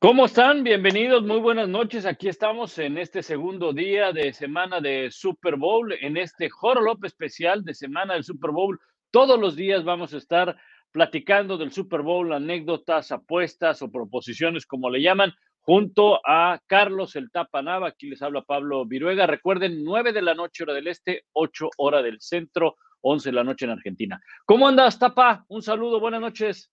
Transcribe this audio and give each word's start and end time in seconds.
¿Cómo 0.00 0.26
están? 0.26 0.62
Bienvenidos, 0.62 1.24
muy 1.24 1.40
buenas 1.40 1.68
noches. 1.68 2.06
Aquí 2.06 2.28
estamos 2.28 2.78
en 2.78 2.98
este 2.98 3.20
segundo 3.20 3.72
día 3.72 4.12
de 4.12 4.32
semana 4.32 4.80
de 4.80 5.10
Super 5.10 5.56
Bowl, 5.56 5.92
en 5.92 6.16
este 6.16 6.48
Jorolop 6.48 7.04
especial 7.04 7.64
de 7.64 7.74
semana 7.74 8.14
del 8.14 8.22
Super 8.22 8.52
Bowl. 8.52 8.78
Todos 9.10 9.40
los 9.40 9.56
días 9.56 9.82
vamos 9.82 10.14
a 10.14 10.18
estar 10.18 10.56
platicando 10.92 11.58
del 11.58 11.72
Super 11.72 12.02
Bowl, 12.02 12.32
anécdotas, 12.32 13.10
apuestas 13.10 13.82
o 13.82 13.90
proposiciones, 13.90 14.66
como 14.66 14.88
le 14.88 15.02
llaman, 15.02 15.34
junto 15.58 16.20
a 16.24 16.60
Carlos 16.68 17.16
el 17.16 17.32
Tapanava. 17.32 17.88
Aquí 17.88 18.08
les 18.08 18.22
habla 18.22 18.42
Pablo 18.42 18.86
Viruega. 18.86 19.26
Recuerden, 19.26 19.82
9 19.82 20.12
de 20.12 20.22
la 20.22 20.34
noche, 20.34 20.62
hora 20.62 20.74
del 20.74 20.86
este, 20.86 21.24
8 21.32 21.70
hora 21.76 22.02
del 22.02 22.20
centro, 22.20 22.76
11 23.00 23.30
de 23.30 23.34
la 23.34 23.42
noche 23.42 23.64
en 23.64 23.72
Argentina. 23.72 24.22
¿Cómo 24.44 24.68
andas, 24.68 24.96
Tapa? 24.96 25.44
Un 25.48 25.60
saludo, 25.60 25.98
buenas 25.98 26.20
noches. 26.20 26.70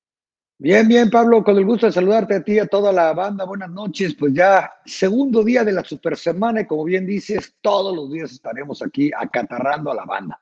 Bien, 0.57 0.87
bien, 0.87 1.09
Pablo, 1.09 1.43
con 1.43 1.57
el 1.57 1.65
gusto 1.65 1.85
de 1.85 1.91
saludarte 1.91 2.35
a 2.35 2.41
ti 2.41 2.53
y 2.53 2.59
a 2.59 2.67
toda 2.67 2.93
la 2.93 3.11
banda. 3.11 3.43
Buenas 3.43 3.69
noches. 3.69 4.15
Pues 4.15 4.33
ya 4.33 4.71
segundo 4.85 5.43
día 5.43 5.65
de 5.65 5.73
la 5.73 5.83
super 5.83 6.15
semana 6.15 6.61
y 6.61 6.65
como 6.65 6.85
bien 6.85 7.05
dices, 7.05 7.57
todos 7.59 7.93
los 7.93 8.09
días 8.09 8.31
estaremos 8.31 8.81
aquí 8.81 9.11
acatarrando 9.13 9.91
a 9.91 9.95
la 9.95 10.05
banda. 10.05 10.39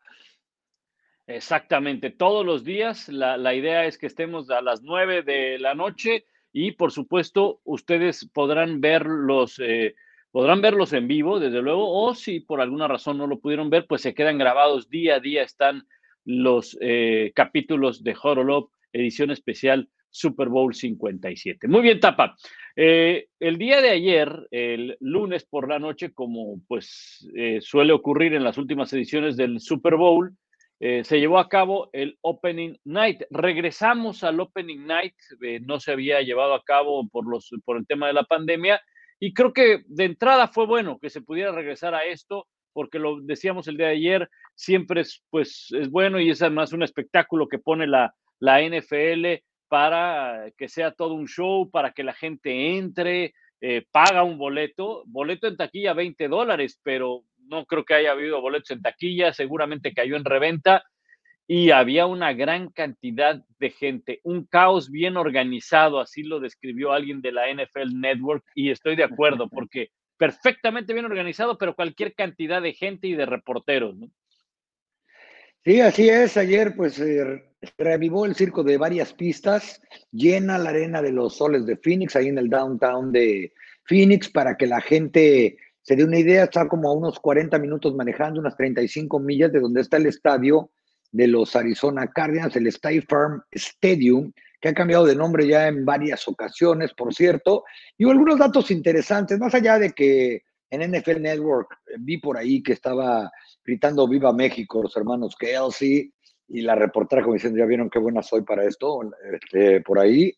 Exactamente, 1.25 2.11
todos 2.11 2.45
los 2.45 2.63
días. 2.63 3.09
La, 3.09 3.37
la 3.37 3.55
idea 3.55 3.85
es 3.85 3.97
que 3.97 4.05
estemos 4.05 4.51
a 4.51 4.61
las 4.61 4.83
9 4.83 5.23
de 5.23 5.57
la 5.57 5.73
noche 5.73 6.25
y 6.51 6.73
por 6.73 6.91
supuesto 6.91 7.61
ustedes 7.63 8.29
podrán 8.31 8.81
verlos, 8.81 9.59
eh, 9.59 9.95
podrán 10.29 10.61
verlos 10.61 10.93
en 10.93 11.07
vivo, 11.07 11.39
desde 11.39 11.63
luego, 11.63 11.89
o 11.91 12.13
si 12.13 12.39
por 12.39 12.61
alguna 12.61 12.87
razón 12.87 13.17
no 13.17 13.25
lo 13.25 13.39
pudieron 13.39 13.71
ver, 13.71 13.87
pues 13.87 14.03
se 14.03 14.13
quedan 14.13 14.37
grabados 14.37 14.89
día 14.91 15.15
a 15.15 15.19
día, 15.19 15.41
están 15.41 15.87
los 16.23 16.77
eh, 16.81 17.31
capítulos 17.33 18.03
de 18.03 18.15
Horolop, 18.21 18.69
edición 18.91 19.31
especial 19.31 19.89
Super 20.13 20.47
Bowl 20.47 20.73
57. 20.73 21.67
Muy 21.67 21.81
bien, 21.81 21.99
Tapa. 21.99 22.35
Eh, 22.75 23.27
el 23.39 23.57
día 23.57 23.81
de 23.81 23.89
ayer, 23.89 24.47
el 24.51 24.95
lunes 24.99 25.43
por 25.43 25.67
la 25.67 25.79
noche, 25.79 26.13
como 26.13 26.61
pues 26.67 27.27
eh, 27.35 27.59
suele 27.61 27.93
ocurrir 27.93 28.35
en 28.35 28.43
las 28.43 28.59
últimas 28.59 28.93
ediciones 28.93 29.35
del 29.35 29.59
Super 29.59 29.95
Bowl, 29.95 30.31
eh, 30.79 31.03
se 31.03 31.19
llevó 31.19 31.39
a 31.39 31.49
cabo 31.49 31.89
el 31.93 32.17
Opening 32.21 32.77
Night. 32.83 33.23
Regresamos 33.31 34.23
al 34.23 34.39
Opening 34.39 34.85
Night, 34.85 35.15
no 35.61 35.79
se 35.79 35.91
había 35.91 36.21
llevado 36.21 36.53
a 36.53 36.63
cabo 36.63 37.07
por, 37.09 37.27
los, 37.27 37.49
por 37.65 37.77
el 37.77 37.87
tema 37.87 38.07
de 38.07 38.13
la 38.13 38.23
pandemia 38.23 38.81
y 39.19 39.33
creo 39.33 39.51
que 39.51 39.83
de 39.87 40.05
entrada 40.05 40.47
fue 40.47 40.67
bueno 40.67 40.99
que 40.99 41.09
se 41.09 41.21
pudiera 41.21 41.51
regresar 41.51 41.95
a 41.95 42.05
esto 42.05 42.47
porque 42.73 42.99
lo 42.99 43.19
decíamos 43.21 43.67
el 43.67 43.77
día 43.77 43.87
de 43.87 43.93
ayer, 43.93 44.29
siempre 44.55 45.01
es, 45.01 45.23
pues, 45.29 45.69
es 45.71 45.89
bueno 45.89 46.19
y 46.19 46.29
es 46.29 46.41
además 46.41 46.73
un 46.73 46.83
espectáculo 46.83 47.47
que 47.47 47.59
pone 47.59 47.87
la, 47.87 48.13
la 48.39 48.61
NFL 48.61 49.43
para 49.73 50.51
que 50.55 50.69
sea 50.69 50.91
todo 50.91 51.15
un 51.15 51.27
show, 51.27 51.71
para 51.71 51.93
que 51.93 52.03
la 52.03 52.13
gente 52.13 52.77
entre, 52.77 53.33
eh, 53.59 53.83
paga 53.91 54.21
un 54.21 54.37
boleto, 54.37 55.01
boleto 55.07 55.47
en 55.47 55.57
taquilla 55.57 55.93
20 55.93 56.27
dólares, 56.27 56.79
pero 56.83 57.23
no 57.47 57.65
creo 57.65 57.83
que 57.83 57.95
haya 57.95 58.11
habido 58.11 58.39
boletos 58.39 58.69
en 58.69 58.83
taquilla, 58.83 59.33
seguramente 59.33 59.95
cayó 59.95 60.15
en 60.15 60.25
reventa 60.25 60.83
y 61.47 61.71
había 61.71 62.05
una 62.05 62.33
gran 62.33 62.69
cantidad 62.69 63.43
de 63.57 63.71
gente, 63.71 64.19
un 64.21 64.45
caos 64.45 64.91
bien 64.91 65.17
organizado, 65.17 65.99
así 65.99 66.21
lo 66.21 66.39
describió 66.39 66.91
alguien 66.91 67.23
de 67.23 67.31
la 67.31 67.51
NFL 67.51 67.99
Network 67.99 68.45
y 68.53 68.69
estoy 68.69 68.95
de 68.95 69.05
acuerdo 69.05 69.49
porque 69.49 69.89
perfectamente 70.17 70.93
bien 70.93 71.05
organizado, 71.05 71.57
pero 71.57 71.73
cualquier 71.73 72.13
cantidad 72.13 72.61
de 72.61 72.73
gente 72.73 73.07
y 73.07 73.15
de 73.15 73.25
reporteros. 73.25 73.95
¿no? 73.95 74.11
Sí, 75.65 75.79
así 75.79 76.09
es. 76.09 76.35
Ayer 76.35 76.75
pues 76.75 76.99
eh, 76.99 77.41
revivó 77.77 78.25
el 78.25 78.35
circo 78.35 78.63
de 78.63 78.77
varias 78.77 79.13
pistas, 79.13 79.81
llena 80.11 80.57
la 80.57 80.71
arena 80.71 81.01
de 81.01 81.13
los 81.13 81.37
soles 81.37 81.65
de 81.65 81.77
Phoenix, 81.77 82.15
ahí 82.17 82.27
en 82.27 82.37
el 82.37 82.49
downtown 82.49 83.13
de 83.13 83.53
Phoenix, 83.85 84.29
para 84.29 84.57
que 84.57 84.67
la 84.67 84.81
gente 84.81 85.57
se 85.81 85.95
dé 85.95 86.03
una 86.03 86.19
idea, 86.19 86.43
está 86.43 86.67
como 86.67 86.89
a 86.89 86.93
unos 86.93 87.17
40 87.19 87.57
minutos 87.59 87.95
manejando, 87.95 88.41
unas 88.41 88.57
35 88.57 89.19
millas 89.19 89.53
de 89.53 89.61
donde 89.61 89.81
está 89.81 89.97
el 89.97 90.07
estadio 90.07 90.69
de 91.11 91.27
los 91.27 91.55
Arizona 91.55 92.07
Cardinals, 92.07 92.55
el 92.57 92.67
State 92.67 93.05
Farm 93.07 93.41
Stadium, 93.51 94.33
que 94.59 94.69
ha 94.69 94.73
cambiado 94.73 95.05
de 95.05 95.15
nombre 95.15 95.47
ya 95.47 95.67
en 95.67 95.85
varias 95.85 96.27
ocasiones, 96.27 96.93
por 96.93 97.13
cierto, 97.13 97.63
y 97.97 98.09
algunos 98.09 98.37
datos 98.37 98.69
interesantes, 98.69 99.39
más 99.39 99.53
allá 99.53 99.79
de 99.79 99.91
que 99.91 100.41
en 100.69 100.91
NFL 100.91 101.21
Network 101.21 101.71
eh, 101.87 101.95
vi 101.99 102.17
por 102.17 102.37
ahí 102.37 102.63
que 102.63 102.73
estaba 102.73 103.31
gritando 103.63 104.07
Viva 104.07 104.33
México 104.33 104.81
los 104.83 104.95
hermanos 104.97 105.35
Kelsey 105.35 106.11
y 106.47 106.61
la 106.61 106.75
reportera 106.75 107.21
como 107.21 107.33
diciendo, 107.33 107.59
ya 107.59 107.65
vieron 107.65 107.89
qué 107.89 107.99
buena 107.99 108.21
soy 108.21 108.41
para 108.41 108.65
esto, 108.65 109.01
este, 109.31 109.81
por 109.81 109.99
ahí, 109.99 110.33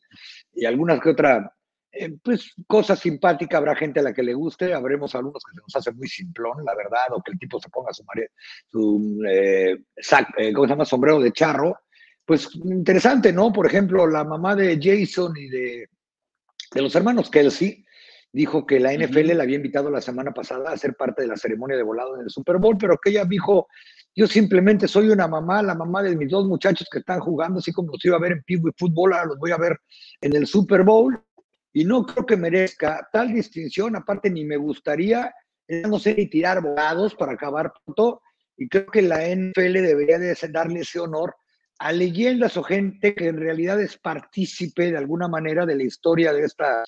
y 0.53 0.65
algunas 0.65 1.01
que 1.01 1.09
otra, 1.09 1.51
eh, 1.91 2.15
pues 2.23 2.53
cosa 2.67 2.95
simpática, 2.95 3.57
habrá 3.57 3.75
gente 3.75 3.99
a 3.99 4.03
la 4.03 4.13
que 4.13 4.23
le 4.23 4.33
guste, 4.33 4.73
habremos 4.73 5.15
algunos 5.15 5.43
que 5.43 5.55
se 5.55 5.61
nos 5.61 5.75
hace 5.75 5.91
muy 5.91 6.07
simplón, 6.07 6.63
la 6.63 6.75
verdad, 6.75 7.07
o 7.11 7.21
que 7.21 7.31
el 7.31 7.39
tipo 7.39 7.59
se 7.59 7.69
ponga 7.69 7.93
su, 7.93 8.03
mare, 8.03 8.31
su 8.71 9.21
eh, 9.27 9.77
eh, 10.37 10.53
¿cómo 10.53 10.67
se 10.67 10.73
llama? 10.73 10.85
Sombrero 10.85 11.19
de 11.19 11.31
charro, 11.31 11.79
pues 12.23 12.49
interesante, 12.55 13.33
¿no? 13.33 13.51
Por 13.51 13.65
ejemplo, 13.65 14.07
la 14.07 14.23
mamá 14.23 14.55
de 14.55 14.79
Jason 14.81 15.35
y 15.37 15.47
de, 15.47 15.89
de 16.71 16.81
los 16.81 16.95
hermanos 16.95 17.29
Kelsey, 17.29 17.84
dijo 18.35 18.65
que 18.65 18.81
la 18.81 18.93
NFL 18.93 19.31
la 19.33 19.43
había 19.43 19.55
invitado 19.55 19.89
la 19.89 20.01
semana 20.01 20.33
pasada 20.33 20.69
a 20.69 20.77
ser 20.77 20.93
parte 20.95 21.21
de 21.21 21.29
la 21.29 21.37
ceremonia 21.37 21.77
de 21.77 21.83
volado 21.83 22.15
en 22.15 22.23
el 22.23 22.29
Super 22.29 22.57
Bowl, 22.57 22.77
pero 22.77 22.97
que 22.97 23.11
ella 23.11 23.23
dijo, 23.23 23.69
yo 24.13 24.27
simplemente 24.27 24.89
soy 24.89 25.07
una 25.07 25.25
mamá, 25.25 25.63
la 25.63 25.73
mamá 25.73 26.03
de 26.03 26.17
mis 26.17 26.29
dos 26.29 26.45
muchachos 26.45 26.85
que 26.91 26.99
están 26.99 27.21
jugando, 27.21 27.59
así 27.59 27.71
como 27.71 27.93
los 27.93 28.03
iba 28.03 28.17
a 28.17 28.19
ver 28.19 28.33
en 28.33 28.43
y 28.45 28.57
Fútbol, 28.77 29.13
ahora 29.13 29.27
los 29.27 29.39
voy 29.39 29.51
a 29.51 29.57
ver 29.57 29.79
en 30.19 30.35
el 30.35 30.47
Super 30.47 30.83
Bowl, 30.83 31.17
y 31.71 31.85
no 31.85 32.05
creo 32.05 32.25
que 32.25 32.35
merezca 32.35 33.07
tal 33.09 33.33
distinción, 33.33 33.95
aparte 33.95 34.29
ni 34.29 34.43
me 34.43 34.57
gustaría, 34.57 35.33
no 35.87 35.97
sé, 35.97 36.13
tirar 36.29 36.61
volados 36.61 37.15
para 37.15 37.31
acabar 37.31 37.71
pronto, 37.85 38.21
y 38.57 38.67
creo 38.67 38.87
que 38.87 39.01
la 39.01 39.21
NFL 39.33 39.75
debería 39.75 40.19
de 40.19 40.35
darle 40.51 40.81
ese 40.81 40.99
honor 40.99 41.37
a 41.79 41.93
leyendas 41.93 42.57
o 42.57 42.63
gente 42.63 43.15
que 43.15 43.27
en 43.27 43.37
realidad 43.37 43.81
es 43.81 43.97
partícipe 43.97 44.91
de 44.91 44.97
alguna 44.97 45.29
manera 45.29 45.65
de 45.65 45.75
la 45.75 45.83
historia 45.83 46.33
de 46.33 46.43
esta 46.43 46.83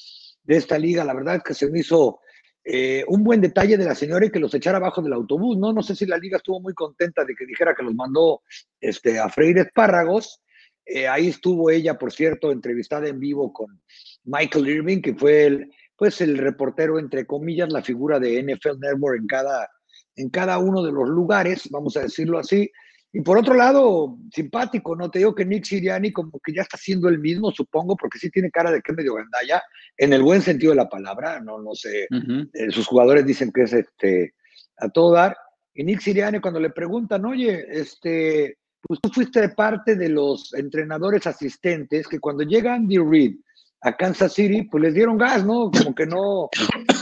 de 0.48 0.58
esta 0.58 0.80
liga. 0.80 1.04
La 1.04 1.14
verdad 1.14 1.36
es 1.36 1.44
que 1.44 1.54
se 1.54 1.70
me 1.70 1.80
hizo 1.80 2.22
eh, 2.64 3.04
un 3.08 3.24
buen 3.24 3.42
detalle 3.42 3.78
de 3.78 3.86
la 3.86 3.94
señora 3.94 4.26
y 4.26 4.32
que 4.32 4.40
los 4.40 4.54
echara 4.54 4.78
abajo 4.78 5.02
del 5.02 5.14
autobús, 5.14 5.58
¿no? 5.58 5.72
No 5.72 5.84
sé 5.84 5.96
si 5.96 6.06
la 6.06 6.18
liga 6.18 6.38
estuvo 6.38 6.60
muy 6.60 6.74
contenta 6.74 7.24
de 7.24 7.36
que 7.36 7.46
dijera 7.46 7.76
que 7.76 7.84
los 7.84 7.94
mandó 7.94 8.42
este, 8.82 9.20
a 9.20 9.30
freír 9.30 9.60
espárragos. 9.60 10.42
Eh, 10.86 11.08
ahí 11.08 11.28
estuvo 11.28 11.70
ella, 11.70 11.98
por 11.98 12.12
cierto, 12.12 12.52
entrevistada 12.52 13.08
en 13.08 13.20
vivo 13.20 13.52
con 13.52 13.82
Michael 14.24 14.68
Irving, 14.70 15.02
que 15.02 15.14
fue 15.14 15.46
el, 15.46 15.72
pues 15.98 16.22
el 16.22 16.38
reportero, 16.38 16.98
entre 16.98 17.26
comillas, 17.26 17.72
la 17.72 17.84
figura 17.84 18.20
de 18.20 18.42
NFL 18.42 18.80
Network 18.80 19.20
en 19.20 19.28
cada, 19.28 19.70
en 20.16 20.30
cada 20.30 20.58
uno 20.60 20.84
de 20.84 20.92
los 20.92 21.08
lugares, 21.10 21.68
vamos 21.70 21.98
a 21.98 22.02
decirlo 22.02 22.40
así. 22.40 22.72
Y 23.18 23.22
por 23.22 23.40
otro 23.40 23.56
lado, 23.56 24.16
simpático, 24.32 24.96
¿no? 24.96 25.10
Te 25.10 25.18
digo 25.18 25.34
que 25.34 25.44
Nick 25.44 25.66
Siriani 25.66 26.12
como 26.12 26.40
que 26.40 26.54
ya 26.54 26.62
está 26.62 26.78
siendo 26.78 27.10
el 27.10 27.18
mismo, 27.18 27.52
supongo, 27.52 27.98
porque 27.98 28.20
sí 28.20 28.30
tiene 28.30 28.52
cara 28.52 28.70
de 28.70 28.80
que 28.80 28.92
es 28.92 28.96
medio 28.96 29.16
gandalla, 29.16 29.64
en 29.98 30.14
el 30.14 30.22
buen 30.22 30.44
sentido 30.44 30.70
de 30.70 30.76
la 30.76 30.88
palabra, 30.88 31.42
no, 31.42 31.58
no 31.58 31.74
sé, 31.74 32.04
eh, 32.04 32.70
sus 32.70 32.86
jugadores 32.86 33.26
dicen 33.26 33.52
que 33.52 33.64
es 33.64 33.74
este, 33.74 34.36
a 34.78 34.90
todo 34.90 35.14
dar. 35.14 35.36
Y 35.74 35.84
Nick 35.84 36.02
Siriani 36.02 36.40
cuando 36.40 36.60
le 36.60 36.70
preguntan, 36.70 37.26
oye, 37.26 37.66
este, 37.72 38.60
pues 38.84 39.02
tú 39.02 39.10
fuiste 39.10 39.50
parte 39.50 39.96
de 39.96 40.10
los 40.10 40.54
entrenadores 40.54 41.26
asistentes 41.26 42.08
que 42.08 42.20
cuando 42.20 42.44
llega 42.44 42.76
Andy 42.76 43.00
Reid 43.00 43.38
a 43.82 43.98
Kansas 43.98 44.34
City, 44.34 44.62
pues 44.70 44.84
les 44.84 44.94
dieron 44.94 45.18
gas, 45.18 45.44
¿no? 45.44 45.72
Como 45.72 45.96
que 45.96 46.06
no, 46.06 46.50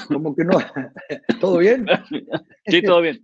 como 0.08 0.34
que 0.34 0.46
no, 0.46 0.60
¿todo 1.42 1.58
bien? 1.58 1.86
Sí, 2.68 2.82
todo 2.84 3.02
bien. 3.02 3.20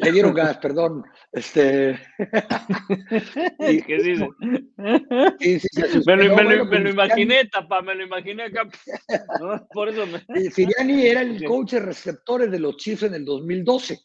Le 0.00 0.12
dieron 0.12 0.34
gas, 0.34 0.58
perdón. 0.58 1.04
Este. 1.32 1.98
¿Qué 3.58 3.96
dice? 4.02 4.28
Sí, 5.40 6.00
me, 6.06 6.16
lo, 6.16 6.36
me, 6.36 6.56
lo, 6.56 6.64
me 6.66 6.78
lo, 6.78 6.90
imaginé, 6.90 7.46
tapa, 7.46 7.82
me 7.82 7.94
lo 7.94 8.04
imaginé 8.04 8.44
acá. 8.44 8.68
Por 9.72 9.88
eso 9.88 10.06
me. 10.06 10.50
Siriani 10.50 11.06
era 11.06 11.22
el 11.22 11.44
coach 11.44 11.72
de 11.72 11.80
receptores 11.80 12.50
de 12.50 12.60
los 12.60 12.76
Chiefs 12.76 13.04
en 13.04 13.14
el 13.14 13.24
2012. 13.24 13.98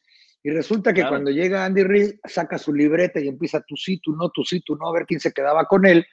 Y 0.43 0.49
resulta 0.49 0.93
que 0.93 1.05
cuando 1.05 1.29
llega 1.29 1.65
Andy 1.65 1.83
Reid, 1.83 2.11
saca 2.23 2.57
su 2.57 2.73
libreta 2.73 3.19
y 3.19 3.27
empieza 3.27 3.61
tú 3.67 3.75
sí, 3.75 3.99
tú 4.01 4.15
no, 4.15 4.29
tú 4.29 4.45
sí, 4.45 4.61
tú 4.61 4.77
no, 4.77 4.87
a 4.87 4.93
ver 4.93 5.05
quién 5.05 5.19
se 5.19 5.33
quedaba 5.33 5.65
con 5.65 5.85
él, 5.85 6.05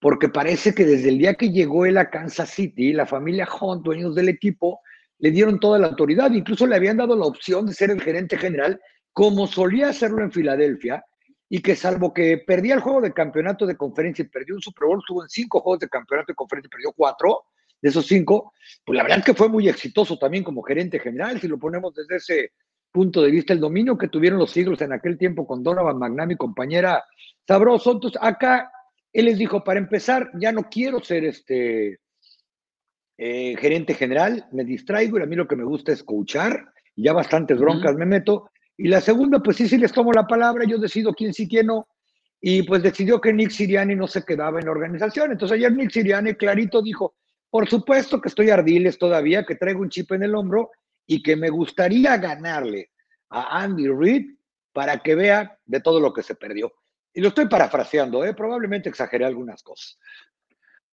porque 0.00 0.28
parece 0.28 0.74
que 0.74 0.84
desde 0.84 1.10
el 1.10 1.18
día 1.18 1.34
que 1.34 1.50
llegó 1.50 1.86
él 1.86 1.96
a 1.98 2.10
Kansas 2.10 2.50
City, 2.50 2.92
la 2.92 3.06
familia 3.06 3.48
Hunt, 3.60 3.84
dueños 3.84 4.14
del 4.14 4.28
equipo, 4.28 4.80
le 5.18 5.30
dieron 5.30 5.60
toda 5.60 5.78
la 5.78 5.86
autoridad, 5.86 6.30
incluso 6.32 6.66
le 6.66 6.76
habían 6.76 6.96
dado 6.96 7.16
la 7.16 7.26
opción 7.26 7.66
de 7.66 7.74
ser 7.74 7.90
el 7.90 8.00
gerente 8.00 8.36
general, 8.36 8.80
como 9.16 9.46
solía 9.46 9.88
hacerlo 9.88 10.22
en 10.22 10.30
Filadelfia, 10.30 11.02
y 11.48 11.62
que 11.62 11.74
salvo 11.74 12.12
que 12.12 12.36
perdía 12.36 12.74
el 12.74 12.80
juego 12.80 13.00
de 13.00 13.14
campeonato 13.14 13.64
de 13.64 13.74
conferencia 13.74 14.22
y 14.22 14.28
perdió 14.28 14.54
un 14.54 14.60
Super 14.60 14.86
Bowl, 14.86 14.98
estuvo 14.98 15.22
en 15.22 15.30
cinco 15.30 15.60
juegos 15.60 15.80
de 15.80 15.88
campeonato 15.88 16.32
de 16.32 16.34
conferencia 16.34 16.66
y 16.66 16.70
perdió 16.70 16.92
cuatro 16.92 17.44
de 17.80 17.88
esos 17.88 18.06
cinco, 18.06 18.52
pues 18.84 18.94
la 18.94 19.04
verdad 19.04 19.20
es 19.20 19.24
que 19.24 19.32
fue 19.32 19.48
muy 19.48 19.70
exitoso 19.70 20.18
también 20.18 20.44
como 20.44 20.60
gerente 20.60 20.98
general, 20.98 21.40
si 21.40 21.48
lo 21.48 21.58
ponemos 21.58 21.94
desde 21.94 22.16
ese 22.16 22.52
punto 22.92 23.22
de 23.22 23.30
vista, 23.30 23.54
el 23.54 23.60
dominio 23.60 23.96
que 23.96 24.08
tuvieron 24.08 24.38
los 24.38 24.54
Eagles 24.54 24.82
en 24.82 24.92
aquel 24.92 25.16
tiempo 25.16 25.46
con 25.46 25.62
Donovan 25.62 25.98
McNabb 25.98 26.32
y 26.32 26.36
compañera 26.36 27.02
sabroso. 27.46 27.92
Entonces, 27.92 28.20
acá 28.22 28.70
él 29.14 29.24
les 29.24 29.38
dijo, 29.38 29.64
para 29.64 29.78
empezar, 29.78 30.30
ya 30.38 30.52
no 30.52 30.64
quiero 30.68 31.02
ser 31.02 31.24
este 31.24 32.00
eh, 33.16 33.56
gerente 33.56 33.94
general, 33.94 34.46
me 34.52 34.64
distraigo 34.64 35.18
y 35.18 35.22
a 35.22 35.26
mí 35.26 35.36
lo 35.36 35.48
que 35.48 35.56
me 35.56 35.64
gusta 35.64 35.92
es 35.92 36.04
coachar, 36.04 36.66
ya 36.94 37.14
bastantes 37.14 37.58
broncas 37.58 37.96
me 37.96 38.04
meto. 38.04 38.50
Y 38.76 38.88
la 38.88 39.00
segunda, 39.00 39.40
pues 39.40 39.56
sí, 39.56 39.68
sí 39.68 39.78
les 39.78 39.92
tomo 39.92 40.12
la 40.12 40.26
palabra, 40.26 40.64
yo 40.64 40.78
decido 40.78 41.14
quién 41.14 41.32
sí, 41.32 41.48
quién 41.48 41.66
no. 41.66 41.88
Y 42.40 42.62
pues 42.62 42.82
decidió 42.82 43.20
que 43.20 43.32
Nick 43.32 43.50
Siriani 43.50 43.94
no 43.94 44.06
se 44.06 44.24
quedaba 44.24 44.58
en 44.58 44.66
la 44.66 44.72
organización. 44.72 45.32
Entonces 45.32 45.56
ayer 45.56 45.72
Nick 45.72 45.90
Siriani 45.90 46.34
clarito 46.34 46.82
dijo, 46.82 47.14
por 47.50 47.68
supuesto 47.68 48.20
que 48.20 48.28
estoy 48.28 48.50
ardiles 48.50 48.98
todavía, 48.98 49.44
que 49.44 49.54
traigo 49.54 49.80
un 49.80 49.88
chip 49.88 50.12
en 50.12 50.22
el 50.22 50.34
hombro 50.34 50.70
y 51.06 51.22
que 51.22 51.36
me 51.36 51.48
gustaría 51.48 52.16
ganarle 52.18 52.90
a 53.30 53.62
Andy 53.62 53.88
Reid 53.88 54.36
para 54.72 54.98
que 54.98 55.14
vea 55.14 55.58
de 55.64 55.80
todo 55.80 56.00
lo 56.00 56.12
que 56.12 56.22
se 56.22 56.34
perdió. 56.34 56.72
Y 57.14 57.22
lo 57.22 57.28
estoy 57.28 57.48
parafraseando, 57.48 58.24
¿eh? 58.26 58.34
probablemente 58.34 58.90
exageré 58.90 59.24
algunas 59.24 59.62
cosas. 59.62 59.98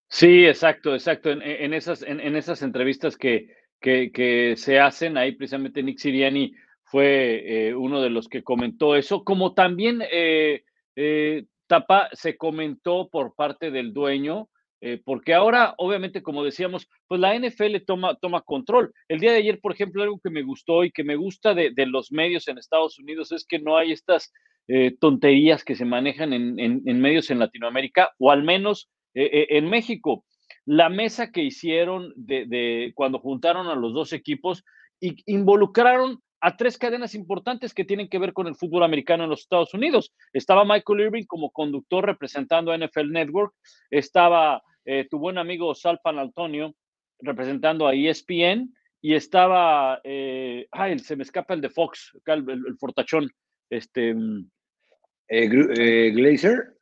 Sí, 0.08 0.46
exacto, 0.46 0.94
exacto. 0.94 1.30
En, 1.30 1.74
esas, 1.74 2.02
en, 2.02 2.20
esas 2.36 2.62
entrevistas 2.62 3.16
que, 3.16 3.54
que, 3.80 4.54
se 4.56 4.80
hacen, 4.80 5.18
ahí 5.18 5.32
precisamente 5.32 5.82
Nick 5.82 5.98
Siriani 5.98 6.54
fue 6.94 7.42
eh, 7.44 7.74
uno 7.74 8.00
de 8.00 8.08
los 8.08 8.28
que 8.28 8.44
comentó 8.44 8.94
eso, 8.94 9.24
como 9.24 9.52
también 9.52 10.00
eh, 10.12 10.62
eh, 10.94 11.44
Tapa 11.66 12.08
se 12.12 12.36
comentó 12.36 13.08
por 13.10 13.34
parte 13.34 13.72
del 13.72 13.92
dueño 13.92 14.48
eh, 14.80 15.02
porque 15.04 15.34
ahora, 15.34 15.74
obviamente, 15.78 16.22
como 16.22 16.44
decíamos, 16.44 16.86
pues 17.08 17.20
la 17.20 17.36
NFL 17.36 17.78
toma, 17.84 18.14
toma 18.14 18.42
control. 18.42 18.92
El 19.08 19.18
día 19.18 19.32
de 19.32 19.38
ayer, 19.38 19.58
por 19.60 19.72
ejemplo, 19.72 20.04
algo 20.04 20.20
que 20.22 20.30
me 20.30 20.44
gustó 20.44 20.84
y 20.84 20.92
que 20.92 21.02
me 21.02 21.16
gusta 21.16 21.52
de, 21.52 21.72
los 21.86 22.12
medios 22.12 22.46
en 22.46 22.58
Estados 22.58 22.96
Unidos 23.00 23.32
es 23.32 23.44
que 23.44 23.58
no 23.58 23.76
hay 23.76 23.90
estas 23.90 24.32
eh, 24.68 24.94
tonterías 25.00 25.64
que 25.64 25.74
se 25.74 25.84
manejan 25.84 26.32
en, 26.32 27.00
medios 27.00 27.28
en 27.32 27.40
Latinoamérica, 27.40 28.12
o 28.18 28.30
al 28.30 28.44
menos 28.44 28.88
en 29.14 29.68
México. 29.68 30.24
La 30.64 30.90
mesa 30.90 31.32
que 31.32 31.42
hicieron 31.42 32.12
de, 32.14 32.46
de, 32.46 32.92
cuando 32.94 33.18
juntaron 33.18 33.66
a 33.66 33.74
los 33.74 33.94
dos 33.94 34.12
equipos 34.12 34.64
y 35.00 35.16
involucraron 35.26 36.20
a 36.44 36.58
tres 36.58 36.76
cadenas 36.76 37.14
importantes 37.14 37.72
que 37.72 37.86
tienen 37.86 38.06
que 38.06 38.18
ver 38.18 38.34
con 38.34 38.46
el 38.46 38.54
fútbol 38.54 38.82
americano 38.82 39.24
en 39.24 39.30
los 39.30 39.40
Estados 39.40 39.72
Unidos. 39.72 40.12
Estaba 40.30 40.66
Michael 40.66 41.00
Irving 41.00 41.24
como 41.24 41.50
conductor 41.50 42.04
representando 42.04 42.70
a 42.70 42.76
NFL 42.76 43.10
Network, 43.10 43.54
estaba 43.88 44.62
eh, 44.84 45.06
tu 45.10 45.18
buen 45.18 45.38
amigo 45.38 45.74
Salpan 45.74 46.18
Antonio 46.18 46.74
representando 47.20 47.88
a 47.88 47.94
ESPN 47.94 48.74
y 49.00 49.14
estaba, 49.14 50.02
eh, 50.04 50.66
ay, 50.70 50.98
se 50.98 51.16
me 51.16 51.22
escapa 51.22 51.54
el 51.54 51.62
de 51.62 51.70
Fox, 51.70 52.12
el, 52.26 52.76
fortachón, 52.78 53.30
este... 53.70 54.10
Eh, 54.10 55.48
eh, 55.48 56.10
Glazer. 56.10 56.74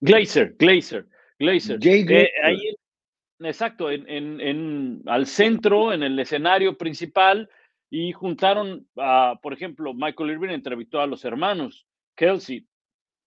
Glazer, 0.00 0.56
Glazer, 0.58 1.06
Glazer. 1.38 1.78
ahí, 2.42 2.74
exacto, 3.38 3.88
en, 3.88 4.08
en, 4.08 4.40
en, 4.40 5.02
al 5.06 5.26
centro, 5.26 5.92
en 5.92 6.02
el 6.02 6.18
escenario 6.18 6.76
principal, 6.76 7.48
y 7.90 8.12
juntaron, 8.12 8.86
por 9.42 9.52
ejemplo, 9.52 9.94
Michael 9.94 10.30
Irving 10.30 10.50
entrevistó 10.50 11.00
a 11.00 11.06
los 11.06 11.24
hermanos 11.24 11.86
Kelsey, 12.16 12.66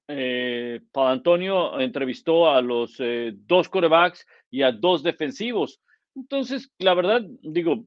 eh, 0.07 0.81
Antonio 0.95 1.79
entrevistó 1.79 2.49
a 2.49 2.61
los 2.61 2.95
eh, 2.99 3.31
dos 3.35 3.69
corebacks 3.69 4.25
y 4.49 4.63
a 4.63 4.71
dos 4.71 5.03
defensivos. 5.03 5.81
Entonces, 6.15 6.71
la 6.79 6.95
verdad, 6.95 7.21
digo, 7.43 7.85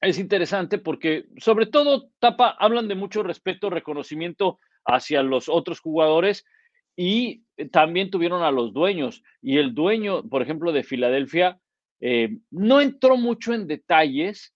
es 0.00 0.18
interesante 0.18 0.78
porque 0.78 1.26
sobre 1.38 1.66
todo, 1.66 2.10
Tapa, 2.20 2.56
hablan 2.58 2.88
de 2.88 2.94
mucho 2.94 3.22
respeto, 3.22 3.70
reconocimiento 3.70 4.60
hacia 4.84 5.22
los 5.22 5.48
otros 5.48 5.80
jugadores 5.80 6.44
y 6.96 7.42
también 7.70 8.10
tuvieron 8.10 8.42
a 8.42 8.50
los 8.50 8.72
dueños. 8.72 9.22
Y 9.40 9.58
el 9.58 9.74
dueño, 9.74 10.28
por 10.28 10.42
ejemplo, 10.42 10.72
de 10.72 10.84
Filadelfia, 10.84 11.58
eh, 12.00 12.38
no 12.50 12.80
entró 12.80 13.16
mucho 13.16 13.52
en 13.52 13.66
detalles, 13.66 14.54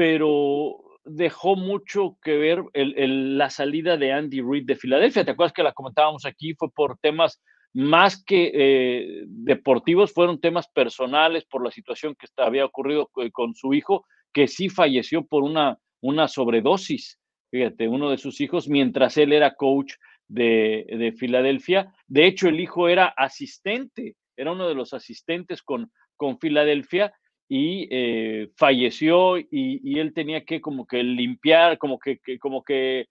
pero 0.00 0.78
dejó 1.04 1.56
mucho 1.56 2.16
que 2.22 2.38
ver 2.38 2.64
la 2.72 3.50
salida 3.50 3.98
de 3.98 4.14
Andy 4.14 4.40
Reid 4.40 4.64
de 4.64 4.74
Filadelfia. 4.74 5.26
¿Te 5.26 5.32
acuerdas 5.32 5.52
que 5.52 5.62
la 5.62 5.74
comentábamos 5.74 6.24
aquí? 6.24 6.54
Fue 6.54 6.72
por 6.72 6.96
temas 7.02 7.42
más 7.74 8.24
que 8.24 8.50
eh, 8.54 9.24
deportivos, 9.26 10.14
fueron 10.14 10.40
temas 10.40 10.68
personales 10.68 11.44
por 11.44 11.62
la 11.62 11.70
situación 11.70 12.14
que 12.14 12.28
había 12.38 12.64
ocurrido 12.64 13.10
con 13.30 13.54
su 13.54 13.74
hijo, 13.74 14.06
que 14.32 14.48
sí 14.48 14.70
falleció 14.70 15.26
por 15.26 15.42
una, 15.42 15.78
una 16.00 16.28
sobredosis. 16.28 17.20
Fíjate, 17.50 17.86
uno 17.86 18.08
de 18.08 18.16
sus 18.16 18.40
hijos, 18.40 18.70
mientras 18.70 19.18
él 19.18 19.34
era 19.34 19.54
coach 19.54 19.96
de, 20.28 20.86
de 20.88 21.12
Filadelfia. 21.12 21.92
De 22.06 22.24
hecho, 22.24 22.48
el 22.48 22.58
hijo 22.58 22.88
era 22.88 23.04
asistente, 23.04 24.16
era 24.34 24.52
uno 24.52 24.66
de 24.66 24.76
los 24.76 24.94
asistentes 24.94 25.60
con, 25.60 25.92
con 26.16 26.38
Filadelfia 26.38 27.12
y 27.52 27.88
eh, 27.90 28.52
falleció 28.56 29.36
y, 29.36 29.98
él 29.98 30.14
tenía 30.14 30.44
que 30.44 30.60
como 30.60 30.86
que 30.86 31.02
limpiar, 31.02 31.78
como 31.78 31.98
que, 31.98 32.20
como 32.38 32.62
que 32.62 33.08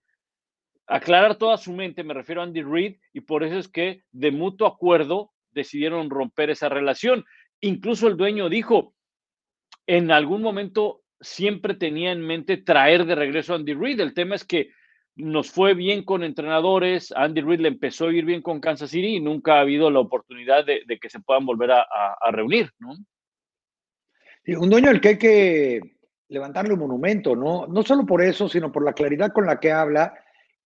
aclarar 0.86 1.36
toda 1.36 1.58
su 1.58 1.74
mente, 1.74 2.02
me 2.04 2.14
refiero 2.14 2.40
a 2.40 2.44
Andy 2.44 2.62
Reid, 2.62 2.96
y 3.12 3.20
por 3.20 3.44
eso 3.44 3.58
es 3.58 3.68
que 3.68 4.02
de 4.12 4.30
mutuo 4.30 4.66
acuerdo 4.66 5.30
decidieron 5.50 6.08
romper 6.08 6.48
esa 6.48 6.70
relación. 6.70 7.26
Incluso 7.60 8.08
el 8.08 8.16
dueño 8.16 8.48
dijo, 8.48 8.94
en 9.86 10.10
algún 10.10 10.40
momento 10.40 11.02
siempre 11.20 11.74
tenía 11.74 12.10
en 12.10 12.22
mente 12.22 12.56
traer 12.56 13.04
de 13.04 13.16
regreso 13.16 13.52
a 13.52 13.56
Andy 13.56 13.74
Reid. 13.74 14.00
El 14.00 14.14
tema 14.14 14.36
es 14.36 14.46
que 14.46 14.70
nos 15.16 15.50
fue 15.50 15.74
bien 15.74 16.02
con 16.02 16.24
entrenadores, 16.24 17.12
Andy 17.14 17.42
Reid 17.42 17.60
le 17.60 17.68
empezó 17.68 18.06
a 18.06 18.14
ir 18.14 18.24
bien 18.24 18.40
con 18.40 18.58
Kansas 18.58 18.88
City 18.88 19.16
y 19.16 19.20
nunca 19.20 19.56
ha 19.56 19.60
habido 19.60 19.90
la 19.90 20.00
oportunidad 20.00 20.64
de, 20.64 20.98
que 20.98 21.10
se 21.10 21.20
puedan 21.20 21.44
volver 21.44 21.72
a, 21.72 21.82
a 21.82 22.30
reunir, 22.30 22.70
¿no? 22.78 22.94
Un 24.56 24.70
dueño 24.70 24.90
al 24.90 25.00
que 25.00 25.08
hay 25.08 25.18
que 25.18 25.80
levantarle 26.28 26.74
un 26.74 26.80
monumento, 26.80 27.36
¿no? 27.36 27.66
No 27.66 27.82
solo 27.82 28.06
por 28.06 28.22
eso, 28.22 28.48
sino 28.48 28.72
por 28.72 28.84
la 28.84 28.92
claridad 28.92 29.32
con 29.32 29.46
la 29.46 29.60
que 29.60 29.72
habla 29.72 30.14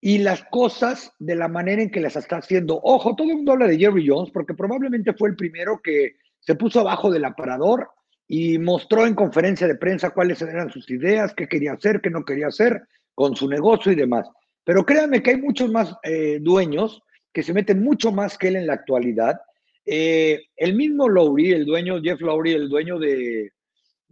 y 0.00 0.19
las 0.19 0.45
cosas 0.45 1.12
de 1.19 1.35
la 1.35 1.49
manera 1.49 1.83
en 1.83 1.91
que 1.91 2.00
las 2.00 2.17
está 2.17 2.37
haciendo. 2.37 2.79
Ojo, 2.83 3.17
todo 3.17 3.31
el 3.31 3.37
mundo 3.37 3.53
habla 3.53 3.67
de 3.67 3.79
Jerry 3.79 4.07
Jones 4.07 4.31
porque 4.31 4.53
probablemente 4.53 5.14
fue 5.14 5.31
el 5.31 5.37
primero 5.37 5.81
que 5.83 6.17
se 6.41 6.55
puso 6.55 6.81
abajo 6.81 7.11
del 7.11 7.25
aparador 7.25 7.88
y 8.29 8.59
mostró 8.59 9.07
en 9.07 9.14
conferencia 9.14 9.67
de 9.67 9.76
prensa 9.76 10.11
cuáles 10.11 10.43
eran 10.43 10.71
sus 10.71 10.91
ideas, 10.91 11.33
qué 11.35 11.49
quería 11.49 11.73
hacer, 11.73 12.03
qué 12.03 12.11
no 12.11 12.23
quería 12.23 12.49
hacer 12.49 12.83
con 13.14 13.35
su 13.35 13.49
negocio 13.49 13.93
y 13.93 13.95
demás. 13.97 14.29
Pero 14.62 14.85
créanme 14.85 15.23
que 15.23 15.31
hay 15.31 15.41
muchos 15.41 15.71
más 15.71 15.97
eh, 16.03 16.38
dueños 16.38 17.03
que 17.33 17.43
se 17.43 17.55
meten 17.55 17.83
mucho 17.83 18.12
más 18.12 18.37
que 18.37 18.49
él 18.49 18.57
en 18.57 18.67
la 18.67 18.75
actualidad. 18.75 19.41
Eh, 19.87 20.43
el 20.57 20.75
mismo 20.75 21.09
Lowry, 21.09 21.53
el 21.53 21.64
dueño, 21.64 22.03
Jeff 22.03 22.21
Lowry, 22.21 22.53
el 22.53 22.69
dueño 22.69 22.99
de, 22.99 23.53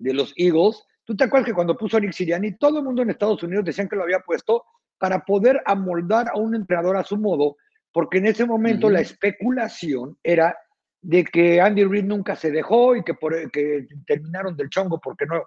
de 0.03 0.15
los 0.15 0.33
Eagles, 0.37 0.83
¿tú 1.05 1.17
te 1.17 1.25
acuerdas 1.25 1.47
que 1.47 1.55
cuando 1.55 1.77
puso 1.77 1.97
a 1.97 2.01
Nick 2.01 2.13
Siriani, 2.13 2.57
todo 2.57 2.79
el 2.79 2.85
mundo 2.85 3.03
en 3.03 3.11
Estados 3.11 3.43
Unidos 3.43 3.65
decían 3.65 3.89
que 3.89 3.97
lo 3.97 4.03
había 4.03 4.21
puesto 4.21 4.65
para 4.99 5.25
poder 5.25 5.61
amoldar 5.65 6.29
a 6.29 6.39
un 6.39 6.55
entrenador 6.55 6.97
a 6.97 7.05
su 7.05 7.17
modo, 7.17 7.57
porque 7.93 8.19
en 8.19 8.27
ese 8.27 8.47
momento 8.47 8.89
la 8.89 9.01
especulación 9.01 10.17
era 10.23 10.57
de 11.01 11.25
que 11.25 11.61
Andy 11.61 11.85
Reid 11.85 12.05
nunca 12.05 12.37
se 12.37 12.51
dejó 12.51 12.95
y 12.95 13.03
que, 13.03 13.15
por, 13.15 13.51
que 13.51 13.87
terminaron 14.07 14.57
del 14.57 14.71
chongo 14.71 15.01
porque 15.01 15.27
no, 15.27 15.43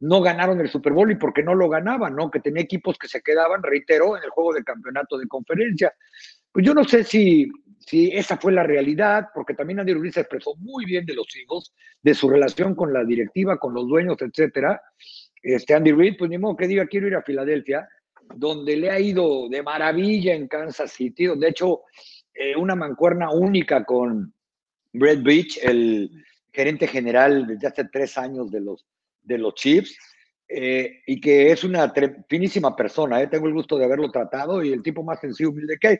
no 0.00 0.20
ganaron 0.20 0.60
el 0.60 0.68
Super 0.68 0.92
Bowl 0.92 1.10
y 1.10 1.16
porque 1.16 1.42
no 1.42 1.54
lo 1.54 1.68
ganaban, 1.68 2.14
¿no? 2.14 2.30
Que 2.30 2.40
tenía 2.40 2.62
equipos 2.62 2.98
que 2.98 3.08
se 3.08 3.22
quedaban, 3.22 3.62
reitero, 3.62 4.16
en 4.16 4.22
el 4.22 4.30
juego 4.30 4.52
de 4.52 4.62
campeonato 4.62 5.18
de 5.18 5.26
conferencia. 5.26 5.92
Pues 6.52 6.64
yo 6.64 6.74
no 6.74 6.84
sé 6.84 7.02
si, 7.02 7.50
si 7.78 8.10
esa 8.12 8.36
fue 8.36 8.52
la 8.52 8.62
realidad, 8.62 9.28
porque 9.34 9.54
también 9.54 9.80
Andy 9.80 9.94
Ruiz 9.94 10.14
se 10.14 10.20
expresó 10.20 10.54
muy 10.56 10.84
bien 10.84 11.06
de 11.06 11.14
los 11.14 11.34
hijos, 11.36 11.74
de 12.02 12.14
su 12.14 12.28
relación 12.28 12.74
con 12.74 12.92
la 12.92 13.04
directiva, 13.04 13.58
con 13.58 13.74
los 13.74 13.86
dueños, 13.88 14.16
etcétera. 14.20 14.80
Este 15.42 15.74
Andy 15.74 15.92
Reid, 15.92 16.16
pues 16.18 16.30
ni 16.30 16.38
modo 16.38 16.56
que 16.56 16.66
diga 16.66 16.86
quiero 16.86 17.06
ir 17.06 17.14
a 17.14 17.22
Filadelfia, 17.22 17.88
donde 18.34 18.76
le 18.76 18.90
ha 18.90 19.00
ido 19.00 19.48
de 19.48 19.62
maravilla 19.62 20.34
en 20.34 20.48
Kansas 20.48 20.92
City. 20.92 21.28
De 21.36 21.48
hecho, 21.48 21.82
eh, 22.34 22.56
una 22.56 22.74
mancuerna 22.74 23.30
única 23.30 23.84
con 23.84 24.32
Brett 24.92 25.22
Beach, 25.22 25.58
el 25.62 26.10
gerente 26.52 26.86
general 26.86 27.46
desde 27.46 27.68
hace 27.68 27.84
tres 27.84 28.18
años 28.18 28.50
de 28.50 28.60
los, 28.60 28.86
de 29.22 29.38
los 29.38 29.54
Chiefs, 29.54 29.96
eh, 30.48 31.02
y 31.06 31.20
que 31.20 31.52
es 31.52 31.62
una 31.62 31.92
finísima 32.28 32.74
persona. 32.74 33.20
Eh. 33.20 33.26
Tengo 33.26 33.46
el 33.46 33.54
gusto 33.54 33.76
de 33.76 33.84
haberlo 33.84 34.10
tratado 34.10 34.62
y 34.64 34.72
el 34.72 34.82
tipo 34.82 35.02
más 35.02 35.20
sencillo, 35.20 35.50
humilde 35.50 35.78
que 35.78 35.88
hay. 35.88 35.98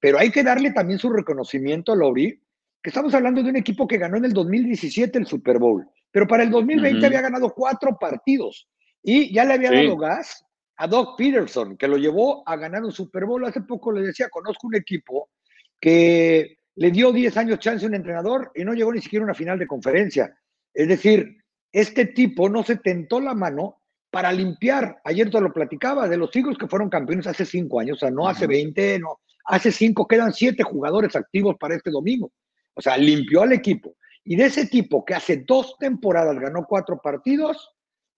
Pero 0.00 0.18
hay 0.18 0.30
que 0.30 0.42
darle 0.42 0.72
también 0.72 0.98
su 0.98 1.10
reconocimiento 1.10 1.92
a 1.92 1.96
Lowry, 1.96 2.40
que 2.82 2.90
estamos 2.90 3.14
hablando 3.14 3.42
de 3.42 3.50
un 3.50 3.56
equipo 3.56 3.86
que 3.86 3.98
ganó 3.98 4.16
en 4.16 4.26
el 4.26 4.32
2017 4.32 5.18
el 5.18 5.26
Super 5.26 5.58
Bowl, 5.58 5.88
pero 6.10 6.26
para 6.26 6.42
el 6.42 6.50
2020 6.50 7.04
había 7.04 7.20
ganado 7.20 7.52
cuatro 7.52 7.96
partidos 7.98 8.68
y 9.02 9.32
ya 9.32 9.44
le 9.44 9.54
había 9.54 9.70
dado 9.70 9.96
gas 9.96 10.44
a 10.76 10.86
Doug 10.86 11.16
Peterson, 11.16 11.76
que 11.76 11.88
lo 11.88 11.96
llevó 11.96 12.42
a 12.48 12.56
ganar 12.56 12.84
un 12.84 12.92
Super 12.92 13.24
Bowl. 13.24 13.44
Hace 13.44 13.62
poco 13.62 13.92
le 13.92 14.02
decía, 14.02 14.28
conozco 14.28 14.66
un 14.66 14.76
equipo 14.76 15.30
que 15.80 16.58
le 16.76 16.90
dio 16.90 17.12
10 17.12 17.36
años 17.36 17.58
chance 17.58 17.84
a 17.84 17.88
un 17.88 17.94
entrenador 17.94 18.50
y 18.54 18.64
no 18.64 18.74
llegó 18.74 18.92
ni 18.92 19.00
siquiera 19.00 19.24
a 19.24 19.26
una 19.26 19.34
final 19.34 19.58
de 19.58 19.66
conferencia. 19.66 20.36
Es 20.72 20.88
decir, 20.88 21.36
este 21.72 22.06
tipo 22.06 22.48
no 22.48 22.62
se 22.62 22.76
tentó 22.76 23.20
la 23.20 23.34
mano 23.34 23.82
para 24.10 24.32
limpiar. 24.32 25.00
Ayer 25.04 25.30
te 25.30 25.40
lo 25.40 25.52
platicaba 25.52 26.08
de 26.08 26.16
los 26.16 26.34
Eagles 26.34 26.58
que 26.58 26.68
fueron 26.68 26.90
campeones 26.90 27.26
hace 27.26 27.44
cinco 27.44 27.80
años, 27.80 27.96
o 27.96 28.00
sea, 28.00 28.10
no 28.10 28.28
hace 28.28 28.46
20, 28.46 28.98
no, 28.98 29.20
hace 29.46 29.72
cinco, 29.72 30.06
quedan 30.06 30.32
siete 30.32 30.62
jugadores 30.62 31.16
activos 31.16 31.56
para 31.58 31.76
este 31.76 31.90
domingo. 31.90 32.32
O 32.74 32.82
sea, 32.82 32.96
limpió 32.96 33.42
al 33.42 33.52
equipo. 33.52 33.96
Y 34.24 34.36
de 34.36 34.46
ese 34.46 34.66
tipo 34.66 35.04
que 35.04 35.14
hace 35.14 35.44
dos 35.46 35.76
temporadas 35.78 36.38
ganó 36.38 36.66
cuatro 36.68 37.00
partidos, 37.00 37.70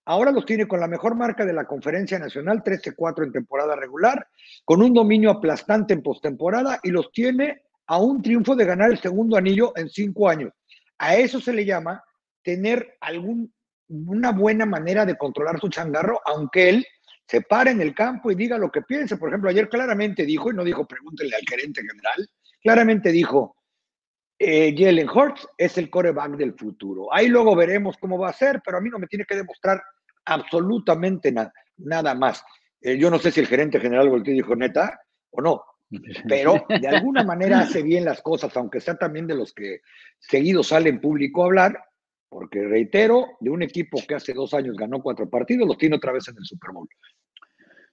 ahora 0.05 0.31
los 0.31 0.45
tiene 0.45 0.67
con 0.67 0.79
la 0.79 0.87
mejor 0.87 1.15
marca 1.15 1.45
de 1.45 1.53
la 1.53 1.65
Conferencia 1.65 2.17
Nacional, 2.17 2.63
13-4 2.63 3.25
en 3.25 3.31
temporada 3.31 3.75
regular, 3.75 4.27
con 4.65 4.81
un 4.81 4.93
dominio 4.93 5.29
aplastante 5.29 5.93
en 5.93 6.01
postemporada 6.01 6.79
y 6.83 6.89
los 6.89 7.11
tiene 7.11 7.61
a 7.85 7.99
un 7.99 8.21
triunfo 8.21 8.55
de 8.55 8.65
ganar 8.65 8.89
el 8.89 8.99
segundo 8.99 9.37
anillo 9.37 9.71
en 9.75 9.87
cinco 9.89 10.27
años. 10.27 10.51
A 10.97 11.15
eso 11.15 11.39
se 11.39 11.53
le 11.53 11.63
llama 11.63 12.03
tener 12.43 12.97
algún, 13.01 13.53
buena 13.87 14.65
manera 14.65 15.05
de 15.05 15.17
controlar 15.17 15.59
su 15.59 15.69
changarro, 15.69 16.19
aunque 16.25 16.69
él 16.69 16.85
se 17.29 17.41
pare 17.41 17.69
en 17.69 17.79
el 17.79 17.93
campo 17.93 18.31
y 18.31 18.35
diga 18.35 18.57
lo 18.57 18.71
que 18.71 18.81
piense. 18.81 19.15
Por 19.15 19.29
ejemplo, 19.29 19.51
ayer 19.51 19.69
claramente 19.69 20.25
dijo, 20.25 20.49
y 20.49 20.55
no 20.55 20.63
dijo 20.63 20.87
pregúntele 20.87 21.35
al 21.35 21.43
gerente 21.47 21.81
general, 21.81 22.27
claramente 22.59 23.11
dijo, 23.11 23.55
eh, 24.39 24.73
Jalen 24.75 25.07
Hurts 25.07 25.47
es 25.55 25.77
el 25.77 25.91
coreback 25.91 26.37
del 26.37 26.55
futuro. 26.55 27.13
Ahí 27.13 27.27
luego 27.27 27.55
veremos 27.55 27.97
cómo 27.97 28.17
va 28.17 28.29
a 28.29 28.33
ser, 28.33 28.61
pero 28.65 28.77
a 28.77 28.81
mí 28.81 28.89
no 28.89 28.97
me 28.97 29.05
tiene 29.05 29.25
que 29.25 29.35
demostrar 29.35 29.79
absolutamente 30.25 31.31
nada, 31.31 31.53
nada 31.77 32.15
más. 32.15 32.43
Eh, 32.81 32.97
yo 32.97 33.11
no 33.11 33.19
sé 33.19 33.31
si 33.31 33.41
el 33.41 33.47
gerente 33.47 33.79
general 33.79 34.09
volteó 34.09 34.33
y 34.33 34.37
dijo 34.37 34.55
neta 34.55 34.99
o 35.29 35.41
no, 35.41 35.63
pero 36.27 36.65
de 36.67 36.87
alguna 36.87 37.23
manera 37.23 37.59
hace 37.59 37.83
bien 37.83 38.05
las 38.05 38.23
cosas, 38.23 38.57
aunque 38.57 38.81
sea 38.81 38.97
también 38.97 39.27
de 39.27 39.35
los 39.35 39.53
que 39.53 39.81
seguido 40.17 40.63
sale 40.63 40.89
en 40.89 40.99
público 40.99 41.43
a 41.43 41.45
hablar, 41.45 41.83
porque 42.29 42.63
reitero, 42.63 43.37
de 43.39 43.49
un 43.49 43.63
equipo 43.63 43.99
que 44.07 44.15
hace 44.15 44.33
dos 44.33 44.53
años 44.53 44.77
ganó 44.77 45.01
cuatro 45.01 45.27
partidos, 45.29 45.67
los 45.67 45.77
tiene 45.77 45.95
otra 45.95 46.11
vez 46.11 46.27
en 46.27 46.37
el 46.37 46.45
Super 46.45 46.71
Bowl. 46.71 46.87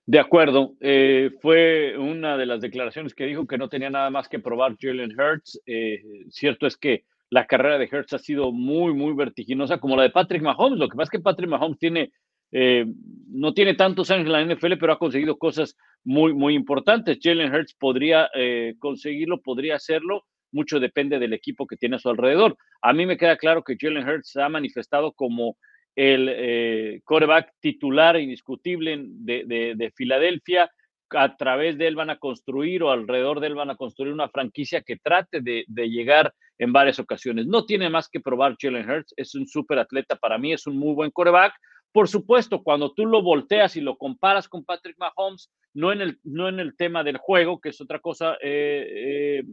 De 0.06 0.20
acuerdo, 0.20 0.74
eh, 0.80 1.30
fue 1.42 1.96
una 1.98 2.36
de 2.36 2.46
las 2.46 2.60
declaraciones 2.60 3.14
que 3.14 3.26
dijo 3.26 3.46
que 3.46 3.58
no 3.58 3.68
tenía 3.68 3.90
nada 3.90 4.08
más 4.10 4.28
que 4.28 4.38
probar 4.38 4.76
Jalen 4.80 5.18
Hurts. 5.18 5.60
Eh, 5.66 6.00
cierto 6.30 6.66
es 6.66 6.76
que 6.76 7.04
la 7.28 7.46
carrera 7.46 7.76
de 7.76 7.88
Hurts 7.90 8.12
ha 8.12 8.18
sido 8.18 8.52
muy, 8.52 8.94
muy 8.94 9.14
vertiginosa, 9.14 9.78
como 9.78 9.96
la 9.96 10.04
de 10.04 10.10
Patrick 10.10 10.42
Mahomes. 10.42 10.78
Lo 10.78 10.88
que 10.88 10.96
pasa 10.96 11.08
es 11.08 11.10
que 11.10 11.20
Patrick 11.20 11.50
Mahomes 11.50 11.78
tiene 11.78 12.12
eh, 12.52 12.86
no 13.28 13.52
tiene 13.54 13.74
tantos 13.74 14.10
años 14.10 14.26
en 14.26 14.32
la 14.32 14.44
NFL, 14.44 14.74
pero 14.78 14.92
ha 14.92 14.98
conseguido 14.98 15.36
cosas 15.38 15.76
muy, 16.04 16.32
muy 16.32 16.54
importantes. 16.54 17.18
Jalen 17.20 17.52
Hurts 17.52 17.74
podría 17.74 18.30
eh, 18.34 18.74
conseguirlo, 18.78 19.40
podría 19.40 19.76
hacerlo. 19.76 20.24
Mucho 20.52 20.78
depende 20.78 21.18
del 21.18 21.32
equipo 21.32 21.66
que 21.66 21.76
tiene 21.76 21.96
a 21.96 21.98
su 21.98 22.08
alrededor. 22.08 22.56
A 22.82 22.92
mí 22.92 23.04
me 23.04 23.16
queda 23.16 23.36
claro 23.36 23.62
que 23.62 23.76
Jalen 23.78 24.08
Hurts 24.08 24.36
ha 24.36 24.48
manifestado 24.48 25.12
como 25.12 25.56
el 25.96 26.28
eh, 26.30 27.00
quarterback 27.04 27.54
titular 27.58 28.20
indiscutible 28.20 28.96
de, 29.00 29.74
de, 29.76 29.92
Filadelfia. 29.96 30.70
A 31.10 31.36
través 31.36 31.78
de 31.78 31.86
él 31.86 31.94
van 31.94 32.10
a 32.10 32.18
construir 32.18 32.82
o 32.82 32.90
alrededor 32.90 33.40
de 33.40 33.46
él 33.48 33.54
van 33.54 33.70
a 33.70 33.76
construir 33.76 34.12
una 34.12 34.28
franquicia 34.28 34.82
que 34.82 34.96
trate 34.96 35.40
de, 35.40 35.64
de 35.66 35.88
llegar 35.88 36.32
en 36.58 36.72
varias 36.72 36.98
ocasiones. 36.98 37.46
No 37.46 37.64
tiene 37.64 37.88
más 37.90 38.08
que 38.08 38.20
probar 38.20 38.56
Jalen 38.60 38.88
Hurts. 38.88 39.14
Es 39.16 39.34
un 39.34 39.46
súper 39.46 39.78
atleta 39.78 40.16
para 40.16 40.36
mí, 40.36 40.52
es 40.52 40.66
un 40.66 40.76
muy 40.76 40.94
buen 40.94 41.10
quarterback 41.10 41.54
por 41.96 42.08
supuesto, 42.08 42.62
cuando 42.62 42.92
tú 42.92 43.06
lo 43.06 43.22
volteas 43.22 43.74
y 43.76 43.80
lo 43.80 43.96
comparas 43.96 44.50
con 44.50 44.66
Patrick 44.66 44.98
Mahomes, 44.98 45.50
no 45.72 45.92
en 45.92 46.02
el, 46.02 46.18
no 46.24 46.46
en 46.46 46.60
el 46.60 46.76
tema 46.76 47.02
del 47.02 47.16
juego, 47.16 47.58
que 47.58 47.70
es 47.70 47.80
otra 47.80 48.00
cosa, 48.00 48.34
eh, 48.42 49.38
eh, 49.40 49.44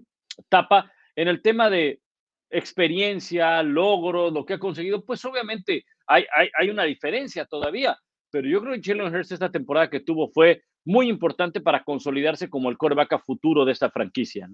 tapa, 0.50 0.92
en 1.16 1.30
el 1.30 1.42
tema 1.42 1.70
de 1.70 2.02
experiencia, 2.50 3.64
logro, 3.64 4.30
lo 4.30 4.46
que 4.46 4.56
ha 4.56 4.60
conseguido, 4.60 5.06
pues 5.06 5.24
obviamente 5.24 5.86
hay, 6.08 6.26
hay, 6.58 6.70
una 6.70 6.84
diferencia 6.84 7.46
todavía, 7.46 7.98
pero 8.32 8.48
yo 8.48 8.62
creo 8.62 8.74
que 8.74 8.82
Jalen 8.84 9.14
Hurts 9.14 9.32
esta 9.32 9.52
temporada 9.52 9.90
que 9.90 10.00
tuvo 10.00 10.30
fue 10.30 10.64
muy 10.86 11.10
importante 11.10 11.62
para 11.62 11.84
consolidarse 11.84 12.50
como 12.50 12.70
el 12.70 12.78
coreback 12.78 13.14
a 13.14 13.20
futuro 13.20 13.66
de 13.66 13.72
esta 13.72 13.90
franquicia. 13.90 14.50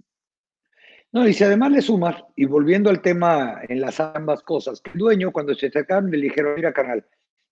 No, 1.12 1.28
y 1.28 1.34
si 1.34 1.44
además 1.44 1.72
le 1.72 1.82
sumas, 1.82 2.24
y 2.36 2.46
volviendo 2.46 2.90
al 2.90 3.02
tema 3.02 3.62
en 3.68 3.82
las 3.82 4.00
ambas 4.00 4.44
cosas, 4.44 4.80
que 4.80 4.92
el 4.92 5.00
dueño 5.00 5.32
cuando 5.32 5.56
se 5.56 5.68
acercaron 5.68 6.12
le 6.12 6.18
dijeron, 6.18 6.54
mira, 6.56 6.72
canal, 6.72 7.04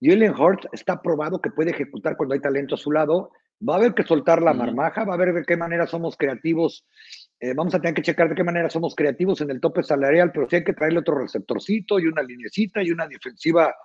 Jalen 0.01 0.33
Hurts 0.39 0.67
está 0.73 1.01
probado 1.01 1.41
que 1.41 1.49
puede 1.49 1.71
ejecutar 1.71 2.15
cuando 2.17 2.35
hay 2.35 2.41
talento 2.41 2.75
a 2.75 2.77
su 2.77 2.91
lado. 2.91 3.31
Va 3.67 3.73
a 3.73 3.77
haber 3.77 3.95
que 3.95 4.03
soltar 4.03 4.43
la 4.43 4.53
marmaja, 4.53 5.03
va 5.05 5.15
a 5.15 5.17
ver 5.17 5.33
de 5.33 5.43
qué 5.43 5.57
manera 5.57 5.87
somos 5.87 6.15
creativos. 6.15 6.85
Eh, 7.39 7.53
vamos 7.53 7.75
a 7.75 7.79
tener 7.79 7.93
que 7.93 8.01
checar 8.01 8.29
de 8.29 8.35
qué 8.35 8.43
manera 8.43 8.69
somos 8.69 8.95
creativos 8.95 9.41
en 9.41 9.51
el 9.51 9.61
tope 9.61 9.83
salarial, 9.83 10.31
pero 10.31 10.49
sí 10.49 10.55
hay 10.55 10.63
que 10.63 10.73
traerle 10.73 10.99
otro 10.99 11.19
receptorcito 11.19 11.99
y 11.99 12.07
una 12.07 12.23
linecita 12.23 12.81
y 12.81 12.89
una 12.89 13.07
defensiva 13.07 13.75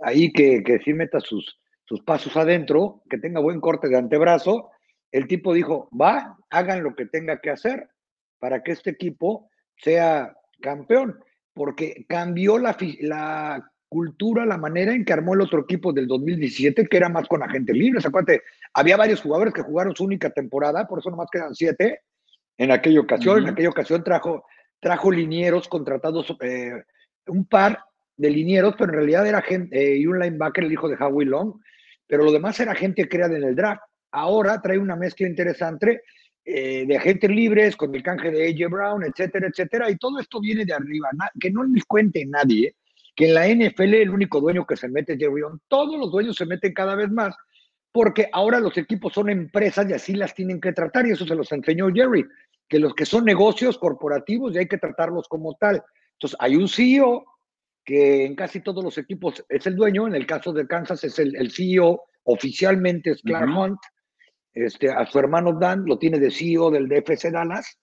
ahí 0.00 0.32
que, 0.32 0.62
que 0.62 0.78
sí 0.78 0.94
meta 0.94 1.20
sus, 1.20 1.60
sus 1.84 2.02
pasos 2.02 2.34
adentro, 2.36 3.02
que 3.10 3.18
tenga 3.18 3.40
buen 3.40 3.60
corte 3.60 3.88
de 3.88 3.98
antebrazo. 3.98 4.70
El 5.12 5.26
tipo 5.26 5.52
dijo, 5.52 5.90
va, 5.98 6.38
hagan 6.48 6.82
lo 6.82 6.94
que 6.94 7.04
tenga 7.04 7.40
que 7.40 7.50
hacer 7.50 7.88
para 8.38 8.62
que 8.62 8.72
este 8.72 8.90
equipo 8.90 9.50
sea 9.76 10.34
campeón, 10.62 11.18
porque 11.52 12.06
cambió 12.08 12.58
la, 12.58 12.74
la 13.00 13.70
cultura, 13.88 14.46
la 14.46 14.56
manera 14.56 14.94
en 14.94 15.04
que 15.04 15.12
armó 15.12 15.34
el 15.34 15.42
otro 15.42 15.60
equipo 15.60 15.92
del 15.92 16.06
2017, 16.06 16.86
que 16.86 16.96
era 16.96 17.10
más 17.10 17.28
con 17.28 17.42
agentes 17.42 17.76
libres. 17.76 18.06
Acuérdate, 18.06 18.42
había 18.72 18.96
varios 18.96 19.20
jugadores 19.20 19.52
que 19.52 19.62
jugaron 19.62 19.94
su 19.94 20.04
única 20.04 20.30
temporada, 20.30 20.86
por 20.86 21.00
eso 21.00 21.10
nomás 21.10 21.28
quedan 21.30 21.54
siete 21.54 22.00
en 22.58 22.70
aquella 22.70 23.00
ocasión. 23.00 23.42
En 23.42 23.48
aquella 23.50 23.70
ocasión 23.70 24.04
trajo, 24.04 24.44
trajo 24.80 25.10
linieros 25.10 25.68
contratados, 25.68 26.34
eh, 26.40 26.82
un 27.26 27.46
par 27.46 27.78
de 28.16 28.30
linieros, 28.30 28.74
pero 28.78 28.92
en 28.92 28.98
realidad 28.98 29.26
era 29.26 29.42
gente, 29.42 29.76
eh, 29.76 29.98
y 29.98 30.06
un 30.06 30.18
linebacker, 30.18 30.64
el 30.64 30.72
hijo 30.72 30.88
de 30.88 30.96
Howie 30.96 31.26
Long, 31.26 31.54
pero 32.06 32.24
lo 32.24 32.32
demás 32.32 32.58
era 32.60 32.74
gente 32.74 33.08
creada 33.08 33.36
en 33.36 33.44
el 33.44 33.56
draft. 33.56 33.82
Ahora 34.12 34.60
trae 34.62 34.78
una 34.78 34.94
mezcla 34.94 35.26
interesante 35.26 36.02
eh, 36.44 36.84
de 36.86 36.96
agentes 36.96 37.30
libres 37.30 37.74
con 37.74 37.94
el 37.94 38.02
canje 38.02 38.30
de 38.30 38.48
AJ 38.48 38.70
Brown, 38.70 39.04
etcétera, 39.04 39.48
etcétera, 39.48 39.90
y 39.90 39.96
todo 39.96 40.20
esto 40.20 40.40
viene 40.40 40.64
de 40.64 40.74
arriba, 40.74 41.08
que 41.40 41.50
no 41.50 41.64
les 41.64 41.84
cuente 41.84 42.24
nadie 42.26 42.76
que 43.14 43.28
en 43.28 43.34
la 43.34 43.46
NFL 43.48 43.94
el 43.94 44.10
único 44.10 44.40
dueño 44.40 44.66
que 44.66 44.76
se 44.76 44.88
mete 44.88 45.12
es 45.12 45.18
Jerry. 45.18 45.42
Todos 45.68 45.98
los 45.98 46.10
dueños 46.10 46.36
se 46.36 46.46
meten 46.46 46.72
cada 46.72 46.94
vez 46.94 47.10
más 47.10 47.34
porque 47.94 48.28
ahora 48.32 48.58
los 48.58 48.76
equipos 48.76 49.12
son 49.12 49.30
empresas 49.30 49.88
y 49.88 49.92
así 49.92 50.14
las 50.14 50.34
tienen 50.34 50.60
que 50.60 50.72
tratar 50.72 51.06
y 51.06 51.12
eso 51.12 51.24
se 51.24 51.36
los 51.36 51.52
enseñó 51.52 51.92
Jerry, 51.94 52.26
que 52.68 52.80
los 52.80 52.92
que 52.92 53.06
son 53.06 53.24
negocios 53.24 53.78
corporativos 53.78 54.52
y 54.52 54.58
hay 54.58 54.66
que 54.66 54.78
tratarlos 54.78 55.28
como 55.28 55.54
tal. 55.54 55.80
Entonces 56.14 56.36
hay 56.40 56.56
un 56.56 56.66
CEO 56.66 57.24
que 57.84 58.24
en 58.24 58.34
casi 58.34 58.58
todos 58.62 58.82
los 58.82 58.98
equipos 58.98 59.44
es 59.48 59.64
el 59.68 59.76
dueño, 59.76 60.08
en 60.08 60.16
el 60.16 60.26
caso 60.26 60.52
de 60.52 60.66
Kansas 60.66 61.04
es 61.04 61.20
el, 61.20 61.52
CEO, 61.52 62.02
oficialmente 62.24 63.12
es 63.12 63.22
Clark 63.22 63.56
Hunt, 63.56 63.78
este, 64.54 64.90
a 64.90 65.06
su 65.06 65.16
hermano 65.20 65.56
Dan 65.56 65.84
lo 65.86 65.96
tiene 65.96 66.18
de 66.18 66.32
CEO 66.32 66.72
del 66.72 66.88
DFC 66.88 67.30
Dallas, 67.30 67.78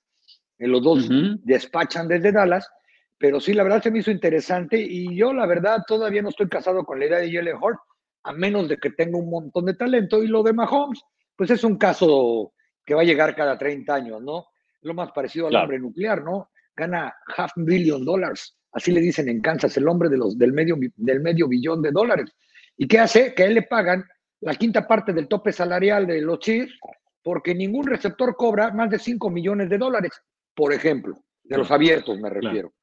en 0.60 0.72
los 0.74 0.84
dos 0.84 1.08
despachan 1.44 2.10
desde 2.10 2.34
Dallas, 2.34 2.70
pero 3.18 3.40
sí, 3.40 3.54
la 3.54 3.64
verdad 3.64 3.82
se 3.82 3.92
me 3.92 4.00
hizo 4.00 4.12
interesante 4.12 4.78
y 4.78 5.16
yo 5.16 5.32
la 5.32 5.46
verdad 5.46 5.84
todavía 5.88 6.22
no 6.22 6.30
estoy 6.30 6.50
casado 6.50 6.84
con 6.84 7.00
la 7.00 7.06
idea 7.06 7.20
de 7.20 7.32
Jalen 7.32 7.56
Hort, 7.62 7.80
a 8.24 8.34
menos 8.34 8.70
de 8.70 8.78
que 8.78 8.92
tenga 8.92 9.18
un 9.18 9.30
montón 9.30 9.66
de 9.66 9.74
talento. 9.74 10.24
Y 10.24 10.28
lo 10.28 10.44
de 10.44 10.54
Mahomes, 10.54 11.02
pues 11.36 11.50
es 11.52 11.64
un 11.64 11.78
caso 11.78 12.54
que 12.86 12.94
va 12.94 13.02
a 13.02 13.06
llegar 13.06 13.36
cada 13.36 13.58
30 13.58 13.94
años, 13.94 14.22
¿no? 14.22 14.48
Lo 14.82 14.94
más 14.94 15.12
parecido 15.12 15.48
al 15.48 15.56
hombre 15.56 15.80
nuclear, 15.80 16.24
¿no? 16.24 16.50
Gana 16.76 17.14
half 17.38 17.52
billion 17.56 18.04
dólares, 18.04 18.58
así 18.72 18.92
le 18.92 19.02
dicen 19.02 19.30
en 19.30 19.42
Kansas, 19.42 19.76
el 19.78 19.88
hombre 19.88 20.10
de 20.10 20.18
los, 20.18 20.38
del, 20.38 20.54
medio, 20.54 20.78
del 20.96 21.20
medio 21.20 21.48
billón 21.48 21.82
de 21.82 21.92
dólares. 21.92 22.34
¿Y 22.78 22.88
qué 22.88 23.00
hace? 23.00 23.36
Que 23.36 23.44
a 23.44 23.46
él 23.48 23.56
le 23.56 23.64
pagan 23.64 24.06
la 24.40 24.56
quinta 24.56 24.88
parte 24.88 25.14
del 25.14 25.28
tope 25.28 25.52
salarial 25.52 26.08
de 26.08 26.22
los 26.22 26.40
Chiefs, 26.40 26.74
porque 27.22 27.54
ningún 27.54 27.86
receptor 27.86 28.36
cobra 28.36 28.72
más 28.72 28.90
de 28.90 28.98
5 28.98 29.30
millones 29.30 29.70
de 29.70 29.78
dólares, 29.78 30.12
por 30.56 30.74
ejemplo, 30.74 31.24
de 31.44 31.58
los 31.58 31.70
abiertos 31.70 32.20
me 32.20 32.30
refiero. 32.30 32.70
Claro. 32.70 32.81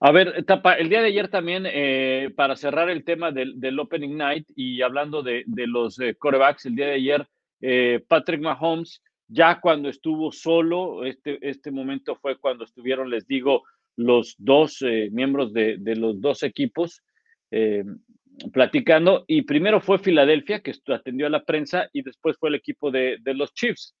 A 0.00 0.12
ver, 0.12 0.44
Tapa, 0.44 0.74
el 0.74 0.88
día 0.88 1.02
de 1.02 1.08
ayer 1.08 1.28
también, 1.28 1.64
eh, 1.66 2.30
para 2.34 2.56
cerrar 2.56 2.88
el 2.90 3.04
tema 3.04 3.30
del, 3.32 3.78
opening 3.78 4.16
night 4.16 4.48
y 4.56 4.82
hablando 4.82 5.22
de, 5.22 5.44
los 5.46 6.00
eh, 6.00 6.14
corebacks, 6.18 6.66
el 6.66 6.74
día 6.74 6.86
de 6.86 6.94
ayer 6.94 7.26
eh, 7.60 8.02
Patrick 8.08 8.40
Mahomes, 8.40 9.02
ya 9.28 9.60
cuando 9.60 9.88
estuvo 9.88 10.32
solo, 10.32 11.04
este, 11.04 11.38
este 11.42 11.70
momento 11.70 12.16
fue 12.16 12.38
cuando 12.38 12.64
estuvieron, 12.64 13.10
les 13.10 13.26
digo, 13.26 13.62
los 13.96 14.34
dos 14.38 14.82
eh, 14.82 15.08
miembros 15.12 15.52
de, 15.52 15.78
los 15.96 16.20
dos 16.20 16.42
equipos 16.42 17.02
eh, 17.50 17.84
platicando, 18.52 19.24
y 19.28 19.42
primero 19.42 19.80
fue 19.80 19.98
Filadelfia, 19.98 20.60
que 20.60 20.72
atendió 20.88 21.26
a 21.26 21.30
la 21.30 21.44
prensa, 21.44 21.88
y 21.92 22.02
después 22.02 22.36
fue 22.38 22.48
el 22.48 22.54
equipo 22.54 22.90
de, 22.90 23.18
de 23.20 23.34
los 23.34 23.52
Chiefs. 23.52 23.94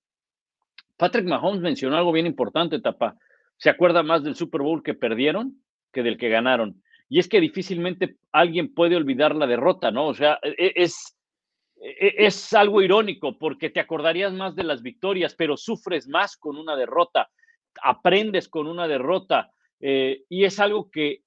Patrick 0.96 1.26
Mahomes 1.26 1.60
mencionó 1.60 1.96
algo 1.96 2.12
bien 2.12 2.26
importante, 2.26 2.80
Tapa. 2.80 3.16
Se 3.60 3.68
acuerda 3.68 4.02
más 4.02 4.24
del 4.24 4.36
Super 4.36 4.62
Bowl 4.62 4.82
que 4.82 4.94
perdieron 4.94 5.62
que 5.92 6.02
del 6.02 6.16
que 6.16 6.30
ganaron. 6.30 6.82
Y 7.10 7.18
es 7.18 7.28
que 7.28 7.40
difícilmente 7.40 8.16
alguien 8.32 8.72
puede 8.72 8.96
olvidar 8.96 9.36
la 9.36 9.46
derrota, 9.46 9.90
¿no? 9.90 10.06
O 10.06 10.14
sea, 10.14 10.38
e, 10.42 10.54
e, 10.56 10.72
es, 10.76 11.14
e, 11.76 12.14
es 12.16 12.54
algo 12.54 12.80
irónico 12.80 13.36
porque 13.38 13.68
te 13.68 13.80
acordarías 13.80 14.32
más 14.32 14.56
de 14.56 14.64
las 14.64 14.80
victorias, 14.80 15.34
pero 15.34 15.58
sufres 15.58 16.08
más 16.08 16.38
con 16.38 16.56
una 16.56 16.74
derrota, 16.74 17.28
aprendes 17.82 18.48
con 18.48 18.66
una 18.66 18.88
derrota. 18.88 19.50
Eh, 19.78 20.24
y 20.30 20.44
es 20.44 20.58
algo 20.58 20.90
que, 20.90 21.22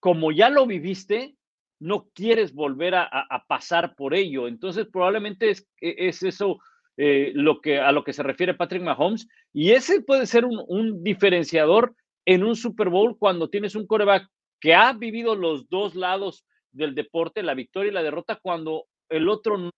como 0.00 0.32
ya 0.32 0.50
lo 0.50 0.66
viviste, 0.66 1.36
no 1.78 2.08
quieres 2.14 2.52
volver 2.52 2.96
a, 2.96 3.44
pasar 3.46 3.94
por 3.94 4.12
ello. 4.12 4.48
Entonces, 4.48 4.88
probablemente 4.90 5.50
es, 5.50 5.68
es 5.80 6.22
eso 6.24 6.58
eh, 6.96 7.32
lo 7.34 7.60
que, 7.60 7.78
a 7.78 7.92
lo 7.92 8.04
que 8.04 8.12
se 8.12 8.22
refiere 8.22 8.54
Patrick 8.54 8.82
Mahomes. 8.82 9.28
Y 9.52 9.72
ese 9.72 10.00
puede 10.02 10.26
ser 10.26 10.44
un, 10.44 10.62
un 10.68 11.02
diferenciador 11.02 11.94
en 12.26 12.42
un 12.42 12.56
Super 12.56 12.88
Bowl 12.88 13.16
cuando 13.18 13.48
tienes 13.48 13.74
un 13.74 13.86
coreback 13.86 14.28
que 14.60 14.74
ha 14.74 14.92
vivido 14.92 15.36
los 15.36 15.68
dos 15.68 15.94
lados 15.94 16.44
del 16.72 16.94
deporte, 16.94 17.42
la 17.42 17.54
victoria 17.54 17.90
y 17.90 17.94
la 17.94 18.02
derrota, 18.02 18.38
cuando 18.40 18.86
el 19.08 19.28
otro 19.28 19.58
no. 19.58 19.70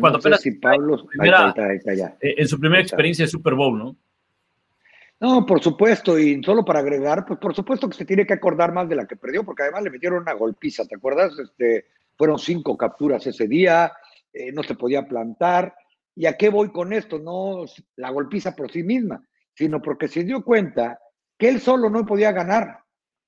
Cuando 0.00 0.18
apenas 0.18 0.42
Pablo, 0.60 1.06
en 2.20 2.48
su 2.48 2.58
primera 2.58 2.82
experiencia 2.82 3.24
de 3.24 3.30
Super 3.30 3.54
Bowl, 3.54 3.78
¿no? 3.78 3.96
No, 5.20 5.46
por 5.46 5.62
supuesto, 5.62 6.18
y 6.18 6.42
solo 6.42 6.64
para 6.64 6.80
agregar, 6.80 7.24
pues 7.24 7.38
por 7.38 7.54
supuesto 7.54 7.88
que 7.88 7.96
se 7.96 8.04
tiene 8.04 8.26
que 8.26 8.34
acordar 8.34 8.72
más 8.72 8.88
de 8.88 8.96
la 8.96 9.06
que 9.06 9.16
perdió, 9.16 9.44
porque 9.44 9.62
además 9.62 9.82
le 9.82 9.90
metieron 9.90 10.20
una 10.20 10.34
golpiza, 10.34 10.84
¿te 10.84 10.96
acuerdas? 10.96 11.38
Este, 11.38 11.86
fueron 12.16 12.38
cinco 12.38 12.76
capturas 12.76 13.26
ese 13.26 13.48
día, 13.48 13.92
eh, 14.32 14.52
no 14.52 14.62
se 14.62 14.74
podía 14.74 15.06
plantar, 15.08 15.74
¿Y 16.16 16.24
a 16.24 16.36
qué 16.36 16.48
voy 16.48 16.72
con 16.72 16.94
esto? 16.94 17.18
No 17.18 17.66
la 17.96 18.10
golpiza 18.10 18.56
por 18.56 18.72
sí 18.72 18.82
misma, 18.82 19.22
sino 19.54 19.82
porque 19.82 20.08
se 20.08 20.24
dio 20.24 20.42
cuenta 20.42 20.98
que 21.38 21.50
él 21.50 21.60
solo 21.60 21.90
no 21.90 22.06
podía 22.06 22.32
ganar. 22.32 22.78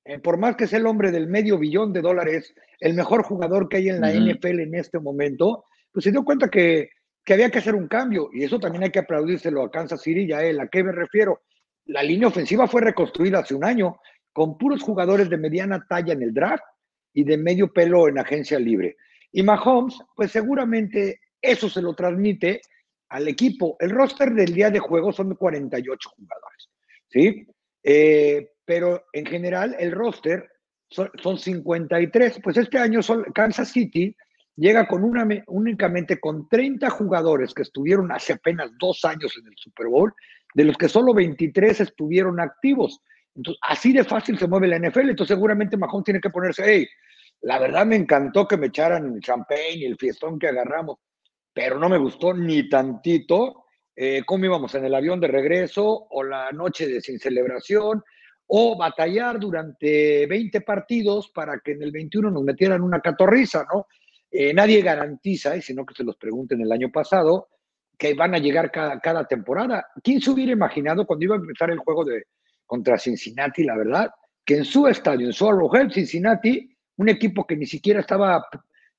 Eh, 0.06 0.18
por 0.18 0.38
más 0.38 0.56
que 0.56 0.66
sea 0.66 0.78
el 0.78 0.86
hombre 0.86 1.10
del 1.10 1.28
medio 1.28 1.58
billón 1.58 1.92
de 1.92 2.00
dólares, 2.00 2.54
el 2.80 2.94
mejor 2.94 3.24
jugador 3.24 3.68
que 3.68 3.76
hay 3.76 3.90
en 3.90 4.00
la 4.00 4.10
NFL 4.10 4.60
en 4.60 4.74
este 4.74 4.98
momento, 4.98 5.66
pues 5.92 6.04
se 6.04 6.10
dio 6.10 6.24
cuenta 6.24 6.48
que, 6.48 6.88
que, 7.22 7.34
había 7.34 7.50
que 7.50 7.58
hacer 7.58 7.74
un 7.74 7.88
cambio. 7.88 8.30
Y 8.32 8.44
eso 8.44 8.58
también 8.58 8.84
hay 8.84 8.90
que 8.90 9.00
aplaudírselo 9.00 9.62
a 9.62 9.70
Kansas 9.70 10.00
City 10.00 10.22
y 10.22 10.32
a 10.32 10.42
él. 10.42 10.58
¿A 10.58 10.68
qué 10.68 10.82
me 10.82 10.92
refiero? 10.92 11.42
La 11.88 12.02
línea 12.02 12.28
ofensiva 12.28 12.66
fue 12.66 12.82
reconstruida 12.82 13.40
hace 13.40 13.54
un 13.54 13.64
año 13.64 13.98
con 14.32 14.56
puros 14.56 14.82
jugadores 14.82 15.28
de 15.28 15.36
mediana 15.36 15.84
talla 15.88 16.12
en 16.12 16.22
el 16.22 16.32
draft 16.32 16.64
y 17.12 17.24
de 17.24 17.36
medio 17.36 17.72
pelo 17.72 18.08
en 18.08 18.18
agencia 18.18 18.58
libre. 18.58 18.96
Y 19.32 19.42
Mahomes, 19.42 19.98
pues 20.14 20.30
seguramente 20.32 21.20
eso 21.40 21.68
se 21.68 21.82
lo 21.82 21.94
transmite 21.94 22.60
al 23.08 23.28
equipo. 23.28 23.76
El 23.80 23.90
roster 23.90 24.32
del 24.32 24.54
día 24.54 24.70
de 24.70 24.78
juego 24.78 25.12
son 25.12 25.34
48 25.34 26.10
jugadores, 26.10 26.70
¿sí? 27.08 27.46
Eh, 27.82 28.50
pero 28.64 29.04
en 29.12 29.26
general 29.26 29.74
el 29.78 29.92
roster 29.92 30.48
son, 30.90 31.38
53. 31.38 32.40
Pues 32.42 32.56
este 32.56 32.78
año 32.78 33.00
Kansas 33.34 33.70
City 33.70 34.14
llega 34.56 34.86
con 34.86 35.04
una, 35.04 35.26
únicamente 35.46 36.18
con 36.18 36.48
30 36.48 36.90
jugadores 36.90 37.54
que 37.54 37.62
estuvieron 37.62 38.10
hace 38.12 38.34
apenas 38.34 38.70
dos 38.78 39.04
años 39.04 39.34
en 39.38 39.46
el 39.46 39.54
Super 39.56 39.86
Bowl, 39.86 40.12
de 40.54 40.64
los 40.64 40.76
que 40.76 40.88
solo 40.88 41.14
23 41.14 41.80
estuvieron 41.80 42.40
activos. 42.40 43.00
Entonces, 43.34 43.60
así 43.62 43.92
de 43.92 44.04
fácil 44.04 44.38
se 44.38 44.48
mueve 44.48 44.68
la 44.68 44.78
NFL. 44.78 45.10
Entonces, 45.10 45.34
seguramente 45.34 45.76
Mahón 45.76 46.04
tiene 46.04 46.20
que 46.20 46.30
ponerse, 46.30 46.62
hey, 46.66 46.86
la 47.42 47.58
verdad 47.58 47.86
me 47.86 47.96
encantó 47.96 48.48
que 48.48 48.56
me 48.56 48.66
echaran 48.66 49.14
el 49.14 49.20
champagne 49.20 49.76
y 49.76 49.84
el 49.84 49.96
fiestón 49.96 50.38
que 50.38 50.48
agarramos 50.48 50.98
pero 51.58 51.76
no 51.76 51.88
me 51.88 51.98
gustó 51.98 52.32
ni 52.32 52.68
tantito 52.68 53.64
eh, 53.96 54.22
cómo 54.24 54.44
íbamos 54.44 54.72
en 54.76 54.84
el 54.84 54.94
avión 54.94 55.18
de 55.18 55.26
regreso 55.26 56.06
o 56.08 56.22
la 56.22 56.52
noche 56.52 56.86
de 56.86 57.00
sin 57.00 57.18
celebración 57.18 58.00
o 58.46 58.78
batallar 58.78 59.40
durante 59.40 60.24
20 60.28 60.60
partidos 60.60 61.32
para 61.34 61.58
que 61.58 61.72
en 61.72 61.82
el 61.82 61.90
21 61.90 62.30
nos 62.30 62.44
metieran 62.44 62.80
una 62.82 63.00
catorriza, 63.00 63.66
¿no? 63.74 63.88
Eh, 64.30 64.54
nadie 64.54 64.82
garantiza, 64.82 65.56
y 65.56 65.62
sino 65.62 65.84
que 65.84 65.94
se 65.94 66.04
los 66.04 66.16
pregunten 66.16 66.60
el 66.60 66.70
año 66.70 66.92
pasado, 66.92 67.48
que 67.98 68.14
van 68.14 68.34
a 68.34 68.38
llegar 68.38 68.70
cada, 68.70 69.00
cada 69.00 69.26
temporada. 69.26 69.86
¿Quién 70.02 70.20
se 70.20 70.30
hubiera 70.30 70.52
imaginado 70.52 71.04
cuando 71.04 71.24
iba 71.24 71.34
a 71.34 71.38
empezar 71.38 71.70
el 71.70 71.78
juego 71.78 72.04
de, 72.04 72.24
contra 72.64 72.98
Cincinnati, 72.98 73.64
la 73.64 73.76
verdad, 73.76 74.10
que 74.44 74.58
en 74.58 74.64
su 74.64 74.86
estadio, 74.86 75.26
en 75.26 75.32
su 75.32 75.48
Arrowhead, 75.48 75.90
Cincinnati, 75.90 76.70
un 76.96 77.08
equipo 77.08 77.46
que 77.46 77.56
ni 77.56 77.66
siquiera 77.66 78.00
estaba 78.00 78.46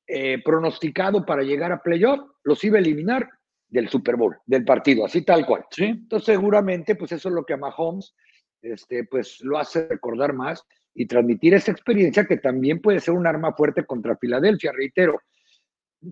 eh, 0.07 0.41
pronosticado 0.43 1.25
para 1.25 1.43
llegar 1.43 1.71
a 1.71 1.81
playoff, 1.81 2.19
los 2.43 2.63
iba 2.63 2.77
a 2.77 2.81
eliminar 2.81 3.29
del 3.67 3.87
Super 3.87 4.15
Bowl, 4.15 4.37
del 4.45 4.65
partido, 4.65 5.05
así 5.05 5.21
tal 5.21 5.45
cual. 5.45 5.65
¿Sí? 5.69 5.85
Entonces, 5.85 6.35
seguramente, 6.35 6.95
pues 6.95 7.11
eso 7.11 7.29
es 7.29 7.35
lo 7.35 7.45
que 7.45 7.53
a 7.53 7.57
Mahomes, 7.57 8.15
este, 8.61 9.05
pues 9.05 9.39
lo 9.41 9.57
hace 9.59 9.87
recordar 9.87 10.33
más 10.33 10.65
y 10.95 11.05
transmitir 11.05 11.53
esa 11.53 11.71
experiencia 11.71 12.25
que 12.25 12.37
también 12.37 12.81
puede 12.81 12.99
ser 12.99 13.13
un 13.13 13.27
arma 13.27 13.53
fuerte 13.53 13.85
contra 13.85 14.17
Filadelfia. 14.17 14.71
Reitero, 14.71 15.21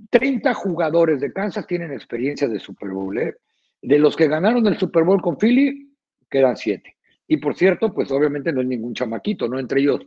30 0.10 0.54
jugadores 0.54 1.21
de 1.21 1.32
Kansas 1.32 1.65
tienen 1.67 1.91
experiencia 1.91 2.47
de 2.47 2.60
Super 2.60 2.89
Bowl. 2.89 3.17
¿eh? 3.17 3.36
De 3.82 4.00
los 4.00 4.15
que 4.15 4.28
ganaron 4.28 4.65
el 4.67 4.78
Super 4.78 5.04
Bowl 5.04 5.21
con 5.21 5.38
Philly, 5.38 5.93
quedan 6.30 6.58
siete. 6.58 6.95
Y 7.28 7.38
por 7.38 7.56
cierto, 7.56 7.93
pues 7.93 8.12
obviamente 8.12 8.52
no 8.52 8.62
es 8.62 8.67
ningún 8.67 8.93
chamaquito, 8.93 9.47
¿no? 9.47 9.60
Entre 9.60 9.82
ellos 9.82 10.06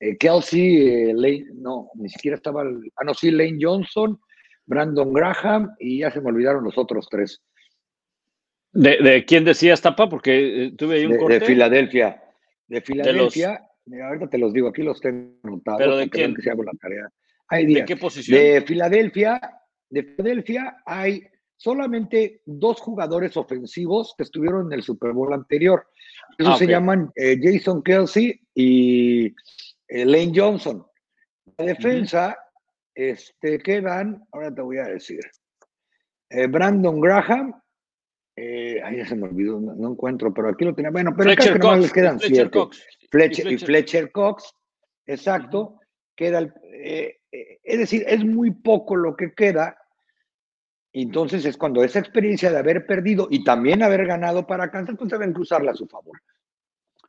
eh, 0.00 0.16
Kelsey, 0.16 0.88
eh, 0.88 1.14
Lane, 1.14 1.46
no, 1.54 1.90
ni 1.94 2.08
siquiera 2.08 2.36
estaba, 2.36 2.62
ah, 2.62 3.04
no, 3.04 3.14
sí, 3.14 3.30
Lane 3.30 3.58
Johnson, 3.60 4.18
Brandon 4.66 5.12
Graham 5.12 5.74
y 5.78 6.00
ya 6.00 6.10
se 6.10 6.20
me 6.20 6.28
olvidaron 6.28 6.64
los 6.64 6.76
otros 6.76 7.08
tres. 7.08 7.40
¿De, 8.72 9.24
quién 9.26 9.44
decías, 9.44 9.80
Tapa? 9.80 10.08
Porque 10.08 10.74
tuve 10.76 10.96
ahí 10.96 11.06
un 11.06 11.12
de, 11.12 11.18
corte. 11.18 11.40
De 11.40 11.46
Filadelfia. 11.46 12.22
De 12.66 12.80
Filadelfia, 12.82 13.62
ahorita 14.04 14.28
te 14.28 14.36
los 14.36 14.52
digo, 14.52 14.68
aquí 14.68 14.82
los 14.82 15.00
tengo 15.00 15.32
anotados. 15.44 15.78
¿Pero 15.78 15.96
de 15.96 16.10
quién? 16.10 16.34
Que 16.34 16.50
la 16.50 16.72
tarea. 16.78 17.08
¿De 17.50 17.84
qué 17.86 17.96
posición? 17.96 18.40
De 18.40 18.62
Filadelfia, 18.62 19.40
de 19.88 20.02
Filadelfia 20.02 20.78
hay 20.84 21.22
solamente 21.56 22.42
dos 22.44 22.80
jugadores 22.80 23.36
ofensivos 23.36 24.14
que 24.16 24.24
estuvieron 24.24 24.66
en 24.66 24.72
el 24.78 24.82
Super 24.82 25.12
Bowl 25.12 25.32
anterior. 25.32 25.86
Esos 26.38 26.54
ah, 26.54 26.58
se 26.58 26.66
llaman 26.66 27.10
Jason 27.16 27.82
Kelsey 27.82 28.40
y 28.54 29.34
eh, 29.88 30.04
Lane 30.04 30.32
Johnson. 30.34 30.84
La 31.56 31.66
defensa 31.66 32.36
este, 32.94 33.58
quedan, 33.58 34.26
ahora 34.32 34.54
te 34.54 34.62
voy 34.62 34.78
a 34.78 34.84
decir, 34.84 35.20
eh, 36.30 36.46
Brandon 36.46 37.00
Graham, 37.00 37.60
eh, 38.34 38.80
ahí 38.82 38.98
ya 38.98 39.06
se 39.06 39.16
me 39.16 39.24
olvidó, 39.24 39.60
no, 39.60 39.90
encuentro, 39.90 40.32
pero 40.34 40.50
aquí 40.50 40.64
lo 40.64 40.74
tenía. 40.74 40.90
Bueno, 40.90 41.14
pero 41.16 41.30
acá 41.30 41.52
que 41.52 41.58
no 41.58 41.76
les 41.76 41.92
quedan 41.92 42.20
Fletcher 42.20 42.50
Cox. 42.50 42.84
Fletcher, 43.10 43.52
y 43.52 43.58
Fletcher 43.58 44.10
Cox, 44.12 44.52
exacto, 45.06 45.80
queda 46.14 46.52
es 47.62 47.78
decir, 47.78 48.04
es 48.06 48.24
muy 48.24 48.50
poco 48.50 48.96
lo 48.96 49.16
que 49.16 49.32
queda. 49.32 49.78
Entonces 50.92 51.44
es 51.44 51.56
cuando 51.56 51.84
esa 51.84 51.98
experiencia 51.98 52.50
de 52.50 52.58
haber 52.58 52.86
perdido 52.86 53.28
y 53.30 53.44
también 53.44 53.82
haber 53.82 54.06
ganado 54.06 54.46
para 54.46 54.70
Kansas, 54.70 54.96
pues 54.98 55.10
deben 55.10 55.32
cruzarla 55.32 55.72
a 55.72 55.76
su 55.76 55.86
favor. 55.86 56.20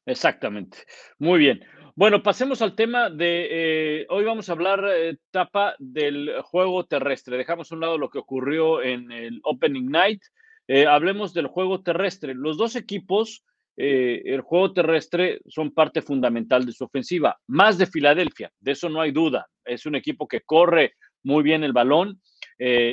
Exactamente. 0.05 0.79
Muy 1.19 1.39
bien. 1.39 1.63
Bueno, 1.95 2.21
pasemos 2.21 2.61
al 2.61 2.75
tema 2.75 3.09
de, 3.09 3.47
eh, 3.49 4.05
hoy 4.09 4.23
vamos 4.23 4.47
a 4.47 4.51
hablar, 4.51 4.85
eh, 4.87 5.17
Tapa, 5.31 5.75
del 5.79 6.41
juego 6.43 6.85
terrestre. 6.85 7.37
Dejamos 7.37 7.71
a 7.71 7.75
un 7.75 7.81
lado 7.81 7.97
lo 7.97 8.09
que 8.09 8.19
ocurrió 8.19 8.83
en 8.83 9.11
el 9.11 9.39
Opening 9.43 9.89
Night. 9.89 10.21
Eh, 10.67 10.85
hablemos 10.85 11.33
del 11.33 11.47
juego 11.47 11.81
terrestre. 11.81 12.35
Los 12.35 12.57
dos 12.57 12.75
equipos, 12.75 13.43
el 13.77 14.41
juego 14.41 14.73
terrestre, 14.73 15.39
son 15.47 15.71
parte 15.71 16.01
fundamental 16.01 16.65
de 16.65 16.71
su 16.71 16.83
ofensiva, 16.83 17.37
más 17.47 17.77
de 17.77 17.85
Filadelfia, 17.85 18.51
de 18.59 18.71
eso 18.71 18.89
no 18.89 19.01
hay 19.01 19.11
duda. 19.11 19.47
Es 19.63 19.85
un 19.85 19.95
equipo 19.95 20.27
que 20.27 20.41
corre 20.41 20.93
muy 21.23 21.43
bien 21.43 21.63
el 21.63 21.73
balón, 21.73 22.19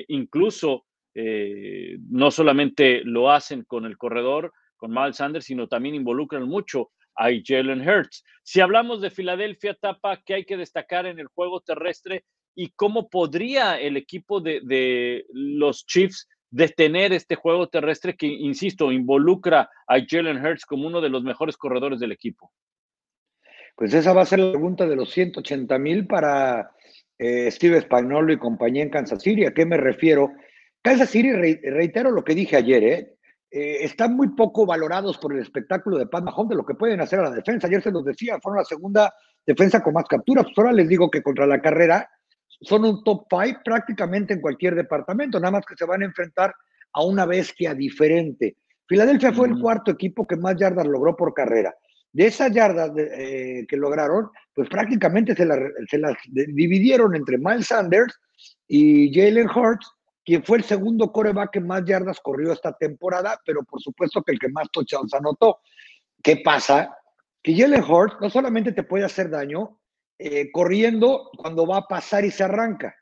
incluso 0.09 0.85
no 1.15 2.31
solamente 2.31 3.01
lo 3.03 3.31
hacen 3.31 3.65
con 3.65 3.87
el 3.87 3.97
corredor, 3.97 4.53
con 4.77 4.91
Miles 4.91 5.17
Sanders, 5.17 5.47
sino 5.47 5.69
también 5.69 5.95
involucran 5.95 6.47
mucho 6.47 6.91
hay 7.17 7.43
Jalen 7.45 7.87
Hurts. 7.87 8.25
Si 8.43 8.61
hablamos 8.61 9.01
de 9.01 9.11
Filadelfia, 9.11 9.75
Tapa, 9.75 10.21
¿qué 10.25 10.35
hay 10.35 10.45
que 10.45 10.57
destacar 10.57 11.07
en 11.07 11.19
el 11.19 11.27
juego 11.29 11.61
terrestre 11.61 12.25
y 12.55 12.71
cómo 12.71 13.09
podría 13.09 13.81
el 13.81 13.97
equipo 13.97 14.41
de, 14.41 15.25
los 15.33 15.87
Chiefs 15.87 16.29
detener 16.55 17.13
este 17.13 17.35
juego 17.35 17.69
terrestre 17.69 18.17
que, 18.17 18.27
insisto, 18.27 18.93
involucra 18.93 19.69
a 19.89 19.97
Jalen 20.07 20.45
Hurts 20.45 20.65
como 20.65 20.87
uno 20.87 21.01
de 21.01 21.09
los 21.09 21.25
mejores 21.25 21.57
corredores 21.57 21.99
del 21.99 22.13
equipo? 22.13 22.53
Pues 23.75 23.93
esa 23.93 24.13
va 24.13 24.23
a 24.23 24.27
ser 24.27 24.39
la 24.39 24.53
pregunta 24.53 24.87
de 24.87 24.95
los 24.95 25.11
180 25.11 25.77
mil 25.81 26.07
para 26.07 26.71
eh, 27.19 27.51
Steve 27.51 27.81
Spagnolo 27.81 28.33
y 28.33 28.39
compañía 28.39 28.85
en 28.85 28.91
Kansas 28.91 29.21
City. 29.21 29.45
¿A 29.45 29.53
qué 29.53 29.67
me 29.67 29.77
refiero? 29.77 30.31
Kansas 30.81 31.11
City, 31.11 31.33
reitero 31.33 32.13
lo 32.13 32.23
que 32.23 32.37
dije 32.37 32.57
ayer, 32.57 32.85
¿eh? 32.85 33.17
¿eh? 33.51 33.79
están 33.81 34.15
muy 34.15 34.29
poco 34.37 34.65
valorados 34.65 35.19
por 35.19 35.35
el 35.35 35.41
espectáculo 35.41 35.99
de 35.99 36.07
Pat 36.07 36.23
Mahomes, 36.23 36.51
de 36.51 36.57
lo 36.57 36.65
que 36.65 36.75
pueden 36.75 37.01
hacer 37.01 37.19
a 37.19 37.25
la 37.25 37.31
defensa. 37.31 37.67
Ayer 37.67 37.83
se 37.83 37.91
los 37.91 38.05
decía, 38.05 38.39
fueron 38.41 38.59
la 38.59 38.65
segunda 38.65 39.13
defensa 39.45 39.83
con 39.83 39.95
más 39.95 40.05
capturas. 40.05 40.45
Pues 40.45 40.59
ahora 40.59 40.73
les 40.73 40.89
digo 40.89 41.11
que 41.11 41.21
contra 41.21 41.49
la 41.49 41.61
carrera 41.61 42.09
son 42.61 42.85
un 42.85 43.05
top 43.05 43.27
five 43.29 43.59
prácticamente 43.65 44.35
en 44.35 44.41
cualquier 44.41 44.75
departamento, 44.75 45.39
nada 45.39 45.53
más 45.53 45.67
que 45.67 45.77
se 45.77 45.85
van 45.85 46.03
a 46.03 46.07
enfrentar 46.07 46.55
a 46.93 47.05
una 47.05 47.27
bestia 47.27 47.75
diferente. 47.75 48.57
Filadelfia 48.87 49.33
fue 49.33 49.49
el 49.49 49.59
cuarto 49.59 49.91
equipo 49.91 50.27
que 50.27 50.37
más 50.37 50.57
yardas 50.57 50.87
logró 50.87 51.17
por 51.17 51.35
carrera. 51.35 51.75
De 52.13 52.27
esas 52.27 52.53
yardas 52.53 52.93
eh, 52.97 53.65
que 53.69 53.77
lograron, 53.77 54.31
pues 54.55 54.69
prácticamente 54.69 55.35
se, 55.35 55.45
las 55.47 56.17
dividieron 56.27 57.17
entre 57.17 57.39
Miles 57.39 57.67
Sanders 57.67 58.15
y 58.69 59.13
Jalen 59.13 59.49
Hurts, 59.49 59.91
quien 60.25 60.45
fue 60.45 60.59
el 60.59 60.65
segundo 60.65 61.11
coreback 61.11 61.51
que 61.53 61.61
más 61.61 61.85
yardas 61.85 62.21
corrió 62.21 62.53
esta 62.53 62.73
temporada, 62.73 63.41
pero 63.45 63.65
por 63.65 63.81
supuesto 63.81 64.23
que 64.23 64.33
el 64.33 64.39
que 64.39 64.49
más 64.49 64.71
touchdowns 64.71 65.13
anotó. 65.13 65.59
¿Qué 66.23 66.37
pasa? 66.37 66.97
Que 67.43 67.57
Jalen 67.57 67.83
Hurts 67.83 68.17
no 68.21 68.31
solamente 68.31 68.73
te 68.73 68.85
puede 68.85 69.05
hacer 69.05 69.29
daño 69.29 69.81
eh, 70.19 70.51
corriendo 70.53 71.31
cuando 71.37 71.67
va 71.67 71.79
a 71.79 71.89
pasar 71.89 72.25
y 72.25 72.31
se 72.31 72.45
arranca. 72.45 72.95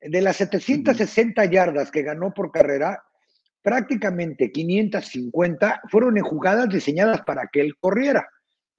De 0.00 0.20
las 0.20 0.36
760 0.36 1.44
yardas 1.46 1.90
que 1.90 2.02
ganó 2.02 2.32
por 2.32 2.50
carrera, 2.52 3.02
prácticamente 3.62 4.52
550 4.52 5.82
fueron 5.90 6.16
en 6.18 6.24
jugadas 6.24 6.68
diseñadas 6.68 7.22
para 7.22 7.48
que 7.52 7.60
él 7.60 7.76
corriera. 7.78 8.28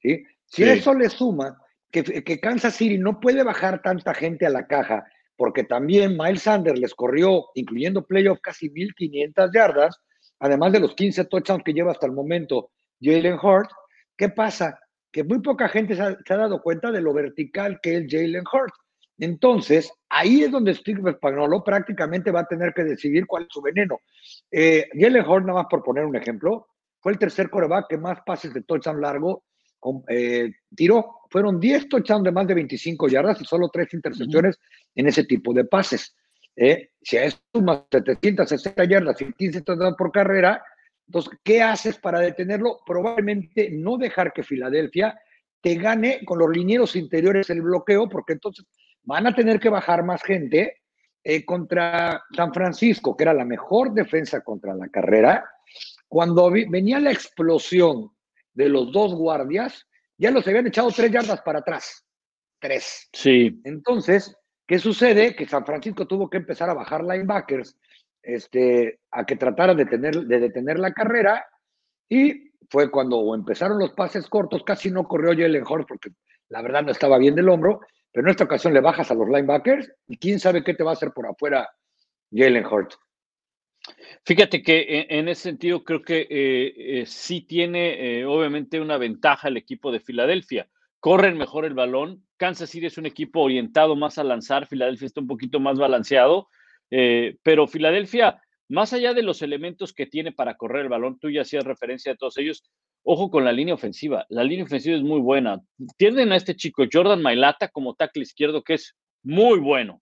¿sí? 0.01 0.23
Si 0.45 0.63
eso 0.63 0.93
le 0.93 1.09
suma 1.09 1.57
que, 1.91 2.03
que 2.03 2.39
Kansas 2.39 2.75
City 2.75 2.97
no 2.97 3.19
puede 3.19 3.43
bajar 3.43 3.81
tanta 3.81 4.13
gente 4.13 4.45
a 4.45 4.49
la 4.49 4.67
caja 4.67 5.05
porque 5.37 5.63
también 5.63 6.17
Miles 6.17 6.41
Sanders 6.41 6.79
les 6.79 6.95
corrió, 6.95 7.45
incluyendo 7.53 8.05
playoff, 8.05 8.39
casi 8.41 8.69
1.500 8.69 9.53
yardas, 9.53 10.01
además 10.39 10.73
de 10.73 10.79
los 10.79 10.95
15 10.95 11.25
touchdowns 11.25 11.63
que 11.63 11.73
lleva 11.73 11.91
hasta 11.91 12.07
el 12.07 12.11
momento 12.11 12.71
Jalen 12.99 13.37
Hurts. 13.41 13.73
¿Qué 14.17 14.29
pasa? 14.29 14.79
Que 15.17 15.23
muy 15.23 15.39
poca 15.39 15.67
gente 15.67 15.95
se 15.95 16.03
ha, 16.03 16.38
dado 16.38 16.62
cuenta 16.62 16.91
de 16.91 17.01
lo 17.01 17.12
vertical 17.12 17.80
que 17.82 17.97
es 17.97 18.06
Jalen 18.08 18.43
Hurts. 18.53 18.77
Entonces, 19.17 19.91
ahí 20.10 20.43
es 20.43 20.51
donde 20.51 20.75
Steve 20.75 21.12
Spagnolo 21.13 21.63
prácticamente 21.63 22.30
va 22.30 22.41
a 22.41 22.47
tener 22.47 22.71
que 22.71 22.84
decidir 22.84 23.25
cuál 23.25 23.45
es 23.45 23.49
su 23.49 23.60
veneno. 23.60 23.99
Eh, 24.51 24.88
Jalen 24.93 25.25
Hurts, 25.27 25.47
nada 25.47 25.63
más 25.63 25.67
por 25.71 25.82
poner 25.82 26.06
un 26.06 26.15
ejemplo, 26.15 26.67
fue 26.99 27.13
el 27.13 27.17
tercer 27.17 27.49
coreback 27.49 27.88
que 27.89 27.97
más 27.97 28.19
pases 28.27 28.53
de 28.53 28.62
touchdown 28.62 29.01
largo 29.01 29.43
eh, 30.08 30.51
tiró. 30.75 31.21
Fueron 31.32 31.60
10 31.60 31.89
touchdowns 31.89 32.23
de 32.23 32.32
más 32.32 32.45
de 32.45 32.53
25 32.53 33.08
yardas 33.08 33.41
y 33.41 33.45
solo 33.45 33.69
3 33.69 33.91
intercepciones 33.95 34.60
en 34.93 35.08
ese 35.08 35.23
tipo 35.23 35.51
de 35.51 35.65
pases. 35.65 36.15
¿eh? 36.56 36.91
Si 37.01 37.17
a 37.17 37.23
eso 37.23 37.39
sumas 37.51 37.86
760 37.91 38.84
yardas 38.86 39.19
y 39.19 39.34
15 39.34 39.62
touchdowns 39.62 39.97
por 39.97 40.12
carrera, 40.12 40.63
entonces, 41.07 41.39
¿qué 41.43 41.61
haces 41.61 41.97
para 41.97 42.19
detenerlo? 42.19 42.79
Probablemente 42.85 43.69
no 43.71 43.97
dejar 43.97 44.33
que 44.33 44.43
Filadelfia 44.43 45.17
te 45.61 45.75
gane 45.75 46.23
con 46.25 46.39
los 46.39 46.49
linieros 46.49 46.95
interiores 46.95 47.49
el 47.49 47.61
bloqueo, 47.61 48.09
porque 48.09 48.33
entonces 48.33 48.65
van 49.03 49.25
a 49.25 49.33
tener 49.33 49.59
que 49.59 49.69
bajar 49.69 50.03
más 50.03 50.21
gente 50.21 50.81
eh, 51.23 51.45
contra 51.45 52.21
San 52.35 52.53
Francisco, 52.53 53.15
que 53.15 53.23
era 53.23 53.33
la 53.33 53.45
mejor 53.45 53.93
defensa 53.93 54.41
contra 54.41 54.75
la 54.75 54.89
carrera. 54.89 55.49
Cuando 56.09 56.51
venía 56.51 56.99
la 56.99 57.11
explosión 57.11 58.11
de 58.53 58.69
los 58.69 58.91
dos 58.91 59.15
guardias, 59.15 59.87
ya 60.17 60.31
los 60.31 60.45
habían 60.47 60.67
echado 60.67 60.91
tres 60.91 61.11
yardas 61.11 61.41
para 61.41 61.59
atrás. 61.59 62.05
Tres. 62.59 63.07
Sí. 63.13 63.61
Entonces, 63.63 64.35
¿qué 64.65 64.77
sucede? 64.79 65.35
Que 65.35 65.47
San 65.47 65.65
Francisco 65.65 66.05
tuvo 66.05 66.29
que 66.29 66.37
empezar 66.37 66.69
a 66.69 66.73
bajar 66.73 67.03
linebackers 67.03 67.77
este, 68.21 68.99
a 69.12 69.25
que 69.25 69.36
tratara 69.36 69.73
de, 69.73 69.86
tener, 69.86 70.15
de 70.15 70.39
detener 70.39 70.80
la 70.80 70.93
carrera 70.93 71.45
y 72.10 72.51
fue 72.69 72.91
cuando 72.91 73.34
empezaron 73.34 73.80
los 73.80 73.91
pases 73.93 74.27
cortos, 74.27 74.63
casi 74.63 74.91
no 74.91 75.08
corrió 75.08 75.30
Jalen 75.32 75.63
Hurts 75.67 75.86
porque 75.88 76.10
la 76.49 76.62
verdad 76.62 76.84
no 76.84 76.91
estaba 76.91 77.17
bien 77.17 77.36
del 77.36 77.49
hombro, 77.49 77.82
pero 78.12 78.27
en 78.27 78.32
esta 78.32 78.43
ocasión 78.43 78.73
le 78.73 78.82
bajas 78.82 79.12
a 79.12 79.15
los 79.15 79.27
linebackers 79.27 79.91
y 80.08 80.17
quién 80.17 80.39
sabe 80.39 80.63
qué 80.63 80.73
te 80.73 80.84
va 80.84 80.91
a 80.91 80.93
hacer 80.93 81.12
por 81.12 81.27
afuera 81.27 81.69
Jalen 82.32 82.65
Hurts. 82.65 82.97
Fíjate 84.25 84.62
que 84.62 85.08
en, 85.10 85.30
ese 85.30 85.43
sentido 85.43 85.84
creo 85.84 86.01
que 86.01 86.27
eh, 86.30 86.99
eh, 86.99 87.06
sí 87.06 87.41
tiene 87.41 88.19
eh, 88.19 88.25
obviamente 88.25 88.82
una 88.82 88.97
ventaja 88.97 89.47
el 89.47 89.58
equipo 89.58 89.91
de 89.91 90.01
Filadelfia. 90.01 90.67
Corren 90.99 91.38
mejor 91.38 91.63
el 91.65 91.73
balón. 91.73 92.25
Kansas 92.36 92.69
City 92.69 92.88
es 92.88 92.97
un 92.97 93.06
equipo 93.06 93.41
orientado 93.41 93.95
más 93.95 94.17
a 94.17 94.23
lanzar. 94.23 94.67
Filadelfia 94.67 95.06
está 95.06 95.21
un 95.21 95.27
poquito 95.27 95.60
más 95.60 95.80
balanceado. 95.80 96.49
Pero 96.89 97.67
Filadelfia, 97.67 98.41
más 98.69 98.93
allá 98.93 99.13
de 99.13 99.23
los 99.23 99.41
elementos 99.41 99.93
que 99.93 100.06
tiene 100.06 100.32
para 100.32 100.56
correr 100.56 100.84
el 100.84 100.89
balón, 100.89 101.19
tú 101.19 101.30
ya 101.30 101.41
hacías 101.41 101.63
referencia 101.63 102.12
a 102.12 102.15
todos 102.15 102.38
ellos. 102.38 102.63
Ojo 103.04 103.32
con 103.32 103.45
la 103.45 103.54
línea 103.54 103.73
ofensiva. 103.73 104.26
La 104.30 104.43
línea 104.43 104.65
ofensiva 104.65 104.97
es 104.97 105.04
muy 105.04 105.21
buena. 105.21 105.62
Tienen 105.97 106.32
a 106.32 106.36
este 106.36 106.56
chico 106.56 106.84
Jordan 106.91 107.21
Mailata 107.21 107.69
como 107.69 107.95
tackle 107.95 108.23
izquierdo 108.23 108.63
que 108.63 108.73
es 108.73 108.95
muy 109.23 109.60
bueno. 109.60 110.02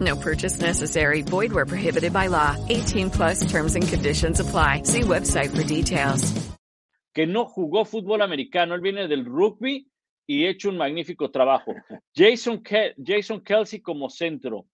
No 0.00 0.16
purchase 0.16 0.60
necessary. 0.60 1.22
Void 1.22 1.52
where 1.52 1.64
prohibited 1.64 2.12
by 2.12 2.26
law. 2.26 2.56
18 2.68 3.10
plus 3.10 3.40
terms 3.50 3.76
and 3.76 3.86
conditions 3.88 4.40
apply. 4.40 4.82
See 4.82 5.02
website 5.02 5.56
for 5.56 5.62
details. 5.62 6.32
Que 7.14 7.26
no 7.26 7.46
jugó 7.46 7.86
fútbol 7.86 8.22
americano. 8.22 8.74
Él 8.74 8.82
viene 8.82 9.08
del 9.08 9.24
rugby 9.24 9.86
y 10.26 10.46
hecho 10.46 10.68
un 10.68 10.76
magnífico 10.76 11.30
trabajo. 11.30 11.74
Jason, 12.14 12.62
Jason 13.02 13.40
Kelsey 13.40 13.80
como 13.80 14.10
centro. 14.10 14.66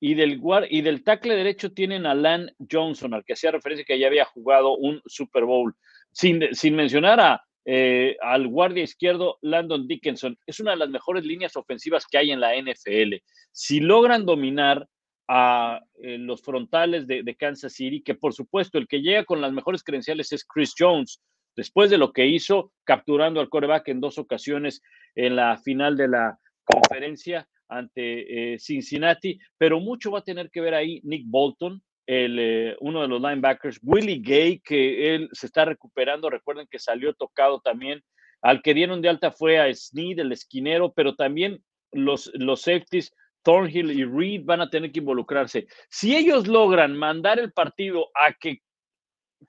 Y 0.00 0.14
del, 0.14 0.40
y 0.70 0.82
del 0.82 1.02
tackle 1.02 1.34
derecho 1.34 1.72
tienen 1.72 2.06
a 2.06 2.14
Lan 2.14 2.52
Johnson, 2.70 3.14
al 3.14 3.24
que 3.24 3.32
hacía 3.32 3.50
referencia 3.50 3.84
que 3.84 3.98
ya 3.98 4.06
había 4.06 4.24
jugado 4.26 4.76
un 4.76 5.00
Super 5.06 5.44
Bowl. 5.44 5.74
Sin, 6.12 6.54
sin 6.54 6.76
mencionar 6.76 7.18
a, 7.20 7.47
eh, 7.70 8.16
al 8.22 8.48
guardia 8.48 8.82
izquierdo 8.82 9.36
Landon 9.42 9.86
Dickinson. 9.86 10.38
Es 10.46 10.58
una 10.58 10.70
de 10.70 10.78
las 10.78 10.88
mejores 10.88 11.26
líneas 11.26 11.54
ofensivas 11.54 12.06
que 12.06 12.16
hay 12.16 12.30
en 12.30 12.40
la 12.40 12.56
NFL. 12.56 13.16
Si 13.52 13.80
logran 13.80 14.24
dominar 14.24 14.88
a 15.28 15.78
eh, 16.02 16.16
los 16.16 16.40
frontales 16.40 17.06
de, 17.06 17.36
Kansas 17.38 17.74
City, 17.74 18.00
que 18.00 18.14
por 18.14 18.32
supuesto 18.32 18.78
el 18.78 18.88
que 18.88 19.02
llega 19.02 19.26
con 19.26 19.42
las 19.42 19.52
mejores 19.52 19.84
credenciales 19.84 20.32
es 20.32 20.46
Chris 20.46 20.72
Jones, 20.78 21.20
después 21.56 21.90
de 21.90 21.98
lo 21.98 22.14
que 22.14 22.26
hizo 22.26 22.72
capturando 22.84 23.38
al 23.38 23.50
coreback 23.50 23.88
en 23.88 24.00
dos 24.00 24.16
ocasiones 24.16 24.80
en 25.14 25.36
la 25.36 25.58
final 25.58 25.94
de 25.98 26.08
la 26.08 26.38
conferencia 26.64 27.46
ante 27.68 28.54
eh, 28.54 28.58
Cincinnati, 28.58 29.38
pero 29.58 29.78
mucho 29.78 30.10
va 30.10 30.20
a 30.20 30.24
tener 30.24 30.50
que 30.50 30.62
ver 30.62 30.72
ahí 30.72 31.02
Nick 31.04 31.24
Bolton, 31.26 31.82
el, 32.08 32.38
eh, 32.38 32.76
uno 32.80 33.02
de 33.02 33.08
los 33.08 33.20
linebackers, 33.20 33.78
Willie 33.82 34.22
Gay, 34.22 34.60
que 34.60 35.14
él 35.14 35.28
se 35.32 35.44
está 35.44 35.66
recuperando, 35.66 36.30
recuerden 36.30 36.66
que 36.70 36.78
salió 36.78 37.12
tocado 37.12 37.60
también, 37.60 38.02
al 38.40 38.62
que 38.62 38.72
dieron 38.72 39.02
de 39.02 39.10
alta 39.10 39.30
fue 39.30 39.60
a 39.60 39.72
Sneed, 39.72 40.18
el 40.20 40.32
esquinero, 40.32 40.94
pero 40.94 41.14
también 41.16 41.62
los, 41.92 42.30
los 42.32 42.62
safeties, 42.62 43.14
Thornhill 43.42 43.90
y 43.90 44.04
Reed 44.04 44.44
van 44.46 44.62
a 44.62 44.70
tener 44.70 44.90
que 44.90 45.00
involucrarse. 45.00 45.66
Si 45.90 46.16
ellos 46.16 46.48
logran 46.48 46.96
mandar 46.96 47.38
el 47.38 47.52
partido 47.52 48.08
a 48.14 48.32
que 48.32 48.62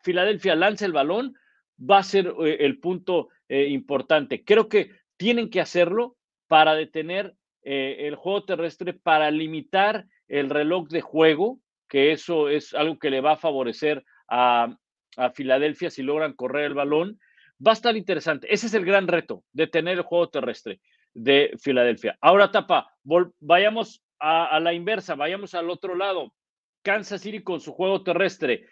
Filadelfia 0.04 0.56
lance 0.56 0.84
el 0.84 0.92
balón, 0.92 1.36
va 1.80 2.00
a 2.00 2.04
ser 2.04 2.28
eh, 2.44 2.58
el 2.60 2.80
punto 2.80 3.30
eh, 3.48 3.68
importante. 3.70 4.44
Creo 4.44 4.68
que 4.68 4.92
tienen 5.16 5.50
que 5.50 5.62
hacerlo 5.62 6.18
para 6.48 6.76
detener 6.76 7.36
el 7.62 8.16
juego 8.16 8.46
terrestre, 8.46 8.94
para 8.94 9.30
limitar 9.30 10.06
el 10.28 10.50
reloj 10.50 10.88
de 10.88 11.02
juego, 11.02 11.60
que 11.90 12.12
eso 12.12 12.48
es 12.48 12.74
algo 12.74 12.98
que 12.98 13.10
le 13.10 13.22
va 13.22 13.34
a 13.34 13.38
favorecer 13.38 14.06
a, 14.30 14.78
a 15.18 15.30
Filadelfia 15.32 15.90
si 15.90 16.04
logran 16.04 16.34
correr 16.34 16.66
el 16.66 16.74
balón. 16.76 17.20
Va 17.66 17.72
a 17.72 17.74
estar 17.74 17.98
interesante. 17.98 18.48
Ese 18.54 18.68
es 18.68 18.74
el 18.74 18.86
gran 18.86 19.08
reto 19.08 19.44
de 19.52 19.68
tener 19.68 19.98
el 19.98 20.04
juego 20.04 20.30
terrestre 20.30 20.80
de 21.14 21.52
Filadelfia. 21.60 22.18
Ahora, 22.22 22.52
Tapa, 22.52 22.94
vayamos 23.40 24.02
a, 24.20 24.60
la 24.60 24.74
inversa, 24.74 25.16
vayamos 25.16 25.54
al 25.56 25.70
otro 25.70 25.96
lado. 25.96 26.34
Kansas 26.82 27.22
City 27.22 27.44
con 27.44 27.60
su 27.60 27.74
juego 27.74 28.04
terrestre. 28.04 28.66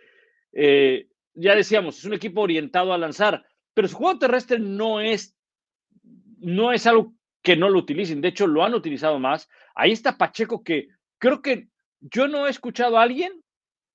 Eh, 0.53 1.07
ya 1.33 1.55
decíamos, 1.55 1.97
es 1.99 2.05
un 2.05 2.13
equipo 2.13 2.41
orientado 2.41 2.93
a 2.93 2.97
lanzar, 2.97 3.45
pero 3.73 3.87
su 3.87 3.97
juego 3.97 4.19
terrestre 4.19 4.59
no 4.59 5.01
es, 5.01 5.37
no 6.39 6.71
es 6.71 6.87
algo 6.87 7.13
que 7.41 7.55
no 7.55 7.69
lo 7.69 7.79
utilicen. 7.79 8.21
De 8.21 8.29
hecho, 8.29 8.47
lo 8.47 8.63
han 8.63 8.73
utilizado 8.73 9.19
más. 9.19 9.49
Ahí 9.75 9.91
está 9.91 10.17
Pacheco, 10.17 10.63
que 10.63 10.87
creo 11.17 11.41
que 11.41 11.67
yo 12.01 12.27
no 12.27 12.47
he 12.47 12.49
escuchado 12.49 12.97
a 12.97 13.03
alguien 13.03 13.31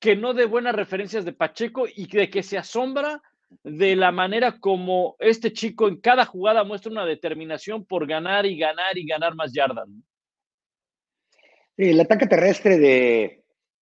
que 0.01 0.17
no 0.17 0.35
dé 0.35 0.47
buenas 0.47 0.75
referencias 0.75 1.25
de 1.25 1.33
Pacheco 1.33 1.87
y 1.87 2.09
de 2.09 2.29
que 2.29 2.43
se 2.43 2.59
asombra 2.59 3.23
de 3.62 3.95
la 3.97 4.11
manera 4.11 4.59
como 4.59 5.17
este 5.19 5.53
chico 5.53 5.87
en 5.88 6.01
cada 6.01 6.25
jugada 6.25 6.65
muestra 6.65 6.91
una 6.91 7.07
determinación 7.07 7.85
por 7.85 8.07
ganar 8.07 8.47
y 8.47 8.59
ganar 8.59 8.97
y 8.99 9.07
ganar 9.07 9.35
más 9.35 9.53
yardas. 9.53 9.88
el 11.77 12.01
ataque 12.01 12.27
terrestre 12.27 12.79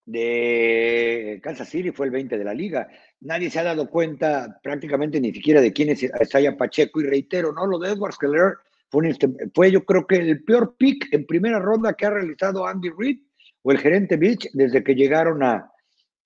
de, 0.07 1.41
Kansas 1.43 1.69
City 1.69 1.93
fue 1.93 2.07
el 2.07 2.13
20 2.13 2.37
de 2.37 2.45
la 2.45 2.53
liga. 2.53 2.89
Nadie 3.21 3.49
se 3.49 3.61
ha 3.61 3.65
dado 3.65 3.89
cuenta 3.89 4.59
prácticamente 4.63 5.21
ni 5.21 5.33
siquiera 5.33 5.61
de 5.61 5.73
quién 5.73 5.91
es 5.91 6.03
Isaiah 6.03 6.57
Pacheco. 6.57 7.01
Y 7.01 7.05
reitero, 7.05 7.53
¿no? 7.53 7.65
Lo 7.67 7.79
de 7.79 7.93
Edwards 7.93 8.19
Keller 8.19 8.55
fue, 8.89 9.17
fue 9.55 9.71
yo 9.71 9.85
creo 9.85 10.07
que 10.07 10.17
el 10.17 10.43
peor 10.43 10.75
pick 10.77 11.13
en 11.13 11.27
primera 11.27 11.61
ronda 11.61 11.95
que 11.95 12.07
ha 12.07 12.11
realizado 12.11 12.67
Andy 12.67 12.91
Reid 12.91 13.21
o 13.62 13.73
el 13.73 13.79
gerente 13.79 14.16
Beach 14.16 14.49
desde 14.53 14.83
que 14.83 14.94
llegaron 14.94 15.42
a, 15.42 15.70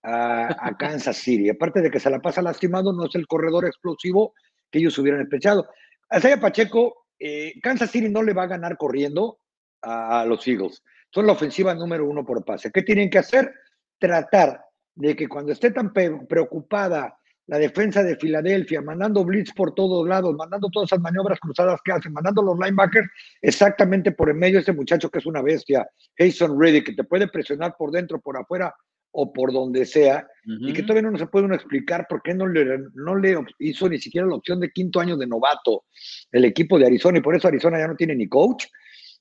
a, 0.03 0.77
Kansas 0.79 1.16
City. 1.16 1.49
Aparte 1.51 1.81
de 1.81 1.90
que 1.90 2.01
se 2.01 2.11
la 2.11 2.20
pasa 2.20 2.42
lastimado, 2.42 2.92
no 2.92 3.07
es 3.07 3.14
el 3.14 3.27
corredor 3.27 3.66
explosivo 3.66 4.35
que 4.70 4.79
ellos 4.79 4.99
hubieran 4.99 5.23
esperado. 5.23 5.68
Isaiah 6.11 6.40
Pacheco, 6.40 7.07
eh, 7.18 7.55
Kansas 7.62 7.90
City 7.90 8.09
no 8.09 8.23
le 8.23 8.35
va 8.35 8.44
a 8.44 8.49
ganar 8.49 8.77
corriendo 8.77 9.38
a, 9.83 10.25
los 10.25 10.47
Eagles. 10.47 10.83
Son 11.11 11.27
la 11.27 11.33
ofensiva 11.33 11.75
número 11.75 12.09
uno 12.09 12.25
por 12.25 12.44
pase. 12.44 12.70
¿Qué 12.70 12.83
tienen 12.83 13.11
que 13.11 13.18
hacer? 13.18 13.53
Tratar 13.99 14.64
de 14.94 15.14
que 15.14 15.29
cuando 15.29 15.53
esté 15.53 15.70
tan 15.70 15.92
preocupada 15.92 17.16
la 17.47 17.59
defensa 17.59 18.03
de 18.03 18.17
Filadelfia, 18.17 18.81
mandando 18.81 19.25
blitz 19.25 19.53
por 19.53 19.75
todos 19.75 20.09
lados, 20.09 20.35
mandando 20.37 20.69
todas 20.71 20.89
esas 20.89 21.01
maniobras 21.01 21.39
cruzadas 21.39 21.81
que 21.85 21.93
hacen, 21.93 22.13
mandando 22.13 22.43
los 22.43 22.59
linebackers 22.59 23.09
exactamente 23.43 24.13
por 24.13 24.31
en 24.31 24.39
medio 24.39 24.55
de 24.55 24.63
ese 24.63 24.73
muchacho 24.73 25.11
que 25.11 25.19
es 25.19 25.27
una 25.27 25.43
bestia, 25.43 25.87
Jason 26.17 26.59
Reddick, 26.59 26.87
que 26.87 26.95
te 26.95 27.05
puede 27.05 27.29
presionar 27.29 27.75
por 27.79 27.91
dentro, 27.91 28.21
por 28.21 28.37
afuera, 28.37 28.75
o 29.17 29.33
por 29.33 29.53
donde 29.53 29.87
sea, 29.87 30.27
y 30.45 30.73
que 30.73 30.83
todavía 30.83 31.09
no 31.09 31.17
se 31.17 31.29
puede 31.29 31.45
uno 31.45 31.55
explicar 31.55 32.05
por 32.09 32.21
qué 32.21 32.35
no 32.35 32.49
le, 32.49 32.81
no 32.95 33.15
le 33.15 33.39
hizo 33.61 33.89
ni 33.89 33.99
siquiera 33.99 34.27
la 34.27 34.35
opción 34.35 34.59
de 34.59 34.73
quinto 34.73 34.99
año 34.99 35.17
de 35.17 35.29
novato 35.29 35.85
el 36.33 36.45
equipo 36.45 36.81
de 36.81 36.87
Arizona, 36.87 37.19
y 37.19 37.21
por 37.21 37.37
eso 37.37 37.47
Arizona 37.47 37.79
ya 37.79 37.87
no 37.87 37.95
tiene 37.95 38.17
ni 38.17 38.29
coach, 38.29 38.65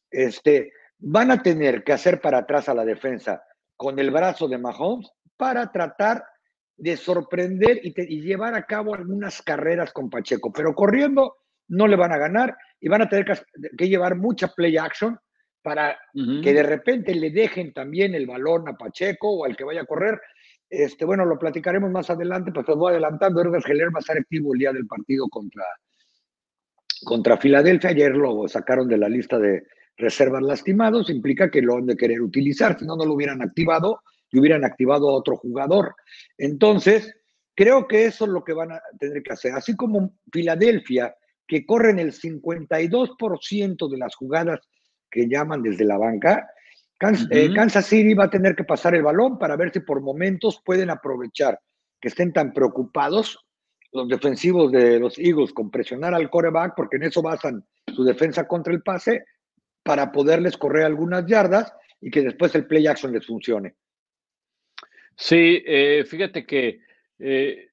este, 0.09 0.71
van 0.97 1.29
a 1.29 1.43
tener 1.43 1.83
que 1.83 1.93
hacer 1.93 2.19
para 2.19 2.39
atrás 2.39 2.69
a 2.69 2.73
la 2.73 2.85
defensa 2.85 3.43
con 3.77 3.99
el 3.99 4.09
brazo 4.09 4.47
de 4.47 4.57
Mahomes 4.57 5.11
para 5.37 5.71
tratar 5.71 6.23
de 6.77 6.97
sorprender 6.97 7.79
y, 7.83 7.93
y 7.95 8.21
llevar 8.21 8.55
a 8.55 8.65
cabo 8.65 8.95
algunas 8.95 9.41
carreras 9.41 9.91
con 9.91 10.09
Pacheco, 10.09 10.51
pero 10.51 10.73
corriendo 10.73 11.37
no 11.67 11.87
le 11.87 11.95
van 11.95 12.11
a 12.11 12.17
ganar 12.17 12.57
y 12.79 12.89
van 12.89 13.01
a 13.01 13.09
tener 13.09 13.25
que, 13.25 13.33
que 13.77 13.87
llevar 13.87 14.15
mucha 14.15 14.49
play 14.49 14.77
action 14.77 15.17
para 15.61 15.97
que 16.13 16.53
de 16.53 16.61
repente 16.61 17.15
le 17.15 17.31
dejen 17.31 17.71
también 17.71 18.13
el 18.13 18.27
balón 18.27 18.67
a 18.67 18.73
Pacheco 18.73 19.31
o 19.31 19.45
al 19.45 19.55
que 19.55 19.63
vaya 19.63 19.81
a 19.81 19.85
correr. 19.85 20.19
Este, 20.69 21.05
bueno, 21.05 21.23
lo 21.23 21.39
platicaremos 21.39 21.89
más 21.89 22.09
adelante, 22.09 22.51
pues 22.51 22.65
te 22.65 22.73
voy 22.73 22.91
adelantando. 22.91 23.41
Edgar 23.41 23.63
Geller 23.63 23.87
va 23.87 23.99
a 23.99 24.01
estar 24.01 24.17
activo 24.17 24.53
el 24.53 24.59
día 24.59 24.73
del 24.73 24.85
partido 24.85 25.29
contra, 25.29 25.63
contra 27.05 27.37
Filadelfia. 27.37 27.91
Ayer 27.91 28.11
lo 28.11 28.45
sacaron 28.49 28.89
de 28.89 28.97
la 28.97 29.07
lista 29.07 29.39
de 29.39 29.63
reservas 29.95 30.41
lastimados, 30.41 31.09
implica 31.09 31.49
que 31.49 31.61
lo 31.61 31.77
han 31.77 31.85
de 31.85 31.95
querer 31.95 32.21
utilizar, 32.21 32.77
si 32.77 32.85
no, 32.85 32.97
no 32.97 33.05
lo 33.05 33.13
hubieran 33.13 33.41
activado 33.41 34.01
y 34.33 34.39
hubieran 34.39 34.65
activado 34.65 35.07
a 35.07 35.13
otro 35.13 35.37
jugador. 35.37 35.95
Entonces, 36.37 37.15
creo 37.55 37.87
que 37.87 38.05
eso 38.05 38.25
es 38.25 38.31
lo 38.31 38.43
que 38.43 38.53
van 38.53 38.73
a 38.73 38.81
tener 38.99 39.21
que 39.23 39.31
hacer. 39.31 39.53
Así 39.53 39.75
como 39.75 40.15
Filadelfia, 40.31 41.15
que 41.47 41.65
corren 41.65 41.99
el 41.99 42.11
52% 42.11 43.89
de 43.89 43.97
las 43.97 44.15
jugadas 44.15 44.59
que 45.09 45.29
llaman 45.29 45.61
desde 45.61 45.85
la 45.85 45.97
banca. 45.97 46.49
Eh, 47.31 47.53
Kansas, 47.53 47.85
City 47.85 48.13
va 48.13 48.25
a 48.25 48.29
tener 48.29 48.55
que 48.55 48.63
pasar 48.63 48.95
el 48.95 49.03
balón 49.03 49.37
para 49.37 49.55
ver 49.55 49.71
si 49.71 49.81
por 49.81 50.01
momentos 50.01 50.61
pueden 50.65 50.89
aprovechar 50.89 51.59
que 52.01 52.07
estén 52.07 52.33
tan 52.33 52.53
preocupados 52.53 53.39
los 53.91 54.07
defensivos 54.07 54.71
de 54.71 54.99
los 54.99 55.19
Eagles 55.19 55.53
con 55.53 55.69
presionar 55.69 56.15
al 56.15 56.29
coreback, 56.29 56.73
porque 56.75 56.97
en 56.97 57.03
eso 57.03 57.21
basan 57.21 57.63
su 57.93 58.03
defensa 58.03 58.47
contra 58.47 58.73
el 58.73 58.81
pase, 58.81 59.25
para 59.83 60.11
poderles 60.11 60.57
correr 60.57 60.85
algunas 60.85 61.25
yardas 61.25 61.71
y 62.01 62.09
que 62.09 62.21
después 62.21 62.55
el 62.55 62.65
play 62.65 62.87
action 62.87 63.11
les 63.11 63.27
funcione. 63.27 63.75
Sí, 65.15 65.63
eh, 65.65 66.03
fíjate 66.05 66.45
que 66.45 66.79
eh, 67.19 67.69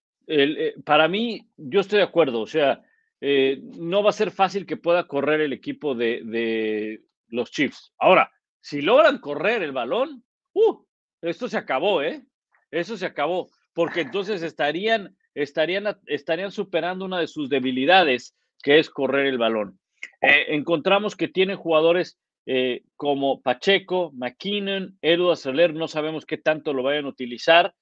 para 0.84 1.08
mí, 1.08 1.46
yo 1.56 1.80
estoy 1.80 1.98
de 1.98 2.04
acuerdo, 2.04 2.40
o 2.40 2.46
sea, 2.46 2.82
no 3.20 4.02
va 4.02 4.10
a 4.10 4.14
ser 4.14 4.30
fácil 4.30 4.64
que 4.64 4.76
pueda 4.76 5.06
correr 5.06 5.40
el 5.40 5.52
equipo 5.52 5.94
de, 5.94 7.02
los 7.28 7.50
Chiefs. 7.50 7.92
Ahora, 7.98 8.30
si 8.60 8.80
logran 8.80 9.18
correr 9.18 9.62
el 9.62 9.72
balón, 9.72 10.24
uh, 10.52 10.84
esto 11.22 11.48
se 11.48 11.58
acabó, 11.58 12.02
¿eh? 12.02 12.24
Eso 12.70 12.96
se 12.96 13.06
acabó, 13.06 13.50
porque 13.72 14.02
entonces 14.02 14.42
estarían, 14.42 15.16
estarían, 15.34 15.98
estarían 16.06 16.52
superando 16.52 17.04
una 17.04 17.18
de 17.18 17.26
sus 17.26 17.48
debilidades, 17.48 18.34
que 18.62 18.78
es 18.78 18.90
correr 18.90 19.26
el 19.26 19.38
balón. 19.38 19.78
Eh, 20.20 20.46
encontramos 20.54 21.16
que 21.16 21.28
tienen 21.28 21.56
jugadores 21.56 22.18
eh, 22.52 22.82
como 22.96 23.40
Pacheco, 23.42 24.10
McKinnon, 24.12 24.98
Edu 25.00 25.30
Aceler, 25.30 25.72
no 25.72 25.86
sabemos 25.86 26.26
qué 26.26 26.36
tanto 26.36 26.72
lo 26.72 26.82
vayan 26.82 27.04
a 27.04 27.10
utilizar, 27.10 27.76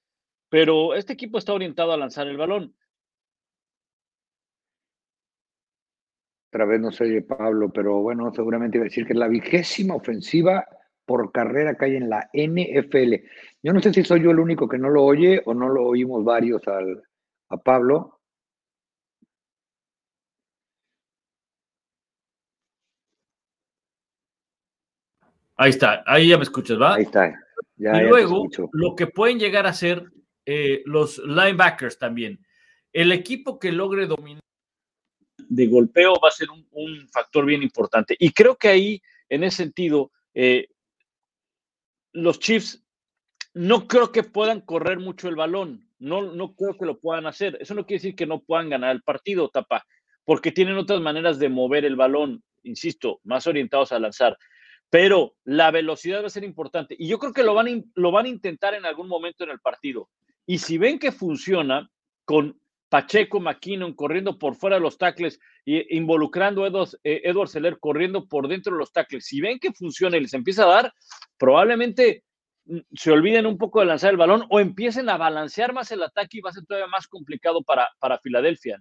pero 0.50 0.94
este 0.94 1.14
equipo 1.14 1.38
está 1.38 1.54
orientado 1.54 1.92
a 1.92 1.96
lanzar 1.96 2.28
el 2.28 2.36
balón. 2.36 2.74
otra 6.50 6.66
vez 6.66 6.80
no 6.80 6.90
sé 6.90 7.22
Pablo, 7.22 7.70
pero 7.70 8.02
bueno, 8.02 8.30
seguramente 8.34 8.76
iba 8.76 8.84
a 8.84 8.90
decir 8.90 9.06
que 9.06 9.14
es 9.14 9.18
la 9.18 9.28
vigésima 9.28 9.94
ofensiva 9.94 10.66
por 11.06 11.32
carrera 11.32 11.74
que 11.74 11.86
hay 11.86 11.96
en 11.96 12.10
la 12.10 12.28
NFL. 12.34 13.14
Yo 13.62 13.72
no 13.72 13.80
sé 13.80 13.94
si 13.94 14.04
soy 14.04 14.22
yo 14.22 14.32
el 14.32 14.38
único 14.38 14.68
que 14.68 14.76
no 14.76 14.90
lo 14.90 15.02
oye 15.02 15.40
o 15.46 15.54
no 15.54 15.70
lo 15.70 15.84
oímos 15.84 16.24
varios 16.24 16.66
al, 16.68 17.02
a 17.48 17.56
Pablo. 17.56 18.17
Ahí 25.58 25.70
está, 25.70 26.04
ahí 26.06 26.28
ya 26.28 26.36
me 26.36 26.44
escuchas, 26.44 26.80
¿va? 26.80 26.94
Ahí 26.94 27.02
está. 27.02 27.34
y 27.76 28.00
luego, 28.02 28.48
lo 28.72 28.94
que 28.94 29.08
pueden 29.08 29.40
llegar 29.40 29.66
a 29.66 29.72
ser 29.72 30.04
eh, 30.46 30.82
los 30.86 31.18
linebackers 31.18 31.98
también. 31.98 32.38
El 32.92 33.12
equipo 33.12 33.58
que 33.58 33.72
logre 33.72 34.06
dominar 34.06 34.40
de 35.48 35.66
golpeo 35.66 36.14
va 36.22 36.28
a 36.28 36.32
ser 36.32 36.48
un, 36.50 37.08
factor 37.08 37.44
bien 37.44 37.62
importante. 37.62 38.16
Y 38.18 38.30
creo 38.30 38.56
que 38.56 38.68
ahí, 38.68 39.02
en 39.28 39.42
ese 39.42 39.58
sentido, 39.58 40.12
eh, 40.32 40.68
los 42.12 42.38
Chiefs 42.38 42.84
no 43.54 43.88
creo 43.88 44.12
que 44.12 44.22
puedan 44.22 44.60
correr 44.60 45.00
mucho 45.00 45.28
el 45.28 45.36
balón. 45.36 45.90
No, 45.98 46.22
no 46.32 46.54
creo 46.54 46.78
que 46.78 46.86
lo 46.86 47.00
puedan 47.00 47.26
hacer. 47.26 47.58
Eso 47.60 47.74
no 47.74 47.84
quiere 47.84 48.00
decir 48.00 48.16
que 48.16 48.26
no 48.26 48.40
puedan 48.40 48.70
ganar 48.70 48.94
el 48.94 49.02
partido, 49.02 49.48
Tapa, 49.48 49.84
porque 50.24 50.52
tienen 50.52 50.76
otras 50.76 51.00
maneras 51.00 51.40
de 51.40 51.48
mover 51.48 51.84
el 51.84 51.96
balón, 51.96 52.44
insisto, 52.62 53.20
más 53.24 53.46
orientados 53.48 53.90
a 53.90 53.98
lanzar. 53.98 54.38
Pero 54.90 55.34
la 55.44 55.70
velocidad 55.70 56.22
va 56.22 56.28
a 56.28 56.30
ser 56.30 56.44
importante. 56.44 56.96
Y 56.98 57.08
yo 57.08 57.18
creo 57.18 57.32
que 57.32 57.42
lo 57.42 57.54
van, 57.54 57.84
lo 57.94 58.10
van 58.10 58.26
a 58.26 58.30
intentar 58.30 58.74
en 58.74 58.86
algún 58.86 59.08
momento 59.08 59.44
en 59.44 59.50
el 59.50 59.60
partido. 59.60 60.08
Y 60.46 60.58
si 60.58 60.78
ven 60.78 60.98
que 60.98 61.12
funciona 61.12 61.90
con 62.24 62.58
Pacheco, 62.88 63.38
McKinnon 63.40 63.94
corriendo 63.94 64.38
por 64.38 64.54
fuera 64.54 64.76
de 64.76 64.82
los 64.82 64.96
tackles 64.96 65.38
e 65.66 65.86
involucrando 65.90 66.64
a 66.64 66.84
eh, 67.04 67.20
Edward, 67.24 67.48
Seller 67.48 67.78
corriendo 67.78 68.26
por 68.26 68.48
dentro 68.48 68.72
de 68.72 68.78
los 68.78 68.92
tackles. 68.92 69.26
Si 69.26 69.40
ven 69.40 69.58
que 69.58 69.72
funciona 69.72 70.16
y 70.16 70.20
les 70.20 70.32
empieza 70.32 70.64
a 70.64 70.68
dar, 70.68 70.92
probablemente 71.36 72.24
mm, 72.64 72.78
se 72.94 73.10
olviden 73.10 73.44
un 73.44 73.58
poco 73.58 73.80
de 73.80 73.86
lanzar 73.86 74.10
el 74.10 74.16
balón 74.16 74.46
o 74.48 74.58
empiecen 74.58 75.10
a 75.10 75.18
balancear 75.18 75.74
más 75.74 75.90
el 75.90 76.02
ataque 76.02 76.38
y 76.38 76.40
va 76.40 76.50
a 76.50 76.54
ser 76.54 76.64
todavía 76.64 76.88
más 76.88 77.06
complicado 77.06 77.62
para, 77.62 77.88
para 77.98 78.18
Filadelfia. 78.18 78.80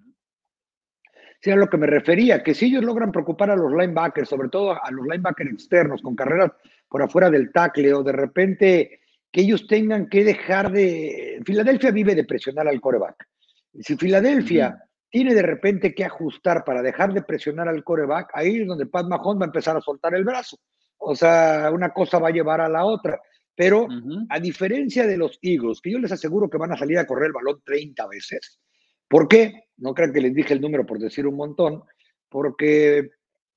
Sí, 1.40 1.52
a 1.52 1.56
lo 1.56 1.70
que 1.70 1.78
me 1.78 1.88
refería, 1.88 2.42
que 2.42 2.54
si 2.54 2.66
ellos 2.66 2.84
logran 2.84 3.12
preocupar 3.12 3.52
a 3.52 3.56
los 3.56 3.72
linebackers, 3.72 4.30
sobre 4.30 4.50
todo 4.50 4.72
a 4.72 4.92
los 4.92 5.06
linebackers 5.06 5.52
externos 5.52 6.02
con 6.02 6.16
carreras 6.16 6.52
por 6.90 7.02
afuera 7.04 7.30
del 7.30 7.52
tackle 7.52 7.94
o 7.94 8.04
de 8.04 8.12
repente 8.12 9.02
que 9.32 9.42
ellos 9.42 9.68
tengan 9.68 10.10
que 10.10 10.24
dejar 10.24 10.72
de... 10.72 11.42
Filadelfia 11.46 11.92
vive 11.92 12.16
de 12.16 12.24
presionar 12.24 12.68
al 12.68 12.82
coreback 12.82 13.28
si 13.80 13.96
Filadelfia 13.96 14.84
tiene 15.10 15.34
de 15.34 15.42
repente 15.42 15.94
que 15.94 16.06
ajustar 16.06 16.64
para 16.64 16.82
dejar 16.82 17.14
de 17.14 17.22
presionar 17.22 17.68
al 17.68 17.84
coreback, 17.84 18.32
ahí 18.34 18.62
es 18.62 18.68
donde 18.68 18.86
Pat 18.86 19.06
Mahomes 19.08 19.42
va 19.42 19.46
a 19.46 19.48
empezar 19.48 19.78
a 19.78 19.82
soltar 19.82 20.14
el 20.16 20.24
brazo. 20.24 20.58
O 20.98 21.16
sea, 21.16 21.70
una 21.72 21.94
cosa 21.94 22.20
va 22.20 22.30
a 22.30 22.32
llevar 22.32 22.60
a 22.62 22.70
la 22.70 22.86
otra. 22.86 23.20
Pero 23.56 23.88
a 24.30 24.40
diferencia 24.40 25.08
de 25.08 25.18
los 25.18 25.40
Eagles, 25.42 25.82
que 25.82 25.92
yo 25.92 26.00
les 26.00 26.12
aseguro 26.12 26.50
que 26.50 26.58
van 26.58 26.74
a 26.74 26.78
salir 26.78 27.00
a 27.00 27.08
correr 27.08 27.28
el 27.28 27.34
balón 27.34 27.62
30 27.66 28.08
veces, 28.08 28.60
¿Por 29.08 29.30
qué? 29.30 29.67
No 29.78 29.94
crean 29.94 30.14
que 30.14 30.22
les 30.22 30.34
dije 30.34 30.54
el 30.54 30.62
número 30.62 30.86
por 30.86 31.00
decir 31.00 31.28
un 31.28 31.36
montón, 31.36 31.84
porque 32.30 33.10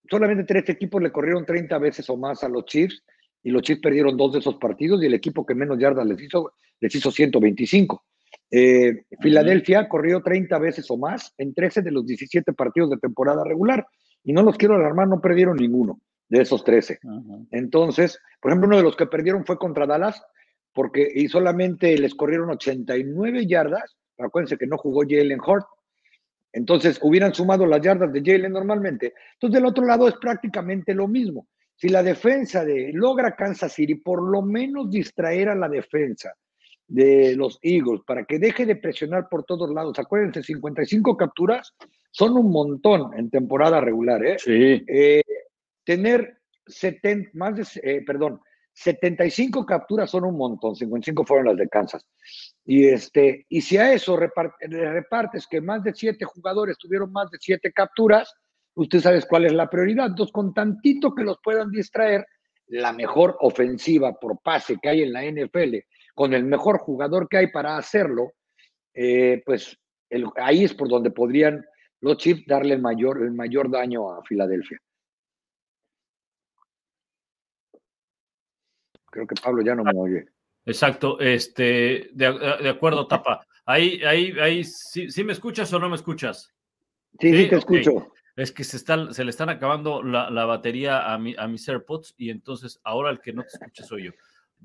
solamente 0.08 0.44
tres 0.44 0.68
equipos 0.68 1.02
le 1.02 1.12
corrieron 1.12 1.44
30 1.44 1.78
veces 1.78 2.08
o 2.10 2.16
más 2.16 2.44
a 2.44 2.48
los 2.48 2.64
Chiefs 2.66 3.02
y 3.42 3.50
los 3.50 3.62
Chiefs 3.62 3.80
perdieron 3.80 4.16
dos 4.16 4.32
de 4.32 4.40
esos 4.40 4.56
partidos 4.56 5.02
y 5.02 5.06
el 5.06 5.14
equipo 5.14 5.46
que 5.46 5.54
menos 5.54 5.78
yardas 5.78 6.06
les 6.06 6.20
hizo, 6.20 6.52
les 6.80 6.94
hizo 6.94 7.10
125. 7.10 8.04
Eh, 8.50 9.04
Filadelfia 9.20 9.88
corrió 9.88 10.22
30 10.22 10.58
veces 10.58 10.90
o 10.90 10.96
más 10.96 11.32
en 11.38 11.54
13 11.54 11.82
de 11.82 11.90
los 11.90 12.04
17 12.04 12.52
partidos 12.52 12.90
de 12.90 12.98
temporada 12.98 13.44
regular 13.44 13.86
y 14.24 14.32
no 14.32 14.42
los 14.42 14.56
quiero 14.56 14.74
alarmar, 14.74 15.08
no 15.08 15.20
perdieron 15.20 15.56
ninguno 15.56 16.00
de 16.28 16.42
esos 16.42 16.64
13. 16.64 16.98
Entonces, 17.50 18.18
por 18.40 18.50
ejemplo, 18.50 18.68
uno 18.68 18.76
de 18.76 18.82
los 18.82 18.96
que 18.96 19.06
perdieron 19.06 19.44
fue 19.44 19.58
contra 19.58 19.86
Dallas 19.86 20.22
porque 20.72 21.10
y 21.12 21.28
solamente 21.28 21.96
les 21.98 22.14
corrieron 22.14 22.50
89 22.50 23.46
yardas. 23.46 23.96
Acuérdense 24.18 24.56
que 24.56 24.66
no 24.66 24.78
jugó 24.78 25.02
Jalen 25.08 25.40
Hort. 25.44 25.66
Entonces, 26.52 26.98
hubieran 27.02 27.34
sumado 27.34 27.66
las 27.66 27.80
yardas 27.80 28.12
de 28.12 28.22
Jalen 28.24 28.52
normalmente. 28.52 29.14
Entonces, 29.34 29.54
del 29.54 29.66
otro 29.66 29.84
lado 29.84 30.08
es 30.08 30.14
prácticamente 30.20 30.94
lo 30.94 31.06
mismo. 31.06 31.46
Si 31.76 31.88
la 31.88 32.02
defensa 32.02 32.64
de 32.64 32.90
logra 32.92 33.36
Kansas 33.36 33.72
City 33.72 33.94
por 33.94 34.22
lo 34.22 34.42
menos 34.42 34.90
distraer 34.90 35.48
a 35.48 35.54
la 35.54 35.68
defensa 35.68 36.34
de 36.90 37.36
los 37.36 37.58
Eagles 37.62 38.00
para 38.04 38.24
que 38.24 38.38
deje 38.38 38.66
de 38.66 38.76
presionar 38.76 39.28
por 39.30 39.44
todos 39.44 39.70
lados. 39.72 39.98
Acuérdense, 39.98 40.42
55 40.42 41.16
capturas 41.16 41.72
son 42.10 42.36
un 42.36 42.50
montón 42.50 43.16
en 43.16 43.30
temporada 43.30 43.80
regular. 43.80 44.24
¿eh? 44.24 44.36
Sí. 44.38 44.84
Eh, 44.88 45.22
tener 45.84 46.38
70, 46.66 47.30
más 47.34 47.56
de, 47.56 47.80
eh, 47.82 48.02
perdón, 48.04 48.40
75 48.72 49.66
capturas 49.66 50.10
son 50.10 50.24
un 50.24 50.36
montón, 50.36 50.74
55 50.74 51.24
fueron 51.24 51.46
las 51.46 51.56
de 51.56 51.68
Kansas. 51.68 52.04
Y, 52.64 52.86
este, 52.86 53.46
y 53.48 53.60
si 53.60 53.76
a 53.76 53.92
eso 53.92 54.16
repartes 54.16 55.46
que 55.46 55.60
más 55.60 55.82
de 55.82 55.94
7 55.94 56.24
jugadores 56.24 56.78
tuvieron 56.78 57.12
más 57.12 57.30
de 57.30 57.38
7 57.40 57.72
capturas, 57.72 58.32
usted 58.74 59.00
sabe 59.00 59.22
cuál 59.28 59.46
es 59.46 59.52
la 59.52 59.68
prioridad. 59.68 60.06
Entonces, 60.06 60.32
con 60.32 60.54
tantito 60.54 61.14
que 61.14 61.24
los 61.24 61.38
puedan 61.42 61.70
distraer, 61.70 62.24
la 62.70 62.92
mejor 62.92 63.36
ofensiva 63.40 64.12
por 64.14 64.40
pase 64.40 64.78
que 64.80 64.88
hay 64.88 65.02
en 65.02 65.12
la 65.12 65.24
NFL 65.24 65.78
con 66.14 66.34
el 66.34 66.44
mejor 66.44 66.78
jugador 66.78 67.28
que 67.28 67.38
hay 67.38 67.46
para 67.48 67.76
hacerlo, 67.76 68.32
eh, 68.94 69.42
pues 69.44 69.76
ahí 70.36 70.64
es 70.64 70.74
por 70.74 70.88
donde 70.88 71.10
podrían 71.10 71.64
los 72.00 72.18
Chiefs 72.18 72.44
darle 72.46 72.74
el 72.74 72.80
mayor, 72.80 73.22
el 73.22 73.32
mayor 73.32 73.70
daño 73.70 74.12
a 74.12 74.22
Filadelfia. 74.24 74.78
Creo 79.10 79.26
que 79.26 79.34
Pablo 79.42 79.62
ya 79.62 79.74
no 79.74 79.84
me 79.84 79.92
oye. 79.94 80.26
Exacto, 80.64 81.18
este, 81.20 82.10
de, 82.12 82.68
acuerdo, 82.68 83.06
Tapa. 83.08 83.46
Ahí, 83.66 84.02
ahí, 84.04 84.32
ahí, 84.40 84.64
¿sí, 84.64 85.24
me 85.24 85.32
escuchas 85.32 85.72
o 85.72 85.78
no 85.78 85.88
me 85.88 85.96
escuchas? 85.96 86.54
Sí, 87.18 87.34
sí, 87.34 87.48
te 87.48 87.56
escucho. 87.56 88.12
Es 88.36 88.52
que 88.52 88.64
se, 88.64 88.76
está, 88.76 89.12
se 89.12 89.24
le 89.24 89.30
están 89.30 89.48
acabando 89.50 90.02
la, 90.02 90.30
la 90.30 90.44
batería 90.46 91.12
a, 91.12 91.18
mi, 91.18 91.34
a 91.36 91.46
mis 91.46 91.68
AirPods 91.68 92.14
y 92.16 92.30
entonces 92.30 92.80
ahora 92.84 93.10
el 93.10 93.20
que 93.20 93.32
no 93.32 93.42
te 93.42 93.48
escucha 93.48 93.84
soy 93.84 94.04
yo. 94.04 94.12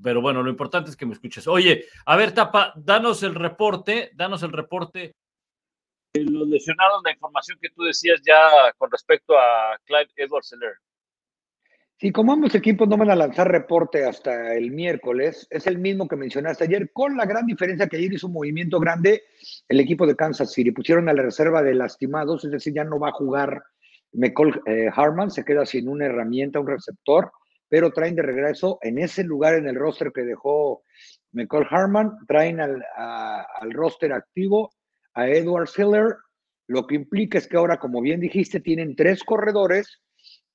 Pero 0.02 0.20
bueno, 0.20 0.42
lo 0.42 0.50
importante 0.50 0.90
es 0.90 0.96
que 0.96 1.06
me 1.06 1.12
escuches. 1.12 1.46
Oye, 1.46 1.86
a 2.04 2.16
ver, 2.16 2.32
Tapa, 2.32 2.72
danos 2.76 3.22
el 3.22 3.34
reporte, 3.34 4.10
danos 4.14 4.42
el 4.42 4.52
reporte. 4.52 5.14
Los 6.14 6.48
lesionados, 6.48 7.02
la 7.04 7.12
información 7.12 7.58
que 7.60 7.70
tú 7.70 7.82
decías 7.82 8.20
ya 8.26 8.72
con 8.78 8.90
respecto 8.90 9.38
a 9.38 9.78
Clyde 9.84 10.12
Edwards 10.16 10.48
Seller. 10.48 10.74
Sí, 11.98 12.12
como 12.12 12.32
ambos 12.32 12.54
equipos 12.54 12.86
no 12.88 12.98
van 12.98 13.10
a 13.10 13.16
lanzar 13.16 13.50
reporte 13.50 14.04
hasta 14.04 14.54
el 14.54 14.70
miércoles, 14.70 15.46
es 15.48 15.66
el 15.66 15.78
mismo 15.78 16.06
que 16.06 16.16
mencionaste 16.16 16.64
ayer, 16.64 16.90
con 16.92 17.16
la 17.16 17.24
gran 17.24 17.46
diferencia 17.46 17.88
que 17.88 17.96
ayer 17.96 18.12
hizo 18.12 18.26
un 18.26 18.34
movimiento 18.34 18.78
grande 18.78 19.22
el 19.66 19.80
equipo 19.80 20.06
de 20.06 20.14
Kansas 20.14 20.52
City. 20.52 20.72
Pusieron 20.72 21.08
a 21.08 21.14
la 21.14 21.22
reserva 21.22 21.62
de 21.62 21.74
lastimados, 21.74 22.44
es 22.44 22.50
decir, 22.50 22.74
ya 22.74 22.84
no 22.84 22.98
va 22.98 23.08
a 23.08 23.12
jugar 23.12 23.62
McCall 24.12 24.60
eh, 24.66 24.90
Harman, 24.94 25.30
se 25.30 25.44
queda 25.44 25.64
sin 25.64 25.88
una 25.88 26.04
herramienta, 26.04 26.60
un 26.60 26.66
receptor 26.66 27.30
pero 27.68 27.90
traen 27.90 28.14
de 28.14 28.22
regreso 28.22 28.78
en 28.82 28.98
ese 28.98 29.24
lugar 29.24 29.54
en 29.54 29.66
el 29.66 29.76
roster 29.76 30.12
que 30.12 30.22
dejó 30.22 30.82
McCall 31.32 31.66
Harman, 31.68 32.12
traen 32.26 32.60
al, 32.60 32.82
al 32.96 33.72
roster 33.72 34.12
activo 34.12 34.72
a 35.14 35.28
Edward 35.28 35.68
Hiller, 35.76 36.16
lo 36.68 36.86
que 36.86 36.94
implica 36.94 37.38
es 37.38 37.46
que 37.46 37.56
ahora, 37.56 37.78
como 37.78 38.00
bien 38.00 38.20
dijiste, 38.20 38.60
tienen 38.60 38.96
tres 38.96 39.24
corredores 39.24 40.00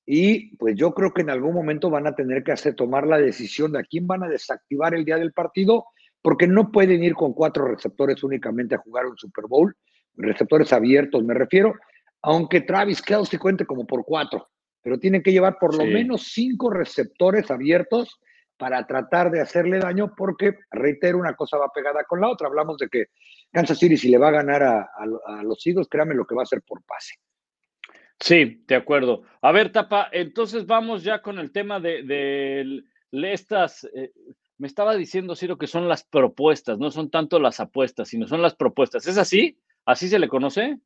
y 0.04 0.56
pues 0.56 0.74
yo 0.76 0.92
creo 0.92 1.12
que 1.12 1.22
en 1.22 1.30
algún 1.30 1.54
momento 1.54 1.90
van 1.90 2.06
a 2.06 2.14
tener 2.14 2.42
que 2.42 2.52
hacer 2.52 2.74
tomar 2.74 3.06
la 3.06 3.18
decisión 3.18 3.72
de 3.72 3.80
a 3.80 3.84
quién 3.84 4.06
van 4.06 4.22
a 4.24 4.28
desactivar 4.28 4.94
el 4.94 5.04
día 5.04 5.16
del 5.16 5.32
partido, 5.32 5.86
porque 6.20 6.46
no 6.46 6.70
pueden 6.70 7.02
ir 7.02 7.14
con 7.14 7.32
cuatro 7.32 7.66
receptores 7.66 8.22
únicamente 8.22 8.74
a 8.74 8.78
jugar 8.78 9.06
un 9.06 9.16
Super 9.16 9.46
Bowl, 9.48 9.74
receptores 10.14 10.72
abiertos 10.72 11.22
me 11.24 11.34
refiero, 11.34 11.74
aunque 12.22 12.60
Travis 12.60 13.02
Kelsey 13.02 13.38
cuente 13.38 13.64
como 13.64 13.86
por 13.86 14.04
cuatro 14.04 14.48
pero 14.82 14.98
tienen 14.98 15.22
que 15.22 15.32
llevar 15.32 15.58
por 15.58 15.76
lo 15.76 15.84
menos 15.84 16.32
cinco 16.32 16.68
receptores 16.68 17.50
abiertos 17.50 18.20
para 18.56 18.86
tratar 18.86 19.30
de 19.30 19.40
hacerle 19.40 19.78
daño, 19.78 20.12
porque, 20.16 20.56
reitero, 20.70 21.18
una 21.18 21.34
cosa 21.34 21.56
va 21.56 21.70
pegada 21.72 22.04
con 22.04 22.20
la 22.20 22.28
otra. 22.28 22.48
Hablamos 22.48 22.76
de 22.78 22.88
que 22.88 23.06
Kansas 23.50 23.78
City, 23.78 23.96
si 23.96 24.08
le 24.08 24.18
va 24.18 24.28
a 24.28 24.32
ganar 24.32 24.62
a, 24.62 25.42
los 25.42 25.66
Eagles, 25.66 25.88
créame 25.88 26.14
lo 26.14 26.26
que 26.26 26.34
va 26.34 26.42
a 26.42 26.44
hacer 26.44 26.62
por 26.62 26.82
pase. 26.84 27.14
Sí, 28.22 28.62
de 28.68 28.76
acuerdo. 28.76 29.24
A 29.40 29.50
ver, 29.50 29.72
Tapa, 29.72 30.08
entonces 30.12 30.64
vamos 30.66 31.02
ya 31.02 31.20
con 31.22 31.40
el 31.40 31.50
tema 31.50 31.80
de, 31.80 32.84
estas. 33.10 33.84
Eh, 33.94 34.12
me 34.58 34.68
estaba 34.68 34.94
diciendo, 34.94 35.34
Ciro, 35.34 35.58
que 35.58 35.66
son 35.66 35.88
las 35.88 36.04
propuestas, 36.04 36.78
no 36.78 36.92
son 36.92 37.10
tanto 37.10 37.40
las 37.40 37.58
apuestas, 37.58 38.08
sino 38.08 38.28
son 38.28 38.40
las 38.40 38.54
propuestas. 38.54 39.08
¿Es 39.08 39.18
así? 39.18 39.58
¿Así 39.84 40.06
se 40.06 40.20
le 40.20 40.28
conoce? 40.28 40.78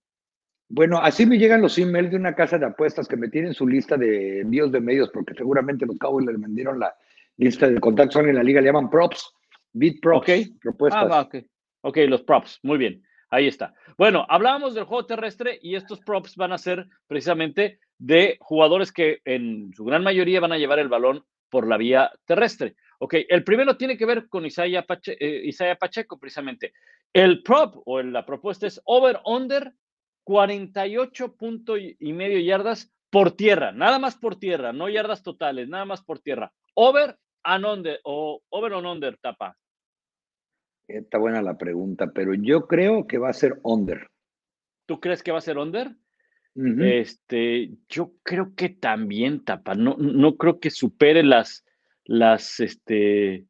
Bueno, 0.68 0.99
así 0.99 1.27
me 1.27 1.37
llegan 1.37 1.61
los 1.61 1.77
emails 1.79 2.11
de 2.11 2.16
una 2.16 2.35
casa 2.35 2.57
de 2.57 2.66
apuestas 2.66 3.07
que 3.07 3.18
me 3.18 3.29
tienen 3.29 3.53
su 3.53 3.68
lista 3.68 3.99
de 3.99 4.40
envíos 4.40 4.72
de 4.72 4.81
medios, 4.81 5.11
porque 5.11 5.35
seguramente 5.35 5.85
los 5.85 5.99
Cowboys 5.99 6.27
les 6.27 6.40
vendieron 6.40 6.81
la 6.81 6.94
lista 7.37 7.68
de 7.68 7.79
contactos 7.79 8.25
en 8.25 8.35
la 8.35 8.42
liga, 8.42 8.62
le 8.62 8.68
llaman 8.68 8.88
props, 8.88 9.31
beat 9.75 10.01
props, 10.01 10.22
okay. 10.22 10.44
propuestas. 10.62 11.09
Ah, 11.11 11.20
ok, 11.20 11.37
ok, 11.83 11.99
los 12.09 12.22
props, 12.22 12.59
muy 12.62 12.79
bien, 12.79 13.03
ahí 13.31 13.47
está. 13.47 13.75
Bueno, 13.97 14.27
hablábamos 14.29 14.75
del 14.75 14.85
juego 14.85 15.07
terrestre 15.07 15.59
y 15.62 15.75
estos 15.75 16.01
props 16.01 16.37
van 16.37 16.53
a 16.53 16.59
ser 16.59 16.87
precisamente 17.07 17.81
de 17.99 18.37
jugadores 18.41 18.93
que 18.93 19.21
en 19.25 19.73
su 19.75 19.85
gran 19.85 20.03
mayoría 20.03 20.41
van 20.41 20.53
a 20.53 20.59
llevar 20.59 20.79
el 20.79 20.89
balón 20.89 21.25
por 21.51 21.67
la 21.67 21.77
vía 21.77 22.11
terrestre. 22.25 22.77
Ok, 22.99 23.15
el 23.29 23.45
primero 23.45 23.77
tiene 23.77 23.97
que 23.97 24.07
ver 24.07 24.29
con 24.29 24.47
Isaiah, 24.47 24.85
eh, 25.07 25.77
Pacheco, 25.79 26.19
precisamente. 26.19 26.73
El 27.12 27.43
prop 27.43 27.77
o 27.85 28.03
la 28.03 28.25
propuesta 28.25 28.67
es 28.67 28.81
over-under 28.85 29.73
48 30.25 31.37
puntos 31.37 31.79
y 31.81 32.12
medio 32.12 32.41
yardas 32.41 32.93
por 33.11 33.33
tierra, 33.33 33.73
nada 33.73 33.99
más 33.99 34.17
por 34.17 34.37
tierra, 34.39 34.73
no 34.73 34.89
yardas 34.89 35.23
totales, 35.23 35.69
nada 35.69 35.85
más 35.85 36.03
por 36.03 36.19
tierra. 36.19 36.53
Over 36.75 37.17
and 37.45 37.65
under, 37.65 38.01
o 38.05 38.43
over 38.51 38.73
on 38.73 38.87
under, 38.87 39.17
tapa. 39.19 39.57
Está 40.88 41.18
buena 41.18 41.42
la 41.42 41.59
pregunta, 41.59 42.12
pero 42.12 42.35
yo 42.35 42.66
creo 42.66 43.07
que 43.07 43.18
va 43.18 43.31
a 43.31 43.35
ser 43.35 43.59
under. 43.62 44.09
¿Tú 44.87 45.01
crees 45.01 45.22
que 45.22 45.33
va 45.33 45.38
a 45.38 45.42
ser 45.42 45.59
under? 45.59 45.90
Este, 46.55 47.70
yo 47.88 48.12
creo 48.22 48.55
que 48.55 48.70
también, 48.70 49.44
tapa. 49.44 49.75
No, 49.75 49.96
no 49.99 50.37
creo 50.37 50.59
que 50.59 50.70
supere 50.70 51.22
las, 51.22 51.66
las, 52.05 52.61
este, 52.61 53.44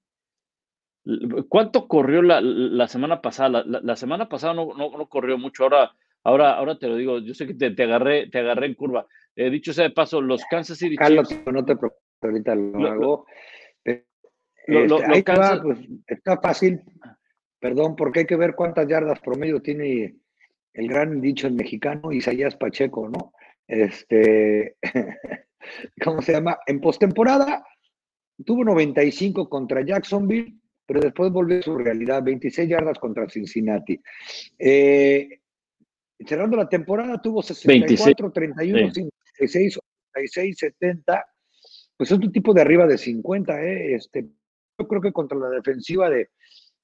¿cuánto 1.49 1.87
corrió 1.87 2.22
la, 2.22 2.88
semana 2.88 3.22
pasada? 3.22 3.62
La, 3.64 3.96
semana 3.96 4.29
pasada 4.29 4.55
no, 4.55 4.75
no, 4.75 5.09
corrió 5.09 5.38
mucho, 5.38 5.64
ahora 5.64 5.92
Ahora, 6.27 6.55
ahora 6.55 6.77
te 6.77 6.88
lo 6.88 6.96
digo, 6.96 7.20
yo 7.20 7.35
sé 7.35 7.46
que 7.46 7.55
te, 7.55 7.83
agarré, 7.85 8.29
te 8.29 8.40
agarré 8.40 8.66
en 8.66 8.75
curva. 8.75 9.07
He 9.37 9.49
dicho 9.49 9.72
sea 9.72 9.85
de 9.85 9.90
paso, 9.90 10.20
los 10.20 10.42
Kansas 10.51 10.77
City 10.77 10.96
Carlos, 10.96 11.29
no 11.46 11.64
te 11.64 11.77
preocupes, 11.77 12.03
ahorita 12.20 12.53
lo, 12.57 12.88
hago. 12.88 13.27
Este, 13.85 14.09
pues, 14.66 15.79
está 16.09 16.40
fácil, 16.40 16.83
perdón, 17.61 17.97
porque 17.97 18.21
hay 18.21 18.27
que 18.27 18.37
ver 18.37 18.55
cuántas 18.55 18.88
yardas 18.88 19.21
promedio 19.21 19.61
tiene 19.61 20.16
el 20.73 20.88
gran 20.88 21.21
dicho 21.21 21.47
en 21.47 21.57
mexicano, 21.57 22.12
Isaías 22.12 22.57
Pacheco, 22.57 23.09
¿no? 23.09 23.33
Este, 23.66 24.76
¿cómo 26.05 26.22
se 26.22 26.33
llama? 26.33 26.59
En 26.66 26.80
postemporada 26.80 27.64
tuvo 28.45 28.64
95 28.64 29.49
contra 29.49 29.85
Jacksonville, 29.85 30.55
pero 30.85 31.01
después 31.01 31.33
volvió 31.33 31.59
a 31.59 31.62
su 31.62 31.76
realidad, 31.76 32.22
26 32.22 32.68
yardas 32.68 32.99
contra 32.99 33.28
Cincinnati. 33.28 34.01
Eh, 34.59 35.41
cerrando 36.24 36.57
la 36.57 36.68
temporada 36.68 37.20
tuvo 37.20 37.43
64, 37.43 38.30
31, 38.30 38.93
56, 38.93 39.78
86, 40.14 40.57
70. 40.59 41.26
Pues 41.97 42.11
es 42.11 42.18
un 42.18 42.30
tipo 42.30 42.53
de 42.53 42.61
arriba 42.61 42.87
de 42.87 42.99
50, 42.99 43.62
¿eh? 43.62 43.95
Este, 43.95 44.26
yo 44.78 44.87
creo 44.87 45.01
que 45.01 45.12
contra 45.12 45.39
la 45.39 45.49
defensiva 45.49 46.11
de, 46.11 46.30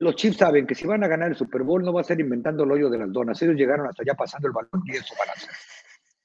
Los 0.00 0.16
Chiefs 0.16 0.38
saben 0.38 0.66
que 0.66 0.74
si 0.74 0.86
van 0.86 1.02
a 1.02 1.08
ganar 1.08 1.30
el 1.30 1.36
Super 1.36 1.62
Bowl 1.62 1.82
no 1.82 1.92
va 1.92 2.02
a 2.02 2.04
ser 2.04 2.20
inventando 2.20 2.64
el 2.64 2.70
hoyo 2.70 2.88
de 2.88 2.98
las 2.98 3.12
donas. 3.12 3.42
Ellos 3.42 3.56
llegaron 3.56 3.86
hasta 3.86 4.02
allá 4.02 4.14
pasando 4.14 4.48
el 4.48 4.54
balón 4.54 4.82
y 4.86 4.92
eso 4.92 5.14
van 5.18 5.28
a 5.28 5.32
hacer. 5.32 5.50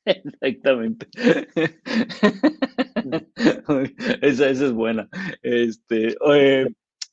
Exactamente. 0.42 1.08
esa, 4.22 4.50
esa, 4.50 4.66
es 4.66 4.74
buena. 4.74 5.08
Este, 5.42 6.16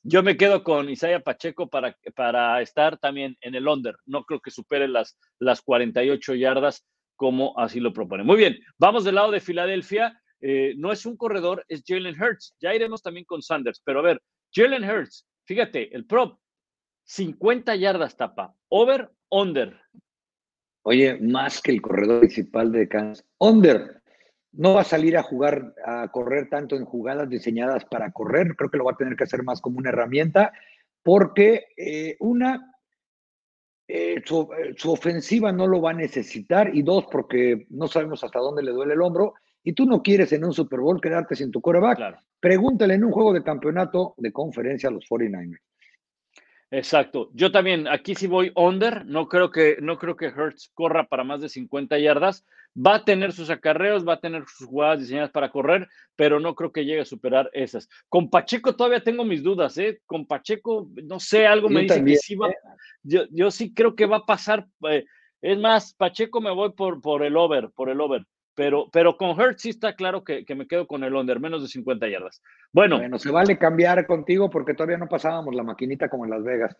yo 0.03 0.23
me 0.23 0.35
quedo 0.35 0.63
con 0.63 0.89
Isaiah 0.89 1.19
Pacheco 1.19 1.69
para, 1.69 1.95
para 2.15 2.59
estar 2.61 2.97
también 2.97 3.37
en 3.41 3.55
el 3.55 3.67
under. 3.67 3.95
No 4.05 4.25
creo 4.25 4.39
que 4.39 4.51
supere 4.51 4.87
las, 4.87 5.17
las 5.39 5.61
48 5.61 6.35
yardas 6.35 6.85
como 7.15 7.57
así 7.59 7.79
lo 7.79 7.93
propone. 7.93 8.23
Muy 8.23 8.37
bien, 8.37 8.57
vamos 8.79 9.03
del 9.03 9.15
lado 9.15 9.31
de 9.31 9.39
Filadelfia. 9.39 10.19
Eh, 10.41 10.73
no 10.77 10.91
es 10.91 11.05
un 11.05 11.15
corredor, 11.15 11.63
es 11.67 11.83
Jalen 11.85 12.19
Hurts. 12.19 12.55
Ya 12.59 12.73
iremos 12.73 13.03
también 13.03 13.25
con 13.25 13.43
Sanders, 13.43 13.79
pero 13.85 13.99
a 13.99 14.03
ver, 14.03 14.21
Jalen 14.51 14.83
Hurts, 14.83 15.27
fíjate, 15.45 15.95
el 15.95 16.07
prop, 16.07 16.39
50 17.11 17.75
yardas 17.75 18.15
tapa, 18.15 18.55
over, 18.69 19.11
under. 19.29 19.77
Oye, 20.83 21.19
más 21.19 21.61
que 21.61 21.71
el 21.71 21.81
corredor 21.81 22.21
principal 22.21 22.71
de 22.71 22.87
Kansas. 22.87 23.25
Under. 23.37 24.01
No 24.53 24.75
va 24.75 24.81
a 24.81 24.85
salir 24.85 25.17
a 25.17 25.23
jugar, 25.23 25.75
a 25.85 26.07
correr 26.09 26.47
tanto 26.49 26.77
en 26.77 26.85
jugadas 26.85 27.29
diseñadas 27.29 27.83
para 27.83 28.11
correr. 28.13 28.55
Creo 28.55 28.71
que 28.71 28.77
lo 28.77 28.85
va 28.85 28.93
a 28.93 28.97
tener 28.97 29.17
que 29.17 29.25
hacer 29.25 29.43
más 29.43 29.59
como 29.59 29.79
una 29.79 29.89
herramienta, 29.89 30.53
porque 31.03 31.65
eh, 31.75 32.15
una, 32.21 32.75
eh, 33.89 34.21
su, 34.23 34.49
su, 34.77 34.91
ofensiva 34.93 35.51
no 35.51 35.67
lo 35.67 35.81
va 35.81 35.91
a 35.91 35.93
necesitar, 35.93 36.73
y 36.73 36.81
dos, 36.81 37.07
porque 37.11 37.67
no 37.71 37.89
sabemos 37.89 38.23
hasta 38.23 38.39
dónde 38.39 38.63
le 38.63 38.71
duele 38.71 38.93
el 38.93 39.01
hombro, 39.01 39.33
y 39.63 39.73
tú 39.73 39.85
no 39.85 40.01
quieres 40.01 40.31
en 40.31 40.45
un 40.45 40.53
Super 40.53 40.79
Bowl 40.79 41.01
quedarte 41.01 41.35
sin 41.35 41.51
tu 41.51 41.59
coreback. 41.59 41.97
Claro. 41.97 42.19
Pregúntale 42.39 42.93
en 42.93 43.03
un 43.03 43.11
juego 43.11 43.33
de 43.33 43.43
campeonato 43.43 44.15
de 44.17 44.31
conferencia 44.31 44.87
a 44.87 44.93
los 44.93 45.05
49ers. 45.09 45.59
Exacto. 46.71 47.29
Yo 47.33 47.51
también, 47.51 47.87
aquí 47.89 48.15
sí 48.15 48.27
voy 48.27 48.53
under, 48.55 49.05
no 49.05 49.27
creo 49.27 49.51
que, 49.51 49.77
no 49.81 49.97
creo 49.97 50.15
que 50.15 50.27
Hertz 50.27 50.71
corra 50.73 51.05
para 51.05 51.25
más 51.25 51.41
de 51.41 51.49
50 51.49 51.99
yardas. 51.99 52.45
Va 52.75 52.95
a 52.95 53.03
tener 53.03 53.33
sus 53.33 53.49
acarreos, 53.49 54.07
va 54.07 54.13
a 54.13 54.19
tener 54.21 54.45
sus 54.47 54.67
jugadas 54.67 55.01
diseñadas 55.01 55.31
para 55.31 55.51
correr, 55.51 55.89
pero 56.15 56.39
no 56.39 56.55
creo 56.55 56.71
que 56.71 56.85
llegue 56.85 57.01
a 57.01 57.05
superar 57.05 57.49
esas. 57.51 57.89
Con 58.07 58.29
Pacheco 58.29 58.77
todavía 58.77 59.03
tengo 59.03 59.25
mis 59.25 59.43
dudas, 59.43 59.77
¿eh? 59.77 59.99
Con 60.05 60.25
Pacheco, 60.25 60.87
no 61.03 61.19
sé, 61.19 61.45
algo 61.45 61.67
me 61.67 61.81
dice 61.81 61.95
también, 61.95 62.15
que 62.15 62.21
sí 62.21 62.35
va. 62.35 62.49
¿eh? 62.49 62.55
Yo, 63.03 63.25
yo 63.29 63.51
sí 63.51 63.73
creo 63.73 63.93
que 63.93 64.05
va 64.05 64.17
a 64.17 64.25
pasar. 64.25 64.65
eh, 64.89 65.03
es 65.41 65.59
más, 65.59 65.93
Pacheco 65.95 66.39
me 66.39 66.51
voy 66.51 66.71
por, 66.71 67.01
por 67.01 67.23
el 67.23 67.35
over, 67.35 67.71
por 67.71 67.89
el 67.89 67.99
over. 67.99 68.23
Pero, 68.53 68.89
pero 68.91 69.15
con 69.17 69.39
Hertz 69.39 69.61
sí 69.61 69.69
está 69.69 69.95
claro 69.95 70.23
que, 70.23 70.43
que 70.45 70.55
me 70.55 70.67
quedo 70.67 70.85
con 70.85 71.03
el 71.03 71.15
under, 71.15 71.39
menos 71.39 71.61
de 71.61 71.69
50 71.69 72.07
yardas. 72.09 72.41
Bueno, 72.73 72.97
Bueno, 72.97 73.17
se 73.17 73.31
vale 73.31 73.57
cambiar 73.57 74.05
contigo 74.05 74.49
porque 74.49 74.73
todavía 74.73 74.97
no 74.97 75.07
pasábamos 75.07 75.55
la 75.55 75.63
maquinita 75.63 76.09
como 76.09 76.25
en 76.25 76.31
Las 76.31 76.43
Vegas. 76.43 76.75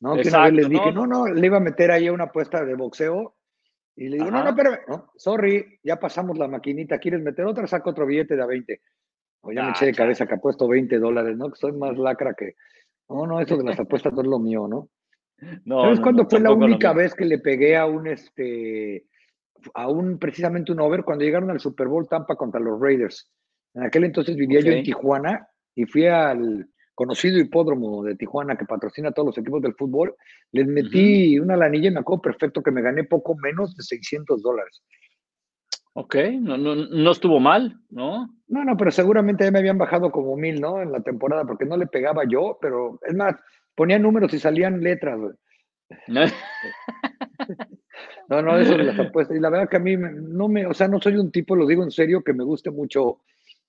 ¿no? 0.00 0.10
Que 0.10 0.20
una 0.20 0.22
Exacto, 0.22 0.44
vez 0.44 0.54
les 0.54 0.64
no, 0.64 0.70
dije, 0.70 0.92
no. 0.92 1.06
no, 1.06 1.26
no, 1.26 1.34
le 1.34 1.46
iba 1.46 1.56
a 1.56 1.60
meter 1.60 1.90
ahí 1.90 2.08
una 2.08 2.24
apuesta 2.24 2.64
de 2.64 2.74
boxeo. 2.74 3.34
Y 3.96 4.08
le 4.08 4.18
digo, 4.18 4.30
no, 4.30 4.38
Ajá. 4.38 4.44
no, 4.44 4.50
espérame, 4.50 4.78
no, 4.88 5.12
sorry, 5.16 5.80
ya 5.82 5.96
pasamos 5.98 6.36
la 6.38 6.48
maquinita, 6.48 6.98
¿quieres 6.98 7.22
meter 7.22 7.44
otra? 7.46 7.66
Saca 7.66 7.90
otro 7.90 8.06
billete 8.06 8.36
de 8.36 8.42
a 8.42 8.46
20. 8.46 8.80
O 9.40 9.52
ya 9.52 9.62
me 9.62 9.68
Ah, 9.68 9.70
eché 9.70 9.86
de 9.86 9.94
cabeza 9.94 10.26
que 10.26 10.34
ha 10.34 10.38
puesto 10.38 10.68
20 10.68 10.98
dólares, 10.98 11.36
¿no? 11.36 11.50
Que 11.50 11.56
soy 11.56 11.72
más 11.72 11.96
lacra 11.96 12.34
que. 12.34 12.54
No, 13.08 13.26
no, 13.26 13.40
eso 13.40 13.56
de 13.56 13.64
las 13.64 13.80
apuestas 13.80 14.12
no 14.12 14.20
es 14.20 14.28
lo 14.28 14.38
mío, 14.38 14.68
¿no? 14.68 14.90
no, 15.64 15.82
¿Sabes 15.82 15.98
no, 15.98 16.02
cuándo 16.04 16.22
no, 16.24 16.28
fue 16.28 16.40
la 16.40 16.52
única 16.52 16.92
vez 16.92 17.14
que 17.14 17.24
le 17.24 17.38
pegué 17.38 17.76
a 17.76 17.86
un 17.86 18.06
este 18.06 19.06
a 19.74 19.88
un 19.88 20.18
precisamente 20.18 20.72
un 20.72 20.80
over 20.80 21.02
cuando 21.04 21.24
llegaron 21.24 21.50
al 21.50 21.60
Super 21.60 21.88
Bowl 21.88 22.08
Tampa 22.08 22.36
contra 22.36 22.60
los 22.60 22.80
Raiders? 22.80 23.30
En 23.74 23.84
aquel 23.84 24.04
entonces 24.04 24.36
vivía 24.36 24.60
yo 24.60 24.72
en. 24.72 24.84
Tijuana 24.84 25.48
y 25.74 25.84
fui 25.84 26.06
al 26.06 26.68
conocido 26.94 27.38
hipódromo 27.38 28.02
de 28.02 28.16
Tijuana 28.16 28.56
que 28.56 28.64
patrocina 28.64 29.10
a 29.10 29.12
todos 29.12 29.26
los 29.26 29.38
equipos 29.38 29.60
del 29.60 29.74
fútbol. 29.74 30.14
Les 30.52 30.66
metí 30.66 31.38
una 31.38 31.56
lanilla 31.56 31.88
y 31.88 31.92
me 31.92 32.00
acuerdo 32.00 32.22
perfecto 32.22 32.62
que 32.62 32.70
me 32.70 32.80
gané 32.80 33.04
poco 33.04 33.36
menos 33.36 33.76
de 33.76 33.82
600 33.82 34.42
dólares. 34.42 34.82
Ok, 35.92 36.16
no, 36.40 36.58
no, 36.58 36.74
no 36.74 37.10
estuvo 37.10 37.40
mal, 37.40 37.80
¿no? 37.90 38.28
No, 38.48 38.64
no, 38.64 38.76
pero 38.76 38.90
seguramente 38.90 39.44
ya 39.44 39.50
me 39.50 39.60
habían 39.60 39.78
bajado 39.78 40.10
como 40.10 40.36
mil, 40.36 40.60
¿no? 40.60 40.82
En 40.82 40.92
la 40.92 41.00
temporada, 41.00 41.44
porque 41.46 41.64
no 41.64 41.76
le 41.76 41.86
pegaba 41.86 42.24
yo, 42.28 42.58
pero 42.60 42.98
es 43.06 43.14
más, 43.14 43.34
ponía 43.74 43.98
números 43.98 44.32
y 44.34 44.38
salían 44.38 44.82
letras, 44.82 45.18
güey. 45.18 45.32
No, 48.28 48.42
no, 48.42 48.58
eso 48.58 48.76
de 48.76 48.84
las 48.84 48.98
apuestas. 48.98 49.36
Y 49.36 49.40
la 49.40 49.50
verdad 49.50 49.68
que 49.68 49.76
a 49.76 49.80
mí 49.80 49.96
no 49.96 50.48
me, 50.48 50.66
o 50.66 50.74
sea, 50.74 50.88
no 50.88 51.00
soy 51.00 51.16
un 51.16 51.30
tipo, 51.30 51.54
lo 51.54 51.66
digo 51.66 51.82
en 51.82 51.90
serio, 51.90 52.22
que 52.22 52.32
me 52.32 52.44
guste 52.44 52.70
mucho 52.70 53.20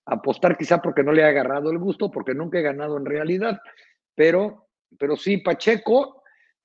apostar, 0.06 0.58
quizá 0.58 0.82
porque 0.82 1.04
no 1.04 1.12
le 1.12 1.22
he 1.22 1.26
agarrado 1.26 1.70
el 1.70 1.78
gusto, 1.78 2.10
porque 2.10 2.34
nunca 2.34 2.60
he 2.60 2.64
ganado 2.64 2.98
en 2.98 3.06
realidad. 3.06 3.60
Pero, 4.16 4.70
pero 4.98 5.16
sí, 5.16 5.38
Pacheco, 5.38 6.24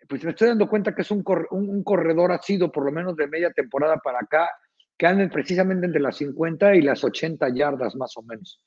pues 0.08 0.24
me 0.24 0.30
estoy 0.30 0.48
dando 0.48 0.68
cuenta 0.68 0.94
que 0.94 1.02
es 1.02 1.10
un, 1.10 1.24
un, 1.50 1.84
corredor, 1.84 2.32
ha 2.32 2.40
sido 2.40 2.70
por 2.72 2.84
lo 2.84 2.92
menos 2.92 3.16
de 3.16 3.26
media 3.26 3.50
temporada 3.50 3.96
para 3.98 4.18
acá, 4.20 4.50
que 4.96 5.06
anden 5.06 5.30
precisamente 5.30 5.86
entre 5.86 6.00
las 6.00 6.16
50 6.16 6.74
y 6.76 6.82
las 6.82 7.02
80 7.04 7.48
yardas 7.54 7.94
más 7.96 8.16
o 8.16 8.22
menos. 8.22 8.60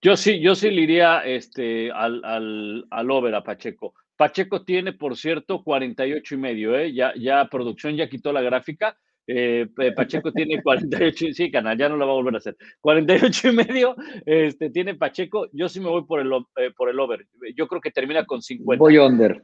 Yo 0.00 0.16
sí, 0.16 0.40
yo 0.40 0.54
sí 0.54 0.70
le 0.70 0.82
iría 0.82 1.20
este, 1.24 1.90
al, 1.90 2.24
al, 2.24 2.86
al 2.90 3.42
Pacheco. 3.42 3.94
Pacheco 4.18 4.64
tiene, 4.64 4.92
por 4.92 5.16
cierto, 5.16 5.62
48 5.62 6.34
y 6.34 6.38
medio, 6.38 6.76
¿eh? 6.76 6.92
Ya, 6.92 7.14
ya 7.14 7.44
producción 7.48 7.94
ya 7.94 8.08
quitó 8.08 8.32
la 8.32 8.42
gráfica. 8.42 8.98
Eh, 9.28 9.68
eh, 9.78 9.92
Pacheco 9.92 10.32
tiene 10.32 10.60
48, 10.62 11.26
sí, 11.32 11.52
canal, 11.52 11.78
ya 11.78 11.88
no 11.88 11.96
lo 11.96 12.04
va 12.04 12.12
a 12.12 12.16
volver 12.16 12.34
a 12.34 12.38
hacer. 12.38 12.56
48 12.80 13.48
y 13.48 13.52
medio, 13.52 13.94
este, 14.26 14.70
tiene 14.70 14.96
Pacheco. 14.96 15.48
Yo 15.52 15.68
sí 15.68 15.78
me 15.78 15.88
voy 15.88 16.04
por 16.04 16.18
el, 16.18 16.32
eh, 16.56 16.72
por 16.76 16.90
el 16.90 16.98
over. 16.98 17.28
Yo 17.54 17.68
creo 17.68 17.80
que 17.80 17.92
termina 17.92 18.26
con 18.26 18.42
50. 18.42 18.82
Voy 18.82 18.98
under. 18.98 19.40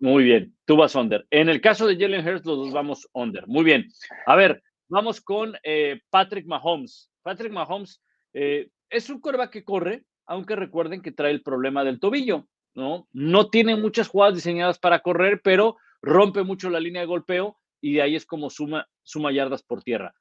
Muy 0.00 0.24
bien, 0.24 0.54
tú 0.66 0.76
vas 0.76 0.94
under. 0.94 1.26
En 1.30 1.48
el 1.48 1.62
caso 1.62 1.86
de 1.86 1.96
Jalen 1.96 2.26
Hurts, 2.26 2.44
los 2.44 2.58
dos 2.58 2.72
vamos 2.72 3.08
under. 3.14 3.46
Muy 3.46 3.64
bien. 3.64 3.86
A 4.26 4.36
ver, 4.36 4.62
vamos 4.88 5.22
con 5.22 5.54
eh, 5.62 5.98
Patrick 6.10 6.46
Mahomes. 6.46 7.10
Patrick 7.22 7.52
Mahomes 7.52 8.02
es 8.34 9.08
un 9.08 9.20
coreback 9.20 9.50
que 9.50 9.64
corre, 9.64 10.04
aunque 10.26 10.56
recuerden 10.56 11.00
que 11.00 11.10
trae 11.10 11.30
el 11.30 11.42
problema 11.42 11.84
del 11.84 12.00
tobillo, 12.00 12.46
¿no? 12.74 13.08
No 13.12 13.50
tiene 13.50 13.76
muchas 13.76 14.08
jugadas 14.08 14.34
diseñadas 14.34 14.78
para 14.78 15.00
correr, 15.00 15.40
pero 15.42 15.76
rompe 16.02 16.42
mucho 16.42 16.70
la 16.70 16.80
línea 16.80 17.02
de 17.02 17.06
golpeo 17.06 17.58
y 17.80 17.94
de 17.94 18.02
ahí 18.02 18.16
es 18.16 18.26
como 18.26 18.50
suma, 18.50 18.88
suma 19.02 19.32
yardas 19.32 19.62
por 19.62 19.82
tierra. 19.82 20.14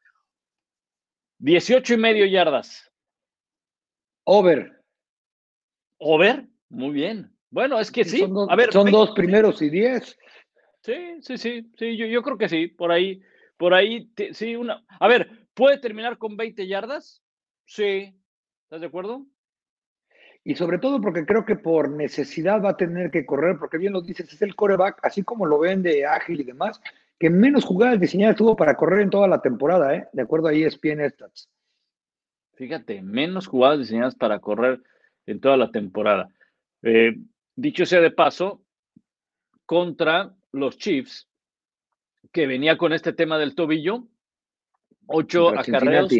18 1.39 1.93
y 1.93 1.97
medio 1.97 2.25
yardas. 2.25 2.91
Over. 4.25 4.83
Over, 5.97 6.47
muy 6.69 6.91
bien. 6.91 7.35
Bueno, 7.49 7.79
es 7.79 7.91
que 7.91 8.03
sí. 8.05 8.19
Son, 8.19 8.33
dos, 8.33 8.49
A 8.49 8.55
ver, 8.55 8.71
son 8.71 8.91
dos 8.91 9.11
primeros 9.11 9.61
y 9.61 9.69
diez. 9.69 10.17
Sí, 10.81 10.95
sí, 11.21 11.37
sí, 11.37 11.71
sí, 11.77 11.97
yo, 11.97 12.05
yo 12.05 12.21
creo 12.21 12.37
que 12.37 12.47
sí, 12.47 12.67
por 12.67 12.91
ahí, 12.91 13.21
por 13.57 13.73
ahí, 13.73 14.07
te- 14.13 14.33
sí, 14.33 14.55
una. 14.55 14.85
A 14.99 15.07
ver, 15.07 15.47
¿puede 15.53 15.77
terminar 15.77 16.17
con 16.17 16.37
20 16.37 16.67
yardas? 16.67 17.21
Sí, 17.65 18.15
¿estás 18.63 18.81
de 18.81 18.87
acuerdo? 18.87 19.25
Y 20.49 20.55
sobre 20.55 20.79
todo 20.79 20.99
porque 20.99 21.27
creo 21.27 21.45
que 21.45 21.55
por 21.55 21.91
necesidad 21.91 22.59
va 22.59 22.71
a 22.71 22.75
tener 22.75 23.11
que 23.11 23.23
correr, 23.23 23.59
porque 23.59 23.77
bien 23.77 23.93
lo 23.93 24.01
dices, 24.01 24.33
es 24.33 24.41
el 24.41 24.55
coreback, 24.55 24.97
así 25.03 25.21
como 25.21 25.45
lo 25.45 25.59
ven 25.59 25.83
de 25.83 26.07
ágil 26.07 26.41
y 26.41 26.43
demás, 26.43 26.81
que 27.19 27.29
menos 27.29 27.63
jugadas 27.63 27.99
diseñadas 27.99 28.35
tuvo 28.35 28.55
para 28.55 28.75
correr 28.75 29.01
en 29.01 29.11
toda 29.11 29.27
la 29.27 29.43
temporada, 29.43 29.93
¿eh? 29.93 30.07
De 30.11 30.23
acuerdo 30.23 30.47
a 30.47 30.53
ESPN 30.53 31.07
Stats. 31.07 31.51
Fíjate, 32.55 33.03
menos 33.03 33.45
jugadas 33.45 33.77
diseñadas 33.77 34.15
para 34.15 34.39
correr 34.39 34.81
en 35.27 35.39
toda 35.39 35.55
la 35.55 35.69
temporada. 35.69 36.29
Eh, 36.81 37.15
dicho 37.55 37.85
sea 37.85 38.01
de 38.01 38.09
paso, 38.09 38.63
contra 39.67 40.33
los 40.51 40.79
Chiefs, 40.79 41.27
que 42.31 42.47
venía 42.47 42.75
con 42.75 42.91
este 42.93 43.13
tema 43.13 43.37
del 43.37 43.53
tobillo, 43.53 44.07
ocho 45.05 45.49
acarreos. 45.49 46.11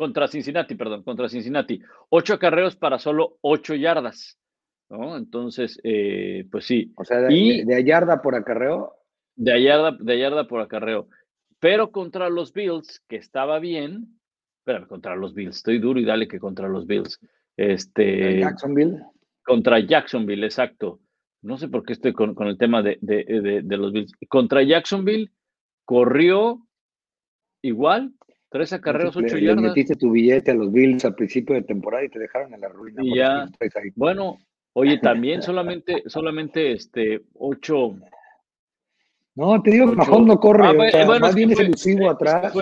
Contra 0.00 0.26
Cincinnati, 0.28 0.76
perdón, 0.76 1.02
contra 1.02 1.28
Cincinnati, 1.28 1.78
ocho 2.08 2.32
acarreos 2.32 2.74
para 2.74 2.98
solo 2.98 3.36
ocho 3.42 3.74
yardas, 3.74 4.38
¿no? 4.88 5.14
Entonces, 5.18 5.78
eh, 5.84 6.46
pues 6.50 6.64
sí, 6.64 6.90
O 6.96 7.04
sea, 7.04 7.18
de, 7.20 7.34
Y- 7.34 7.64
de- 7.66 7.74
de 7.74 7.84
yarda 7.84 8.22
por 8.22 8.34
acarreo. 8.34 8.94
de 9.36 9.62
yarda, 9.62 9.94
de 10.00 10.18
yarda 10.18 10.48
por 10.48 10.62
acarreo. 10.62 11.08
Pero 11.58 11.90
contra 11.92 12.30
los 12.30 12.54
Bills, 12.54 13.04
que 13.08 13.16
estaba 13.16 13.58
bien, 13.58 14.18
espérame, 14.60 14.86
contra 14.88 15.14
los 15.16 15.34
Bills, 15.34 15.56
estoy 15.56 15.78
duro 15.78 16.00
y 16.00 16.06
dale 16.06 16.26
que 16.28 16.38
contra 16.40 16.66
los 16.66 16.86
Bills. 16.86 17.20
Este, 17.58 18.40
Jacksonville. 18.40 19.02
contra 19.44 19.80
Jacksonville, 19.80 20.46
exacto. 20.46 21.00
No 21.42 21.58
sé 21.58 21.68
por 21.68 21.84
qué 21.84 21.92
estoy 21.92 22.14
con, 22.14 22.34
con 22.34 22.46
el 22.48 22.56
tema 22.56 22.82
de, 22.82 22.96
de- 23.02 23.24
de- 23.24 23.60
de 23.62 23.76
los 23.76 23.92
Bills. 23.92 24.12
Contra 24.30 24.62
Jacksonville 24.62 25.30
corrió 25.84 26.66
igual, 27.62 28.12
tres 28.50 28.72
acarreos, 28.72 29.16
ocho 29.16 29.38
yardas. 29.38 29.62
metiste 29.62 29.96
tu 29.96 30.10
billete 30.10 30.50
a 30.50 30.54
los 30.54 30.70
Bills 30.70 31.04
al 31.04 31.14
principio 31.14 31.54
de 31.54 31.62
temporada 31.62 32.04
y 32.04 32.08
te 32.08 32.18
dejaron 32.18 32.52
en 32.52 32.60
la 32.60 32.68
ruina. 32.68 33.02
Y 33.02 33.16
ya, 33.16 33.48
bueno, 33.94 34.38
oye, 34.74 34.98
también 35.02 35.40
solamente, 35.40 36.02
solamente 36.06 36.72
este, 36.72 37.22
ocho. 37.34 37.96
No, 39.36 39.62
te 39.62 39.70
digo 39.70 39.90
que 39.90 39.96
Mahomes 39.96 40.26
no 40.26 40.40
corre, 40.40 40.66
ah, 40.66 40.72
bueno, 40.72 41.20
más 41.20 41.34
bien 41.34 41.52
es 41.52 41.60
elusivo 41.60 42.10
atrás. 42.10 42.52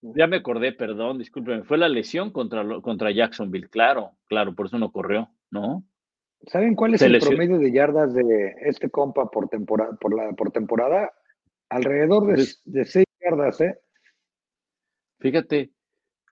ya 0.00 0.26
me 0.26 0.36
acordé, 0.36 0.72
perdón, 0.72 1.18
discúlpeme, 1.18 1.62
fue 1.62 1.78
la 1.78 1.88
lesión 1.88 2.30
contra, 2.32 2.64
contra 2.80 3.12
Jacksonville, 3.12 3.68
claro, 3.68 4.12
claro, 4.26 4.54
por 4.54 4.66
eso 4.66 4.78
no 4.78 4.90
corrió, 4.90 5.28
¿no? 5.50 5.84
¿Saben 6.46 6.74
cuál 6.74 6.94
es 6.94 7.02
el 7.02 7.18
promedio 7.18 7.58
de 7.58 7.72
yardas 7.72 8.14
de 8.14 8.54
este 8.62 8.90
compa 8.90 9.30
por 9.30 9.48
temporada? 9.48 9.96
Por, 10.00 10.14
la, 10.14 10.32
por 10.32 10.50
temporada? 10.50 11.12
Alrededor 11.68 12.26
de, 12.26 12.46
de 12.64 12.84
seis 12.84 13.06
yardas, 13.20 13.60
¿eh? 13.60 13.78
Fíjate, 15.18 15.70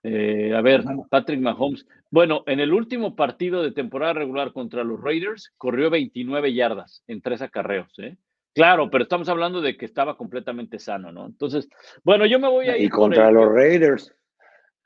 eh, 0.03 0.53
a 0.55 0.61
ver, 0.61 0.83
Patrick 1.09 1.39
Mahomes. 1.39 1.85
Bueno, 2.11 2.43
en 2.45 2.59
el 2.59 2.73
último 2.73 3.15
partido 3.15 3.63
de 3.63 3.71
temporada 3.71 4.13
regular 4.13 4.53
contra 4.53 4.83
los 4.83 5.01
Raiders, 5.01 5.51
corrió 5.57 5.89
29 5.89 6.53
yardas 6.53 7.03
en 7.07 7.21
tres 7.21 7.41
acarreos, 7.41 7.91
¿eh? 7.97 8.15
Claro, 8.53 8.89
pero 8.89 9.03
estamos 9.03 9.27
hablando 9.27 9.61
de 9.61 9.75
que 9.75 9.85
estaba 9.85 10.15
completamente 10.15 10.79
sano, 10.79 11.11
¿no? 11.11 11.25
Entonces, 11.25 11.67
bueno, 12.03 12.25
yo 12.25 12.39
me 12.39 12.47
voy 12.47 12.67
a 12.67 12.77
ir. 12.77 12.85
Y 12.85 12.89
contra 12.89 13.29
los 13.29 13.51
Raiders. 13.51 14.15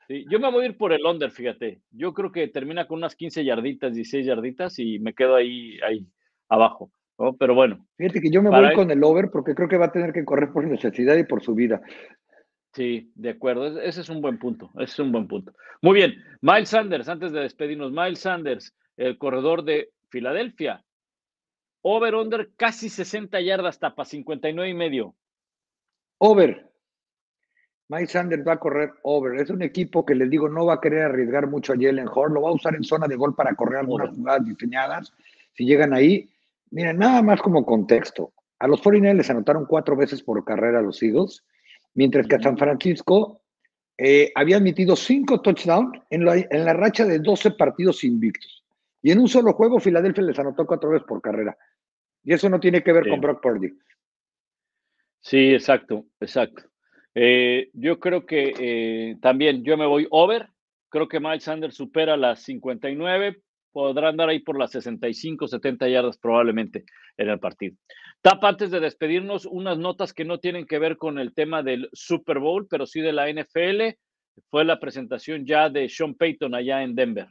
Sí, 0.08 0.24
yo 0.28 0.40
me 0.40 0.50
voy 0.50 0.64
a 0.64 0.68
ir 0.70 0.76
por 0.76 0.92
el 0.92 1.06
under, 1.06 1.30
fíjate. 1.30 1.82
Yo 1.92 2.12
creo 2.12 2.32
que 2.32 2.48
termina 2.48 2.88
con 2.88 2.98
unas 2.98 3.14
15 3.14 3.44
yarditas, 3.44 3.94
16 3.94 4.26
yarditas 4.26 4.76
y 4.80 4.98
me 4.98 5.14
quedo 5.14 5.36
ahí, 5.36 5.78
ahí 5.86 6.04
abajo. 6.48 6.90
¿no? 7.16 7.36
Pero 7.36 7.54
bueno. 7.54 7.86
Fíjate 7.96 8.20
que 8.20 8.30
yo 8.30 8.42
me 8.42 8.50
voy 8.50 8.74
con 8.74 8.90
el 8.90 9.04
over 9.04 9.30
porque 9.30 9.54
creo 9.54 9.68
que 9.68 9.78
va 9.78 9.86
a 9.86 9.92
tener 9.92 10.12
que 10.12 10.24
correr 10.24 10.50
por 10.50 10.66
necesidad 10.66 11.16
y 11.16 11.24
por 11.24 11.42
su 11.42 11.54
vida. 11.54 11.80
Sí, 12.72 13.10
de 13.16 13.30
acuerdo. 13.30 13.80
Ese 13.80 14.00
es 14.00 14.08
un 14.08 14.20
buen 14.20 14.38
punto. 14.38 14.70
Ese 14.74 14.84
es 14.84 14.98
un 15.00 15.12
buen 15.12 15.26
punto. 15.26 15.52
Muy 15.82 15.94
bien. 15.94 16.14
Miles 16.40 16.68
Sanders, 16.68 17.08
antes 17.08 17.32
de 17.32 17.40
despedirnos, 17.40 17.90
Miles 17.90 18.20
Sanders, 18.20 18.74
el 18.96 19.18
corredor 19.18 19.64
de 19.64 19.90
Filadelfia. 20.08 20.84
Over-under 21.82 22.50
casi 22.56 22.88
60 22.88 23.40
yardas, 23.40 23.78
tapa 23.78 24.04
59 24.04 24.68
y 24.68 24.74
medio. 24.74 25.14
Over. 26.18 26.70
Miles 27.88 28.12
Sanders 28.12 28.46
va 28.46 28.52
a 28.52 28.60
correr 28.60 28.92
over. 29.02 29.40
Es 29.40 29.50
un 29.50 29.62
equipo 29.62 30.06
que 30.06 30.14
les 30.14 30.30
digo 30.30 30.48
no 30.48 30.66
va 30.66 30.74
a 30.74 30.80
querer 30.80 31.02
arriesgar 31.02 31.48
mucho 31.48 31.72
a 31.72 31.76
Jalen 31.76 32.06
Horn. 32.06 32.34
Lo 32.34 32.42
va 32.42 32.50
a 32.50 32.54
usar 32.54 32.76
en 32.76 32.84
zona 32.84 33.08
de 33.08 33.16
gol 33.16 33.34
para 33.34 33.54
correr 33.56 33.80
algunas 33.80 34.14
jugadas 34.14 34.44
diseñadas. 34.44 35.12
Si 35.54 35.64
llegan 35.64 35.92
ahí, 35.92 36.30
miren, 36.70 36.98
nada 36.98 37.20
más 37.20 37.42
como 37.42 37.66
contexto. 37.66 38.32
A 38.60 38.68
los 38.68 38.80
49 38.80 39.16
les 39.16 39.30
anotaron 39.30 39.66
cuatro 39.66 39.96
veces 39.96 40.22
por 40.22 40.44
carrera 40.44 40.78
a 40.78 40.82
los 40.82 41.02
Eagles 41.02 41.42
mientras 41.94 42.26
que 42.26 42.36
a 42.36 42.40
San 42.40 42.56
Francisco 42.56 43.42
eh, 43.98 44.32
había 44.34 44.56
admitido 44.56 44.96
cinco 44.96 45.40
touchdowns 45.40 46.00
en 46.10 46.24
la, 46.24 46.36
en 46.36 46.64
la 46.64 46.72
racha 46.72 47.04
de 47.04 47.18
12 47.18 47.52
partidos 47.52 48.04
invictos. 48.04 48.64
Y 49.02 49.10
en 49.10 49.18
un 49.18 49.28
solo 49.28 49.52
juego, 49.52 49.80
Filadelfia 49.80 50.22
les 50.24 50.38
anotó 50.38 50.66
cuatro 50.66 50.90
veces 50.90 51.06
por 51.06 51.20
carrera. 51.20 51.56
Y 52.22 52.32
eso 52.32 52.48
no 52.48 52.60
tiene 52.60 52.82
que 52.82 52.92
ver 52.92 53.08
con 53.08 53.20
Brock 53.20 53.42
Purdy. 53.42 53.72
Sí, 55.20 55.52
exacto, 55.52 56.06
exacto. 56.20 56.62
Eh, 57.14 57.70
yo 57.72 57.98
creo 57.98 58.24
que 58.24 58.54
eh, 58.58 59.16
también 59.20 59.64
yo 59.64 59.76
me 59.76 59.86
voy 59.86 60.06
over. 60.10 60.48
Creo 60.88 61.08
que 61.08 61.20
Miles 61.20 61.44
Sanders 61.44 61.76
supera 61.76 62.16
las 62.16 62.42
59 62.42 63.42
podrá 63.72 64.08
andar 64.08 64.28
ahí 64.28 64.40
por 64.40 64.58
las 64.58 64.72
65, 64.72 65.46
70 65.46 65.88
yardas 65.88 66.18
probablemente 66.18 66.84
en 67.16 67.28
el 67.28 67.38
partido. 67.38 67.76
Tapa, 68.22 68.50
antes 68.50 68.70
de 68.70 68.80
despedirnos, 68.80 69.46
unas 69.46 69.78
notas 69.78 70.12
que 70.12 70.26
no 70.26 70.38
tienen 70.38 70.66
que 70.66 70.78
ver 70.78 70.98
con 70.98 71.18
el 71.18 71.32
tema 71.32 71.62
del 71.62 71.88
Super 71.92 72.38
Bowl, 72.38 72.66
pero 72.68 72.86
sí 72.86 73.00
de 73.00 73.12
la 73.12 73.32
NFL. 73.32 73.96
Fue 74.50 74.64
la 74.64 74.78
presentación 74.78 75.46
ya 75.46 75.70
de 75.70 75.88
Sean 75.88 76.14
Payton 76.14 76.54
allá 76.54 76.82
en 76.82 76.94
Denver. 76.94 77.28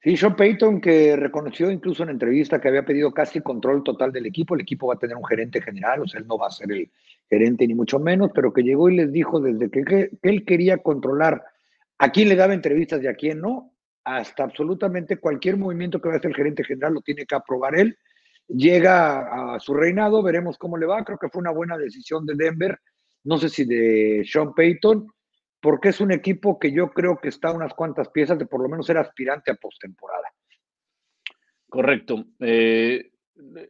Sí, 0.00 0.16
Sean 0.16 0.36
Payton 0.36 0.80
que 0.80 1.16
reconoció 1.16 1.68
incluso 1.70 2.04
en 2.04 2.10
entrevista 2.10 2.60
que 2.60 2.68
había 2.68 2.84
pedido 2.84 3.12
casi 3.12 3.40
control 3.40 3.82
total 3.82 4.12
del 4.12 4.26
equipo. 4.26 4.54
El 4.54 4.60
equipo 4.60 4.86
va 4.86 4.94
a 4.94 4.98
tener 4.98 5.16
un 5.16 5.24
gerente 5.24 5.60
general, 5.60 6.02
o 6.02 6.06
sea, 6.06 6.20
él 6.20 6.28
no 6.28 6.38
va 6.38 6.46
a 6.46 6.50
ser 6.50 6.70
el 6.70 6.90
gerente 7.28 7.66
ni 7.66 7.74
mucho 7.74 7.98
menos, 7.98 8.30
pero 8.32 8.52
que 8.52 8.62
llegó 8.62 8.88
y 8.88 8.96
les 8.96 9.10
dijo 9.10 9.40
desde 9.40 9.68
que, 9.68 9.84
que 9.84 10.10
él 10.22 10.44
quería 10.44 10.78
controlar 10.78 11.42
a 11.98 12.12
quién 12.12 12.28
le 12.28 12.36
daba 12.36 12.54
entrevistas 12.54 13.02
y 13.02 13.08
a 13.08 13.14
quién 13.14 13.40
no, 13.40 13.72
hasta 14.04 14.44
absolutamente 14.44 15.16
cualquier 15.16 15.56
movimiento 15.56 16.00
que 16.00 16.08
va 16.08 16.14
a 16.14 16.18
hacer 16.18 16.30
el 16.30 16.36
gerente 16.36 16.62
general 16.62 16.94
lo 16.94 17.00
tiene 17.00 17.26
que 17.26 17.34
aprobar 17.34 17.76
él. 17.76 17.98
Llega 18.48 19.54
a 19.54 19.60
su 19.60 19.74
reinado, 19.74 20.22
veremos 20.22 20.56
cómo 20.58 20.76
le 20.76 20.86
va. 20.86 21.04
Creo 21.04 21.18
que 21.18 21.28
fue 21.28 21.40
una 21.40 21.50
buena 21.50 21.76
decisión 21.76 22.24
de 22.26 22.34
Denver, 22.34 22.78
no 23.24 23.38
sé 23.38 23.48
si 23.48 23.64
de 23.64 24.24
Sean 24.24 24.54
Payton, 24.54 25.06
porque 25.60 25.88
es 25.88 26.00
un 26.00 26.12
equipo 26.12 26.58
que 26.58 26.70
yo 26.70 26.90
creo 26.90 27.18
que 27.18 27.28
está 27.28 27.48
a 27.48 27.54
unas 27.54 27.74
cuantas 27.74 28.08
piezas 28.10 28.38
de 28.38 28.46
por 28.46 28.62
lo 28.62 28.68
menos 28.68 28.86
ser 28.86 28.98
aspirante 28.98 29.50
a 29.50 29.56
postemporada. 29.56 30.32
Correcto. 31.68 32.24
Eh, 32.40 33.10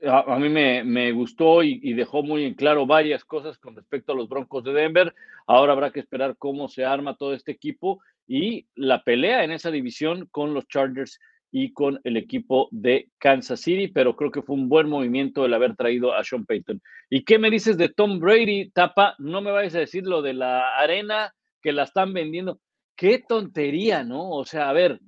a, 0.07 0.39
mí 0.39 0.49
me, 0.49 1.12
gustó 1.12 1.62
y, 1.62 1.81
y, 1.83 1.95
dejó 1.95 2.22
muy 2.22 2.45
en 2.45 2.55
claro 2.55 2.87
varias 2.87 3.24
cosas 3.24 3.59
con 3.59 3.74
respecto 3.74 4.12
a 4.12 4.14
los 4.14 4.29
Broncos 4.29 4.62
de 4.62 4.72
Denver. 4.72 5.14
Ahora 5.47 5.72
habrá 5.72 5.91
que 5.91 6.01
esperar 6.01 6.37
cómo 6.39 6.68
se 6.68 6.85
arma 6.85 7.16
todo 7.16 7.35
este 7.35 7.53
equipo 7.53 8.01
y 8.27 8.66
la 8.74 9.03
pelea 9.03 9.45
en 9.45 9.53
esa 9.53 9.70
división 9.70 10.29
con 10.31 10.55
los 10.55 10.66
Chargers 10.68 11.18
y 11.59 11.73
con 11.73 11.99
el 12.05 12.19
equipo 12.19 12.69
de 12.71 13.09
Kansas 13.17 13.61
City, 13.61 13.89
pero 13.89 14.15
creo 14.15 14.31
que 14.31 14.43
fue 14.43 14.55
un 14.55 14.69
buen 14.69 14.91
movimiento 14.91 15.47
el 15.47 15.55
haber 15.55 15.75
traído 15.75 16.13
a 16.13 16.23
Sean 16.23 16.45
Payton. 16.45 16.83
¿Y 17.09 17.25
qué 17.25 17.39
me 17.39 17.49
dices 17.49 17.79
de 17.79 17.89
Tom 17.89 18.21
Brady, 18.21 18.69
Tapa? 18.73 19.15
No 19.19 19.41
me 19.41 19.53
vayas 19.53 19.75
a 19.75 19.79
decir 19.79 20.07
lo 20.07 20.21
de 20.21 20.35
la 20.35 20.77
arena 20.77 21.33
que 21.63 21.73
la 21.73 21.85
están 21.85 22.13
vendiendo. 22.13 22.61
Qué 22.95 23.25
tontería, 23.27 24.05
¿no? 24.05 24.33
O 24.33 24.45
sea, 24.45 24.69
a 24.69 24.75
ver, 24.75 25.01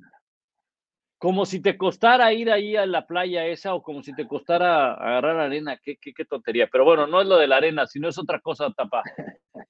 como 1.18 1.44
si 1.44 1.60
te 1.60 1.76
costara 1.76 2.32
ir 2.32 2.50
ahí 2.50 2.76
a 2.76 2.86
la 2.86 3.06
playa 3.06 3.44
esa 3.44 3.74
o 3.74 3.82
como 3.82 4.02
si 4.02 4.14
te 4.14 4.26
costara 4.26 4.94
agarrar 4.94 5.38
arena, 5.40 5.76
qué, 5.76 5.98
qué, 6.00 6.14
qué 6.14 6.24
tontería. 6.24 6.66
Pero 6.72 6.86
bueno, 6.86 7.06
no 7.06 7.20
es 7.20 7.26
lo 7.26 7.36
de 7.36 7.46
la 7.46 7.58
arena, 7.58 7.86
sino 7.86 8.08
es 8.08 8.16
otra 8.16 8.40
cosa, 8.40 8.72
Tapa. 8.74 9.02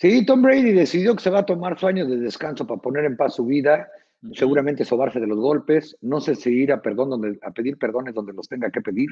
Sí, 0.00 0.24
Tom 0.24 0.42
Brady 0.42 0.70
decidió 0.70 1.16
que 1.16 1.24
se 1.24 1.30
va 1.30 1.40
a 1.40 1.44
tomar 1.44 1.76
su 1.76 1.88
año 1.88 2.06
de 2.06 2.18
descanso 2.18 2.64
para 2.68 2.80
poner 2.80 3.04
en 3.04 3.16
paz 3.16 3.34
su 3.34 3.44
vida, 3.44 3.88
seguramente 4.32 4.84
sobarse 4.84 5.20
de 5.20 5.26
los 5.26 5.38
golpes, 5.38 5.96
no 6.00 6.20
sé 6.20 6.34
si 6.34 6.50
ir 6.50 6.72
a, 6.72 6.82
perdón 6.82 7.10
donde, 7.10 7.38
a 7.42 7.50
pedir 7.52 7.78
perdones 7.78 8.14
donde 8.14 8.32
los 8.32 8.48
tenga 8.48 8.70
que 8.70 8.80
pedir, 8.80 9.08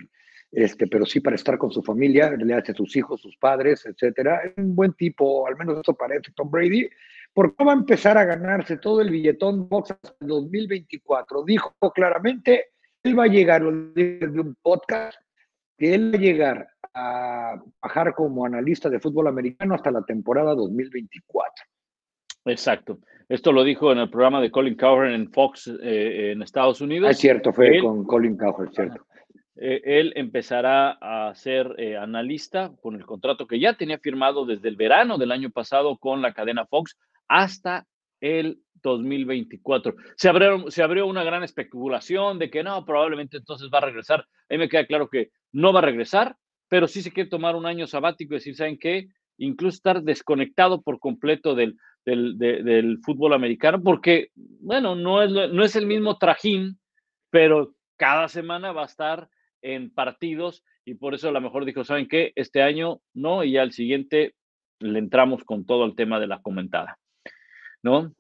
este, 0.51 0.87
pero 0.87 1.07
sí 1.07 1.21
para 1.21 1.37
estar 1.37 1.59
con 1.59 1.71
su 1.71 1.83
familia, 1.83 2.31
le 2.31 2.55
hace 2.55 2.75
sus 2.75 2.97
hijos, 2.97 3.21
sus 3.21 3.37
padres, 3.37 3.87
etcétera. 3.87 4.43
Es 4.45 4.53
un 4.57 4.75
buen 4.75 4.93
tipo, 4.95 5.47
al 5.47 5.57
menos 5.57 5.81
eso 5.81 5.95
parece 5.95 6.33
Tom 6.35 6.51
Brady, 6.51 6.89
porque 7.33 7.65
va 7.65 7.73
a 7.73 7.77
empezar 7.77 8.19
a 8.19 8.25
ganarse 8.25 8.79
todo 8.79 9.01
el 9.01 9.11
billetón 9.11 9.69
box 9.69 9.93
hasta 9.93 10.15
el 10.21 10.29
2024. 10.29 11.45
Dijo 11.45 11.75
claramente, 11.95 12.73
él 13.03 13.19
va 13.19 13.25
a 13.25 13.29
llegar, 13.29 13.63
de 13.63 14.41
un 14.41 14.57
podcast, 14.61 15.19
que 15.79 15.95
él 15.95 16.13
va 16.13 16.19
a 16.19 16.21
llegar 16.21 16.69
a 16.95 17.63
bajar 17.83 18.15
como 18.15 18.47
analista 18.47 18.89
de 18.89 18.99
fútbol 18.99 19.29
americano 19.29 19.75
hasta 19.75 19.91
la 19.91 20.03
temporada 20.03 20.55
2024. 20.55 21.65
Exacto. 22.47 22.99
Esto 23.29 23.53
lo 23.53 23.65
dijo 23.65 23.91
en 23.91 23.99
el 23.99 24.09
programa 24.09 24.41
de 24.41 24.51
Colin 24.51 24.77
Cowherd 24.77 25.13
en 25.13 25.33
Fox 25.33 25.69
eh, 25.83 26.33
en 26.33 26.43
Estados 26.43 26.81
Unidos. 26.81 27.11
Es 27.11 27.19
cierto, 27.19 27.53
fue 27.53 27.81
con 27.81 28.05
Colin 28.05 28.37
Cowherd, 28.37 28.71
cierto. 28.73 29.05
Eh, 29.57 29.81
él 29.85 30.13
empezará 30.17 30.99
a 31.01 31.35
ser 31.35 31.75
eh, 31.79 31.97
analista 31.97 32.73
con 32.83 32.95
el 32.95 33.07
contrato 33.07 33.47
que 33.47 33.59
ya 33.59 33.75
tenía 33.75 33.99
firmado 33.99 34.45
desde 34.45 34.69
el 34.69 34.77
verano 34.77 35.17
del 35.17 35.33
año 35.33 35.51
pasado 35.51 35.97
con 35.97 36.21
la 36.21 36.35
cadena 36.35 36.67
Fox 36.67 36.97
hasta 37.27 37.87
el 38.21 38.61
2024. 38.83 39.95
Se 40.17 40.29
abrió, 40.29 40.71
se 40.71 40.83
abrió 40.83 41.07
una 41.07 41.25
gran 41.25 41.43
especulación 41.43 42.39
de 42.39 42.51
que 42.51 42.63
no, 42.63 42.85
probablemente 42.85 43.39
entonces 43.39 43.71
va 43.73 43.79
a 43.79 43.87
regresar. 43.87 44.21
A 44.21 44.27
mí 44.51 44.59
me 44.59 44.69
queda 44.69 44.87
claro 44.87 45.09
que 45.09 45.31
no 45.53 45.73
va 45.73 45.81
a 45.81 45.85
regresar, 45.85 46.37
pero 46.69 46.87
sí 46.87 47.03
se 47.03 47.11
quiere 47.11 47.31
tomar 47.31 47.57
un 47.57 47.67
año 47.67 47.87
sabático 47.87 48.35
y 48.35 48.37
decir, 48.37 48.55
¿saben 48.55 48.79
qué? 48.79 49.09
Incluso 49.39 49.77
estar 49.77 50.03
desconectado 50.03 50.83
por 50.83 50.99
completo 50.99 51.55
del, 51.55 51.77
del, 52.05 52.99
fútbol 53.05 53.35
americano, 53.35 53.83
porque, 53.83 54.31
bueno, 54.35 54.95
no 54.95 55.23
es, 55.23 55.31
no 55.31 55.65
es 55.65 55.77
el 55.77 55.87
mismo 55.87 56.19
trajín, 56.19 56.79
pero 57.31 57.75
cada 57.97 58.29
semana 58.29 58.73
va 58.73 58.83
a 58.83 58.87
estar 58.87 59.29
en 59.63 59.91
partidos 59.91 60.65
y 60.85 60.95
por 60.95 61.15
eso 61.15 61.29
a 61.29 61.33
lo 61.33 61.41
mejor 61.41 61.65
dijo, 61.65 61.85
¿saben 61.85 62.09
qué? 62.09 62.33
Este 62.37 62.63
año 62.63 63.01
no, 63.13 63.43
y 63.43 63.57
al 63.57 63.73
siguiente 63.73 64.35
le 64.79 64.99
entramos 64.99 65.45
con 65.45 65.67
todo 65.67 65.85
el 65.85 65.97
tema 65.97 66.21
de 66.21 66.29
la 66.29 66.41
comentada, 66.41 66.99
¿no? 67.83 68.15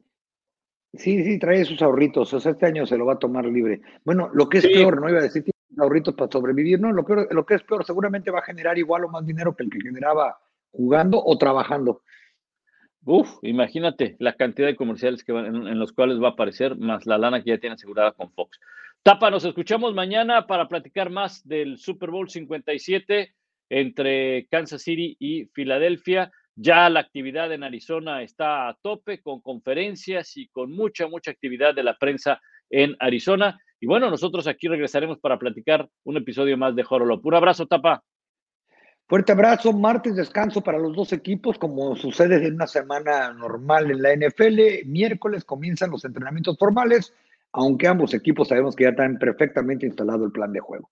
Sí, 0.94 1.22
sí, 1.22 1.38
trae 1.38 1.64
sus 1.64 1.80
ahorritos, 1.82 2.32
o 2.32 2.40
sea, 2.40 2.52
este 2.52 2.66
año 2.66 2.86
se 2.86 2.96
lo 2.96 3.06
va 3.06 3.14
a 3.14 3.18
tomar 3.18 3.44
libre. 3.44 3.82
Bueno, 4.04 4.30
lo 4.32 4.48
que 4.48 4.58
es 4.58 4.66
peor, 4.66 5.00
no 5.00 5.08
iba 5.08 5.18
a 5.18 5.22
decir 5.22 5.44
ahorritos 5.78 6.14
para 6.14 6.30
sobrevivir, 6.30 6.80
¿no? 6.80 6.90
Lo, 6.92 7.04
peor, 7.04 7.28
lo 7.32 7.44
que 7.44 7.54
es 7.54 7.62
peor, 7.62 7.84
seguramente 7.84 8.30
va 8.30 8.38
a 8.40 8.44
generar 8.44 8.78
igual 8.78 9.04
o 9.04 9.08
más 9.08 9.26
dinero 9.26 9.54
que 9.54 9.64
el 9.64 9.70
que 9.70 9.80
generaba 9.80 10.38
jugando 10.76 11.22
o 11.24 11.38
trabajando. 11.38 12.02
Uf, 13.04 13.28
imagínate 13.42 14.16
la 14.18 14.34
cantidad 14.34 14.66
de 14.66 14.76
comerciales 14.76 15.24
que 15.24 15.32
van, 15.32 15.46
en, 15.46 15.78
los 15.78 15.92
cuales 15.92 16.20
va 16.20 16.28
a 16.28 16.30
aparecer, 16.32 16.76
más 16.76 17.06
la 17.06 17.18
lana 17.18 17.42
que 17.42 17.50
ya 17.50 17.58
tiene 17.58 17.74
asegurada 17.74 18.12
con 18.12 18.32
Fox. 18.32 18.58
Tapa, 19.02 19.30
nos 19.30 19.44
escuchamos 19.44 19.94
mañana 19.94 20.46
para 20.46 20.68
platicar 20.68 21.10
más 21.10 21.46
del 21.46 21.78
Super 21.78 22.10
Bowl 22.10 22.28
57 22.28 23.32
entre 23.70 24.46
Kansas 24.50 24.82
City 24.82 25.16
y 25.20 25.46
Filadelfia. 25.54 26.32
Ya 26.56 26.90
la 26.90 27.00
actividad 27.00 27.52
en 27.52 27.62
Arizona 27.62 28.22
está 28.22 28.68
a 28.68 28.76
tope 28.82 29.20
con 29.20 29.40
conferencias 29.40 30.36
y 30.36 30.48
con 30.48 30.72
mucha, 30.72 31.06
mucha 31.06 31.30
actividad 31.30 31.74
de 31.74 31.84
la 31.84 31.96
prensa 31.96 32.40
en 32.70 32.96
Arizona. 32.98 33.60
Y 33.78 33.86
bueno, 33.86 34.10
nosotros 34.10 34.46
aquí 34.48 34.66
regresaremos 34.66 35.18
para 35.20 35.38
platicar 35.38 35.88
un 36.04 36.16
episodio 36.16 36.56
más 36.56 36.74
de 36.74 36.82
Jorolo. 36.82 37.20
Un 37.22 37.34
abrazo, 37.34 37.66
Tapa. 37.66 38.02
Fuerte 39.08 39.30
abrazo, 39.30 39.72
martes 39.72 40.16
descanso 40.16 40.62
para 40.62 40.78
los 40.78 40.96
dos 40.96 41.12
equipos, 41.12 41.58
como 41.58 41.94
sucede 41.94 42.44
en 42.44 42.54
una 42.54 42.66
semana 42.66 43.32
normal 43.32 43.88
en 43.92 44.02
la 44.02 44.12
NFL. 44.12 44.84
Miércoles 44.84 45.44
comienzan 45.44 45.92
los 45.92 46.04
entrenamientos 46.04 46.58
formales, 46.58 47.14
aunque 47.52 47.86
ambos 47.86 48.14
equipos 48.14 48.48
sabemos 48.48 48.74
que 48.74 48.82
ya 48.82 48.90
están 48.90 49.16
perfectamente 49.18 49.86
instalado 49.86 50.24
el 50.24 50.32
plan 50.32 50.52
de 50.52 50.58
juego. 50.58 50.90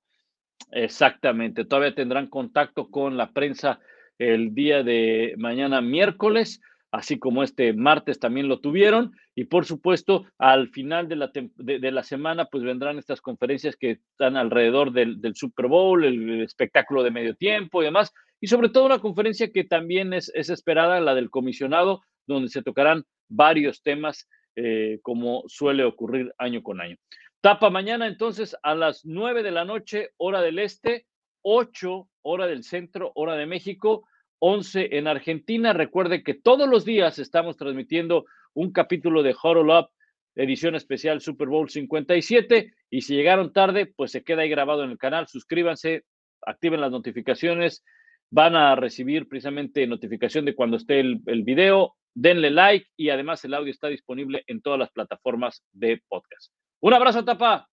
Exactamente, 0.71 1.65
todavía 1.65 1.95
tendrán 1.97 2.29
contacto 2.29 2.89
con 2.89 3.17
la 3.17 3.33
prensa 3.33 3.81
el 4.19 4.55
día 4.55 4.85
de 4.85 5.35
mañana 5.37 5.81
miércoles 5.81 6.61
así 6.95 7.19
como 7.19 7.43
este 7.43 7.73
martes 7.73 8.21
también 8.21 8.47
lo 8.47 8.61
tuvieron. 8.61 9.13
Y 9.35 9.45
por 9.45 9.65
supuesto, 9.65 10.27
al 10.39 10.69
final 10.69 11.09
de 11.09 11.17
la, 11.17 11.31
de, 11.35 11.91
la 11.91 12.05
semana, 12.05 12.47
pues 12.47 12.63
vendrán 12.63 12.99
estas 12.99 13.21
conferencias 13.21 13.75
que 13.75 13.91
están 13.91 14.37
alrededor 14.37 14.93
del, 14.93 15.21
Super 15.35 15.67
Bowl, 15.67 16.05
el, 16.05 16.43
espectáculo 16.43 17.03
de 17.03 17.11
medio 17.11 17.35
tiempo 17.35 17.83
y 17.83 17.87
demás. 17.87 18.13
Y 18.41 18.47
sobre 18.47 18.69
todo 18.69 18.87
una 18.87 19.01
conferencia 19.01 19.51
que 19.51 19.65
también 19.65 20.13
es, 20.13 20.31
es 20.35 20.51
esperada, 20.51 21.01
la 21.01 21.17
del 21.17 21.31
comisionado, 21.31 22.03
donde 22.27 22.49
se 22.49 22.63
tocarán 22.63 23.05
varios 23.29 23.83
temas, 23.83 24.29
eh, 24.55 25.01
como 25.03 25.43
suele 25.49 25.85
ocurrir 25.85 26.33
año 26.39 26.63
con 26.63 26.81
año. 26.81 26.97
Tapa 27.41 27.71
mañana 27.71 28.07
entonces 28.07 28.57
a 28.63 28.75
las 28.77 29.05
9 29.05 29.43
de 29.43 29.51
la 29.51 29.65
noche, 29.65 30.11
hora 30.17 30.41
del 30.41 30.61
este, 30.61 31.07
8 31.43 32.09
hora 32.25 32.47
del 32.47 32.65
centro, 32.65 33.13
hora 33.15 33.37
de 33.37 33.47
México 33.47 34.07
11 34.47 34.99
en 34.99 35.07
Argentina. 35.07 35.73
Recuerde 35.73 36.23
que 36.23 36.35
todos 36.35 36.69
los 36.69 36.85
días 36.85 37.19
estamos 37.19 37.57
transmitiendo 37.57 38.27
un 38.53 38.73
capítulo 38.73 39.23
de 39.23 39.35
Huddle 39.35 39.79
Up, 39.79 39.89
edición 40.35 40.75
especial 40.75 41.23
Super 41.23 41.49
Bowl 41.49 41.71
57. 41.71 42.75
Y 42.91 43.01
si 43.01 43.17
llegaron 43.17 43.55
tarde, 43.55 43.87
pues 43.87 44.13
se 44.13 44.23
queda 44.23 44.43
ahí 44.43 44.51
grabado 44.51 44.85
en 44.85 44.91
el 44.91 44.99
canal. 44.99 45.29
Suscríbanse, 45.29 46.05
activen 46.43 46.83
las 46.83 46.91
notificaciones. 46.91 47.83
Van 48.29 48.55
a 48.55 48.77
recibir 48.77 49.29
precisamente 49.29 49.87
notificación 49.87 50.45
de 50.45 50.55
cuando 50.55 50.77
esté 50.77 51.01
el, 51.01 51.43
video. 51.43 51.97
Denle 52.13 52.51
like 52.51 52.87
y 52.99 53.09
además 53.09 53.43
el 53.47 53.55
audio 53.55 53.71
está 53.71 53.89
disponible 53.89 54.45
en 54.47 54.61
todas 54.61 54.79
las 54.79 54.91
plataformas 54.91 55.65
de 55.73 56.03
podcast. 56.07 56.53
Un 56.81 56.93
abrazo, 56.93 57.25
Tapa. 57.25 57.67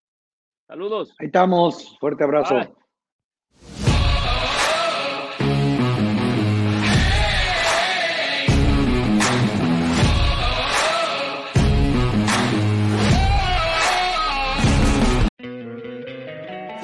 Saludos. 0.68 1.14
Ahí 1.20 1.26
estamos. 1.26 1.98
Fuerte 2.00 2.24
abrazo. 2.24 2.78